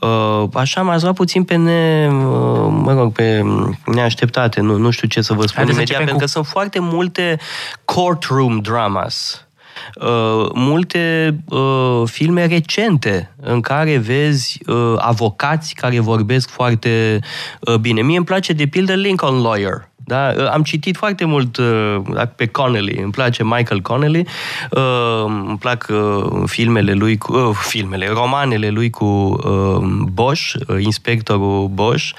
Uh, 0.00 0.44
așa 0.52 0.82
m-ați 0.82 1.02
luat 1.02 1.14
puțin 1.14 1.44
pe 1.44 1.56
ne, 1.56 2.08
uh, 2.10 2.68
mă 2.70 2.92
rog, 2.92 3.12
pe 3.12 3.42
neașteptate, 3.86 4.60
nu, 4.60 4.76
nu 4.76 4.90
știu 4.90 5.08
ce 5.08 5.20
să 5.20 5.32
vă 5.32 5.42
spun 5.42 5.54
Haideți 5.54 5.76
imediat, 5.76 5.98
pentru 5.98 6.14
cu... 6.14 6.20
că 6.20 6.26
sunt 6.26 6.46
foarte 6.46 6.78
multe 6.80 7.38
courtroom 7.84 8.58
dramas 8.58 9.47
uh, 9.94 10.50
multe 10.54 11.34
uh, 11.48 12.02
filme 12.04 12.46
recente 12.46 13.34
în 13.40 13.60
care 13.60 13.96
vezi 13.96 14.60
uh, 14.66 14.94
avocați 14.96 15.74
care 15.74 16.00
vorbesc 16.00 16.48
foarte 16.48 17.20
uh, 17.60 17.74
bine. 17.74 18.02
Mie 18.02 18.16
îmi 18.16 18.26
place 18.26 18.52
de 18.52 18.66
pildă 18.66 18.94
Lincoln 18.94 19.40
Lawyer. 19.40 19.87
Da? 20.08 20.32
Uh, 20.36 20.50
am 20.52 20.62
citit 20.62 20.96
foarte 20.96 21.24
mult 21.24 21.56
uh, 21.56 21.96
pe 22.36 22.46
Connelly, 22.46 23.00
îmi 23.02 23.12
place 23.12 23.44
Michael 23.44 23.80
Connelly, 23.80 24.26
uh, 24.70 25.24
îmi 25.26 25.58
plac 25.58 25.86
uh, 25.90 26.42
filmele 26.46 26.92
lui, 26.92 27.16
cu, 27.18 27.36
uh, 27.36 27.54
filmele, 27.54 28.08
romanele 28.08 28.68
lui 28.68 28.90
cu 28.90 29.04
uh, 29.04 29.86
Bosch, 30.12 30.52
uh, 30.68 30.76
inspectorul 30.82 31.68
Bosch. 31.68 32.10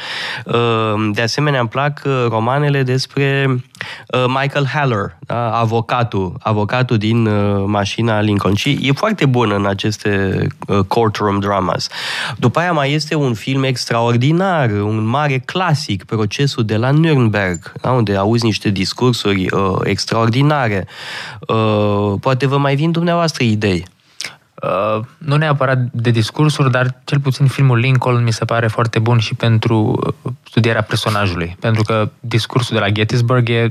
Uh, 0.45 1.09
de 1.13 1.21
asemenea, 1.21 1.59
îmi 1.59 1.69
plac 1.69 2.01
uh, 2.05 2.25
romanele 2.29 2.83
despre 2.83 3.47
uh, 3.49 4.25
Michael 4.27 4.65
Haller, 4.65 5.17
da? 5.19 5.59
avocatul, 5.59 6.33
avocatul 6.39 6.97
din 6.97 7.25
uh, 7.25 7.63
mașina 7.65 8.21
Lincoln. 8.21 8.55
Și 8.55 8.79
e 8.81 8.91
foarte 8.91 9.25
bun 9.25 9.51
în 9.51 9.65
aceste 9.65 10.47
uh, 10.67 10.79
courtroom 10.87 11.39
dramas. 11.39 11.87
După 12.37 12.59
aia 12.59 12.71
mai 12.71 12.91
este 12.91 13.15
un 13.15 13.33
film 13.33 13.63
extraordinar, 13.63 14.69
un 14.69 15.05
mare 15.05 15.37
clasic, 15.45 16.03
Procesul 16.03 16.65
de 16.65 16.75
la 16.75 16.91
Nürnberg, 16.91 17.71
da? 17.82 17.91
unde 17.91 18.15
auzi 18.15 18.45
niște 18.45 18.69
discursuri 18.69 19.51
uh, 19.51 19.75
extraordinare. 19.84 20.88
Uh, 21.39 22.13
poate 22.19 22.47
vă 22.47 22.57
mai 22.57 22.75
vin 22.75 22.91
dumneavoastră 22.91 23.43
idei. 23.43 23.86
Uh, 24.63 25.05
nu 25.17 25.36
neapărat 25.36 25.77
de 25.91 26.09
discursuri, 26.09 26.71
dar 26.71 27.01
cel 27.03 27.19
puțin 27.19 27.47
filmul 27.47 27.77
Lincoln 27.77 28.23
mi 28.23 28.34
se 28.34 28.45
pare 28.45 28.67
foarte 28.67 28.99
bun 28.99 29.17
și 29.17 29.36
pentru 29.36 29.99
uh, 30.23 30.32
studierea 30.43 30.82
personajului. 30.82 31.57
Pentru 31.59 31.84
că 31.84 32.09
discursul 32.19 32.75
de 32.75 32.82
la 32.82 32.89
Gettysburg 32.89 33.49
e 33.49 33.67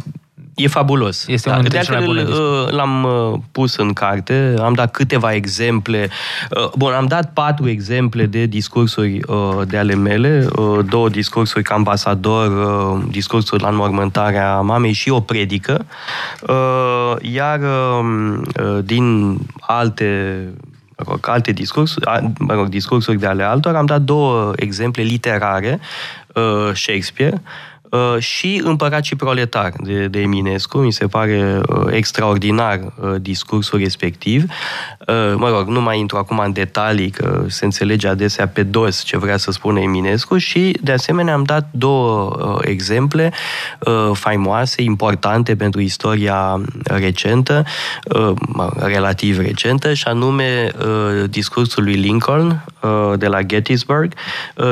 E 0.59 0.66
fabulos. 0.66 1.26
Este 1.28 1.48
da, 1.48 1.54
unul 1.54 1.68
dintre 1.68 1.86
cele 1.86 1.96
mai 1.98 2.06
bune 2.06 2.22
uh, 2.22 2.70
L-am 2.70 3.04
uh, 3.04 3.38
pus 3.52 3.76
în 3.76 3.92
carte, 3.92 4.54
am 4.61 4.72
dat 4.72 4.90
câteva 4.90 5.32
exemple. 5.32 6.09
Uh, 6.50 6.70
bun, 6.76 6.92
am 6.92 7.06
dat 7.06 7.32
patru 7.32 7.68
exemple 7.68 8.26
de 8.26 8.46
discursuri 8.46 9.20
de 9.66 9.76
ale 9.78 9.94
mele, 9.94 10.48
două 10.88 11.09
discursuri 11.09 11.64
ca 11.64 11.74
ambasador, 11.74 12.50
discursul 13.11 13.59
la 13.62 13.68
înmormântarea 13.68 14.61
mamei 14.61 14.92
și 14.92 15.11
o 15.11 15.20
predică, 15.20 15.86
iar 17.20 17.61
um, 18.00 18.42
din 18.84 19.38
alte 19.61 20.38
mă 20.96 21.04
rog, 21.09 21.28
alte 21.28 21.52
discursuri, 21.52 22.04
mă 22.38 22.54
rog, 22.54 22.68
discursuri 22.68 23.18
de 23.18 23.26
ale 23.26 23.42
altor, 23.42 23.74
am 23.74 23.86
dat 23.86 24.00
două 24.00 24.52
exemple 24.56 25.02
literare, 25.02 25.80
Shakespeare, 26.74 27.32
uh, 27.34 27.40
și 28.18 28.61
Împărat 28.64 29.05
și 29.05 29.16
Proletar 29.16 29.72
de, 29.80 30.07
de 30.07 30.20
Eminescu. 30.20 30.78
Mi 30.78 30.93
se 30.93 31.07
pare 31.07 31.61
uh, 31.68 31.86
extraordinar 31.91 32.80
uh, 32.80 33.14
discursul 33.20 33.78
respectiv. 33.78 34.45
Mă 35.36 35.49
rog, 35.49 35.68
nu 35.68 35.80
mai 35.80 35.99
intru 35.99 36.16
acum 36.16 36.39
în 36.39 36.53
detalii, 36.53 37.11
că 37.11 37.45
se 37.47 37.64
înțelege 37.64 38.09
adesea 38.09 38.49
pe 38.49 38.62
dos 38.62 39.03
ce 39.03 39.18
vrea 39.18 39.36
să 39.36 39.51
spună 39.51 39.80
Eminescu 39.80 40.39
și, 40.39 40.78
de 40.82 40.93
asemenea, 40.93 41.34
am 41.34 41.43
dat 41.43 41.68
două 41.70 42.59
exemple 42.64 43.32
faimoase, 44.12 44.82
importante 44.82 45.57
pentru 45.57 45.80
istoria 45.80 46.61
recentă, 46.84 47.64
relativ 48.76 49.39
recentă, 49.41 49.95
și 49.95 50.05
anume 50.07 50.70
discursul 51.28 51.84
lui 51.84 51.95
Lincoln 51.95 52.64
de 53.16 53.26
la 53.26 53.43
Gettysburg 53.43 54.12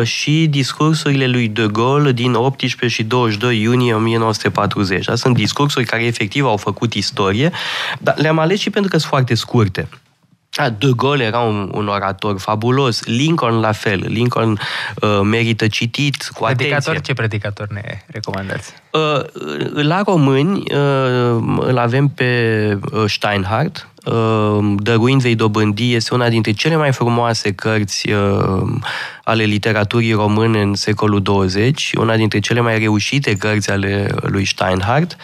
și 0.02 0.46
discursurile 0.46 1.26
lui 1.26 1.48
De 1.48 1.68
Gaulle 1.72 2.12
din 2.12 2.34
18 2.34 3.02
și 3.02 3.05
22 3.06 3.60
iunie 3.60 3.94
1940. 3.94 5.04
Da? 5.04 5.14
Sunt 5.14 5.34
discursuri 5.34 5.84
care 5.84 6.04
efectiv 6.04 6.44
au 6.44 6.56
făcut 6.56 6.94
istorie, 6.94 7.50
dar 7.98 8.18
le-am 8.18 8.38
ales 8.38 8.58
și 8.58 8.70
pentru 8.70 8.90
că 8.90 8.98
sunt 8.98 9.10
foarte 9.10 9.34
scurte. 9.34 9.88
De 10.78 10.90
Gaulle 10.96 11.24
era 11.24 11.38
un, 11.38 11.70
un 11.74 11.88
orator 11.88 12.38
fabulos, 12.38 13.04
Lincoln 13.04 13.60
la 13.60 13.72
fel, 13.72 14.04
Lincoln 14.08 14.50
uh, 14.94 15.20
merită 15.22 15.68
citit 15.68 16.30
cu 16.34 16.44
predicator, 16.44 16.76
atenție. 16.76 17.00
Ce 17.00 17.14
predicator 17.14 17.68
ne 17.68 18.04
recomandați? 18.06 18.72
Uh, 18.96 19.20
la 19.72 20.02
români 20.06 20.62
uh, 20.70 21.58
îl 21.58 21.78
avem 21.78 22.08
pe 22.08 22.78
uh, 22.92 23.04
Steinhardt, 23.06 23.88
uh, 24.04 24.74
Dăruind 24.76 25.20
vei 25.20 25.34
dobândi 25.34 25.94
este 25.94 26.14
una 26.14 26.28
dintre 26.28 26.52
cele 26.52 26.76
mai 26.76 26.92
frumoase 26.92 27.52
cărți 27.52 28.10
uh, 28.10 28.68
ale 29.28 29.44
literaturii 29.44 30.12
române 30.12 30.60
în 30.60 30.74
secolul 30.74 31.22
20, 31.22 31.92
una 31.98 32.16
dintre 32.16 32.38
cele 32.38 32.60
mai 32.60 32.78
reușite 32.78 33.36
cărți 33.36 33.70
ale 33.70 34.08
lui 34.20 34.44
Steinhardt. 34.44 35.16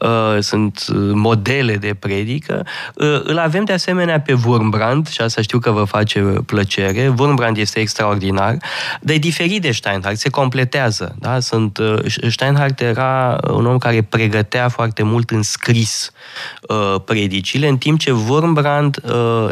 Uh, 0.00 0.36
sunt 0.40 0.84
modele 1.12 1.76
de 1.76 1.96
predică. 1.98 2.66
Uh, 2.94 3.20
îl 3.24 3.38
avem 3.38 3.64
de 3.64 3.72
asemenea 3.72 4.20
pe 4.20 4.36
Wurmbrand, 4.44 5.08
și 5.08 5.20
asta 5.20 5.42
știu 5.42 5.58
că 5.58 5.70
vă 5.70 5.84
face 5.84 6.20
plăcere. 6.46 7.14
Wurmbrand 7.18 7.56
este 7.56 7.78
extraordinar, 7.78 8.56
dar 9.00 9.14
e 9.14 9.18
diferit 9.18 9.62
de 9.62 9.70
Steinhardt, 9.70 10.18
se 10.18 10.30
completează. 10.30 11.14
Da? 11.18 11.40
Sunt, 11.40 11.78
uh, 11.78 11.98
Steinhardt 12.28 12.80
era 12.80 13.07
un 13.50 13.66
om 13.66 13.78
care 13.78 14.02
pregătea 14.02 14.68
foarte 14.68 15.02
mult 15.02 15.30
în 15.30 15.42
scris 15.42 16.10
predicile, 17.04 17.68
în 17.68 17.76
timp 17.76 17.98
ce 17.98 18.10
Wurmbrand 18.10 19.02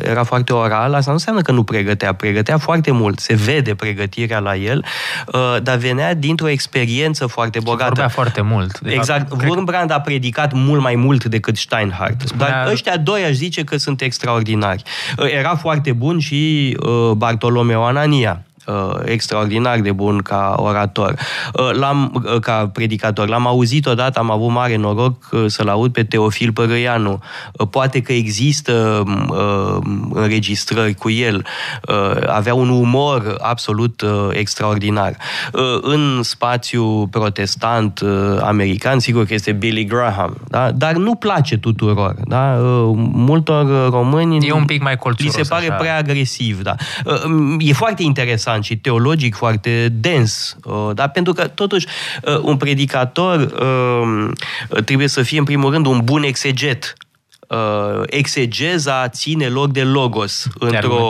era 0.02 0.24
foarte 0.24 0.52
oral, 0.52 0.94
asta 0.94 1.10
nu 1.10 1.16
înseamnă 1.16 1.40
că 1.40 1.52
nu 1.52 1.62
pregătea, 1.62 2.12
pregătea 2.12 2.58
foarte 2.58 2.90
mult, 2.90 3.18
se 3.18 3.34
vede 3.34 3.74
pregătirea 3.74 4.38
la 4.38 4.56
el, 4.56 4.84
uh, 5.26 5.56
dar 5.62 5.76
venea 5.76 6.14
dintr-o 6.14 6.48
experiență 6.48 7.26
foarte 7.26 7.58
bogată. 7.62 7.84
Vorbea 7.84 8.08
foarte 8.08 8.40
mult. 8.40 8.80
De 8.80 8.92
exact. 8.92 9.28
Fapt, 9.28 9.44
Wurmbrand 9.48 9.90
a 9.90 10.00
predicat 10.00 10.52
mult 10.52 10.80
mai 10.80 10.94
mult 10.94 11.24
decât 11.24 11.56
Steinhardt. 11.56 12.20
Spunea... 12.20 12.48
Dar 12.48 12.72
ăștia 12.72 12.96
doi 12.96 13.24
aș 13.24 13.32
zice 13.32 13.64
că 13.64 13.76
sunt 13.76 14.00
extraordinari. 14.00 14.82
Uh, 15.18 15.32
era 15.32 15.56
foarte 15.56 15.92
bun 15.92 16.18
și 16.18 16.76
uh, 16.80 17.10
Bartolomeo 17.10 17.82
Anania 17.82 18.45
uh, 18.66 19.00
extraordinar 19.04 19.80
de 19.80 19.92
bun 19.92 20.18
ca 20.18 20.54
orator, 20.56 21.14
uh, 21.52 21.70
l-am, 21.72 22.22
uh, 22.24 22.40
ca 22.40 22.70
predicator. 22.72 23.28
L-am 23.28 23.46
auzit 23.46 23.86
odată, 23.86 24.18
am 24.18 24.30
avut 24.30 24.50
mare 24.50 24.76
noroc 24.76 25.28
uh, 25.32 25.44
să-l 25.46 25.68
aud 25.68 25.92
pe 25.92 26.04
Teofil 26.04 26.52
Părăianu. 26.52 27.18
Uh, 27.52 27.66
poate 27.70 28.00
că 28.00 28.12
există 28.12 29.04
uh, 29.28 29.76
înregistrări 30.12 30.94
cu 30.94 31.10
el. 31.10 31.46
Uh, 31.88 32.28
avea 32.28 32.54
un 32.54 32.68
umor 32.68 33.36
absolut 33.40 34.00
uh, 34.00 34.28
extraordinar. 34.30 35.16
Uh, 35.52 35.62
în 35.80 36.22
spațiu 36.22 37.06
protestant 37.06 38.00
uh, 38.00 38.38
american, 38.40 38.98
sigur 38.98 39.24
că 39.24 39.34
este 39.34 39.52
Billy 39.52 39.84
Graham, 39.84 40.36
da? 40.48 40.70
dar 40.70 40.92
nu 40.92 41.14
place 41.14 41.58
tuturor. 41.58 42.14
Da? 42.24 42.58
Uh, 42.60 42.92
multor 43.12 43.90
români 43.90 44.46
e 44.46 44.52
un 44.52 44.64
pic 44.64 44.82
mai 44.82 44.96
colțuros, 44.96 45.36
li 45.36 45.42
se 45.42 45.48
pare 45.48 45.66
așa. 45.66 45.74
prea 45.74 45.96
agresiv. 45.96 46.62
Da? 46.62 46.74
Uh, 47.04 47.54
e 47.58 47.72
foarte 47.72 48.02
interesant 48.02 48.55
interesant 48.56 48.64
și 48.64 48.76
teologic 48.76 49.34
foarte 49.34 49.88
dens. 49.92 50.56
Uh, 50.64 50.90
da? 50.94 51.08
Pentru 51.08 51.32
că, 51.32 51.48
totuși, 51.48 51.86
uh, 52.22 52.38
un 52.42 52.56
predicator 52.56 53.40
uh, 53.40 54.82
trebuie 54.84 55.08
să 55.08 55.22
fie, 55.22 55.38
în 55.38 55.44
primul 55.44 55.70
rând, 55.70 55.86
un 55.86 56.00
bun 56.04 56.22
exeget 56.22 56.94
uh, 57.48 58.02
exegeza 58.06 59.08
ține 59.08 59.46
loc 59.46 59.72
de 59.72 59.82
logos 59.82 60.46
într-o, 60.58 61.08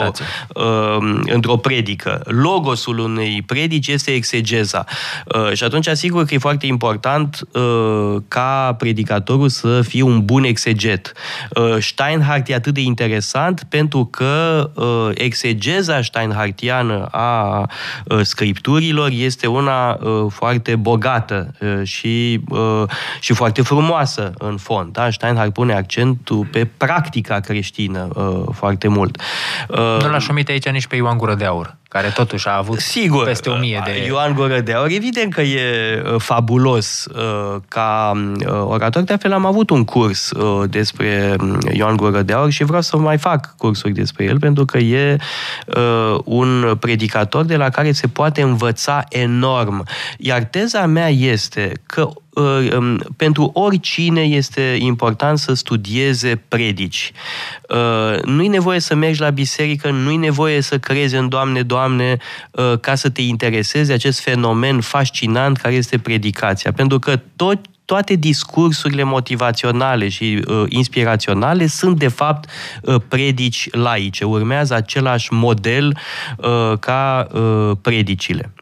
uh, 0.55 1.21
într-o 1.25 1.57
predică. 1.57 2.23
Logosul 2.25 2.99
unei 2.99 3.43
predici 3.47 3.87
este 3.87 4.11
exegeza. 4.11 4.85
Uh, 5.25 5.53
și 5.53 5.65
atunci, 5.65 5.89
asigur 5.89 6.25
că 6.25 6.35
e 6.35 6.39
foarte 6.39 6.67
important 6.67 7.41
uh, 7.53 8.17
ca 8.29 8.75
predicatorul 8.79 9.49
să 9.49 9.83
fie 9.83 10.03
un 10.03 10.25
bun 10.25 10.45
exeget. 10.45 11.13
Uh, 11.55 11.77
Steinhardt 11.79 12.49
e 12.49 12.55
atât 12.55 12.75
de 12.75 12.81
interesant 12.81 13.67
pentru 13.69 14.05
că 14.05 14.71
uh, 14.75 15.11
exegeza 15.15 16.03
steinhartiană 16.03 17.09
a 17.11 17.61
uh, 18.05 18.21
scripturilor 18.23 19.11
este 19.13 19.47
una 19.47 19.91
uh, 19.93 20.27
foarte 20.29 20.77
bogată 20.77 21.55
uh, 21.61 21.81
și, 21.83 22.41
uh, 22.49 22.83
și 23.21 23.33
foarte 23.33 23.63
frumoasă 23.63 24.33
în 24.39 24.57
fond. 24.57 24.93
Da? 24.93 25.11
Steinhardt 25.11 25.53
pune 25.53 25.75
accent 25.75 26.26
accentul 26.27 26.47
pe 26.51 26.69
practica 26.77 27.41
creștină 27.41 28.09
uh, 28.15 28.43
foarte 28.53 28.89
mult. 28.89 29.21
Uh, 29.69 30.03
nu 30.03 30.09
l-aș 30.09 30.29
omite 30.29 30.53
aici 30.53 30.69
nici 30.69 30.87
pe 30.87 30.97
Ioan 30.97 31.19
Gură 31.19 31.35
de 31.35 31.45
Aur 31.45 31.77
care 31.89 32.09
totuși 32.09 32.49
a 32.49 32.57
avut 32.57 32.79
Sigur, 32.79 33.25
peste 33.25 33.51
o 33.51 33.57
mie 33.57 33.83
de... 33.85 33.91
Uh, 34.01 34.07
Ioan 34.07 34.35
Gură 34.35 34.61
de 34.61 34.73
Aur, 34.73 34.91
evident 34.91 35.35
că 35.35 35.41
e 35.41 36.03
uh, 36.05 36.21
fabulos 36.21 37.05
uh, 37.05 37.61
ca 37.69 38.13
orator, 38.61 39.03
de 39.03 39.13
altfel 39.13 39.33
am 39.33 39.45
avut 39.45 39.71
un 39.71 39.85
curs 39.85 40.33
despre 40.67 41.37
um, 41.41 41.59
Ioan 41.73 41.97
Gură 41.97 42.23
de 42.23 42.33
Aur 42.33 42.51
și 42.51 42.65
vreau 42.65 42.83
să 42.83 42.97
mai 42.97 43.19
fac 43.19 43.55
cursuri 43.57 43.93
despre 43.93 44.25
el, 44.25 44.39
pentru 44.39 44.65
că 44.65 44.79
e 44.79 45.17
un 46.25 46.77
predicator 46.81 47.45
de 47.45 47.57
la 47.57 47.69
care 47.69 47.93
se 47.93 48.07
poate 48.07 48.43
învăța 48.43 49.05
enorm. 49.09 49.87
Iar 50.19 50.43
teza 50.43 50.87
mea 50.87 51.09
este 51.09 51.73
că 51.87 52.01
um, 52.03 52.26
pentru 53.17 53.51
oricine 53.55 54.21
este 54.21 54.77
important 54.79 55.39
să 55.39 55.55
studieze 55.55 56.43
predici. 56.49 57.13
Nu-i 58.25 58.49
nevoie 58.49 58.81
să 58.81 58.95
mergi 58.95 59.21
la 59.21 59.31
biserică, 59.31 59.91
nu-i 59.91 60.17
nevoie 60.17 60.61
să 60.61 60.79
crezi 60.79 61.15
în 61.15 61.29
Doamne, 61.29 61.63
Doamne, 61.63 61.85
Doamne, 61.87 62.19
uh, 62.51 62.79
ca 62.81 62.95
să 62.95 63.09
te 63.11 63.23
intereseze 63.23 63.93
acest 63.93 64.21
fenomen 64.21 64.81
fascinant 64.81 65.57
care 65.57 65.75
este 65.75 65.99
predicația. 65.99 66.73
Pentru 66.73 66.99
că 66.99 67.21
tot 67.37 67.59
toate 67.85 68.15
discursurile 68.15 69.03
motivaționale 69.03 70.09
și 70.09 70.43
uh, 70.47 70.65
inspiraționale 70.69 71.67
sunt, 71.67 71.99
de 71.99 72.09
fapt, 72.09 72.51
uh, 72.83 72.95
predici 73.09 73.69
laice. 73.71 74.25
Urmează 74.25 74.75
același 74.75 75.33
model 75.33 75.99
uh, 76.37 76.79
ca 76.79 77.27
uh, 77.33 77.77
predicile. 77.83 78.53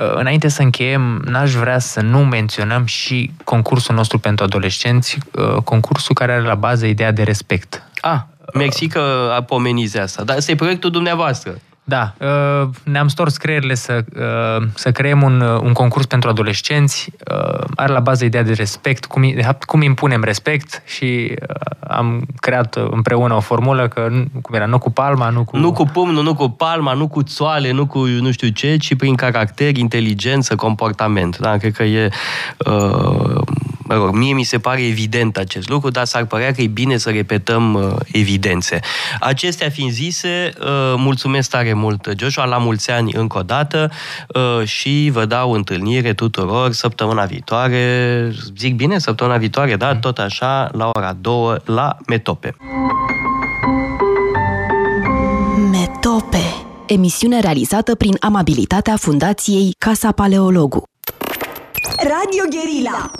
Uh, 0.00 0.14
înainte 0.14 0.48
să 0.48 0.62
încheiem, 0.62 1.22
n-aș 1.24 1.52
vrea 1.52 1.78
să 1.78 2.00
nu 2.00 2.18
menționăm 2.24 2.84
și 2.84 3.30
concursul 3.44 3.94
nostru 3.94 4.18
pentru 4.18 4.44
adolescenți, 4.44 5.18
concursul 5.64 6.14
care 6.14 6.32
are 6.32 6.42
la 6.42 6.54
bază 6.54 6.86
ideea 6.86 7.12
de 7.12 7.22
respect. 7.22 7.82
Ah, 8.00 8.20
mersi 8.54 8.86
că 8.86 9.36
pomeniți 9.46 9.98
asta. 9.98 10.24
Dar 10.24 10.36
ăsta 10.36 10.52
e 10.52 10.54
proiectul 10.54 10.90
dumneavoastră. 10.90 11.58
Da, 11.90 12.14
uh, 12.18 12.68
ne-am 12.84 13.08
stors 13.08 13.36
creierile 13.36 13.74
să, 13.74 14.04
uh, 14.16 14.66
să 14.74 14.92
creăm 14.92 15.22
un, 15.22 15.40
uh, 15.40 15.60
un 15.60 15.72
concurs 15.72 16.06
pentru 16.06 16.28
adolescenți. 16.28 17.12
Are 17.74 17.92
la 17.92 18.00
bază 18.00 18.24
ideea 18.24 18.42
de 18.42 18.52
respect, 18.52 19.04
cum, 19.04 19.22
de 19.34 19.42
fapt, 19.42 19.64
cum 19.64 19.82
impunem 19.82 20.22
respect 20.22 20.82
și 20.86 21.34
am 21.88 22.26
creat 22.40 22.74
împreună 22.90 23.34
o 23.34 23.40
formulă 23.40 23.88
că, 23.88 24.08
cum 24.42 24.54
era, 24.54 24.66
nu 24.66 24.78
cu 24.78 24.90
palma, 24.90 25.28
nu 25.28 25.44
cu... 25.44 25.56
Nu 25.56 25.72
cu 25.72 25.84
pumnul, 25.84 26.22
nu 26.22 26.34
cu 26.34 26.48
palma, 26.48 26.92
nu 26.92 27.08
cu 27.08 27.22
țoale, 27.22 27.72
nu 27.72 27.86
cu 27.86 27.98
nu 27.98 28.30
știu 28.30 28.48
ce, 28.48 28.76
ci 28.76 28.96
prin 28.96 29.14
caracter, 29.14 29.76
inteligență, 29.76 30.54
comportament. 30.54 31.38
Da? 31.38 31.56
Cred 31.56 31.72
că 31.72 31.82
e 31.82 32.10
uh, 32.66 33.42
Mă 33.90 33.96
rog, 33.96 34.14
mie 34.14 34.32
mi 34.32 34.42
se 34.42 34.58
pare 34.58 34.86
evident 34.86 35.36
acest 35.36 35.68
lucru, 35.68 35.90
dar 35.90 36.04
s-ar 36.04 36.24
părea 36.24 36.52
că 36.52 36.60
e 36.60 36.66
bine 36.66 36.96
să 36.96 37.10
repetăm 37.10 37.74
uh, 37.74 37.96
evidențe. 38.12 38.80
Acestea 39.20 39.70
fiind 39.70 39.90
zise, 39.90 40.52
uh, 40.60 40.94
mulțumesc 40.96 41.50
tare 41.50 41.72
mult, 41.72 42.12
Joshua, 42.16 42.44
la 42.44 42.58
mulți 42.58 42.90
ani 42.90 43.12
încă 43.14 43.38
o 43.38 43.42
dată 43.42 43.90
uh, 44.28 44.66
și 44.66 45.10
vă 45.12 45.24
dau 45.24 45.52
întâlnire 45.52 46.12
tuturor 46.12 46.72
săptămâna 46.72 47.24
viitoare, 47.24 48.32
zic 48.56 48.74
bine, 48.74 48.98
săptămâna 48.98 49.36
viitoare, 49.36 49.76
da, 49.76 49.96
tot 49.96 50.18
așa, 50.18 50.68
la 50.72 50.90
ora 50.92 51.16
2 51.20 51.56
la 51.64 51.96
Metope. 52.06 52.56
Metope 55.70 56.54
Emisiune 56.86 57.40
realizată 57.40 57.94
prin 57.94 58.16
amabilitatea 58.20 58.96
Fundației 58.96 59.70
Casa 59.78 60.12
Paleologu. 60.12 60.82
Radio 62.02 62.42
Guerilla 62.50 63.10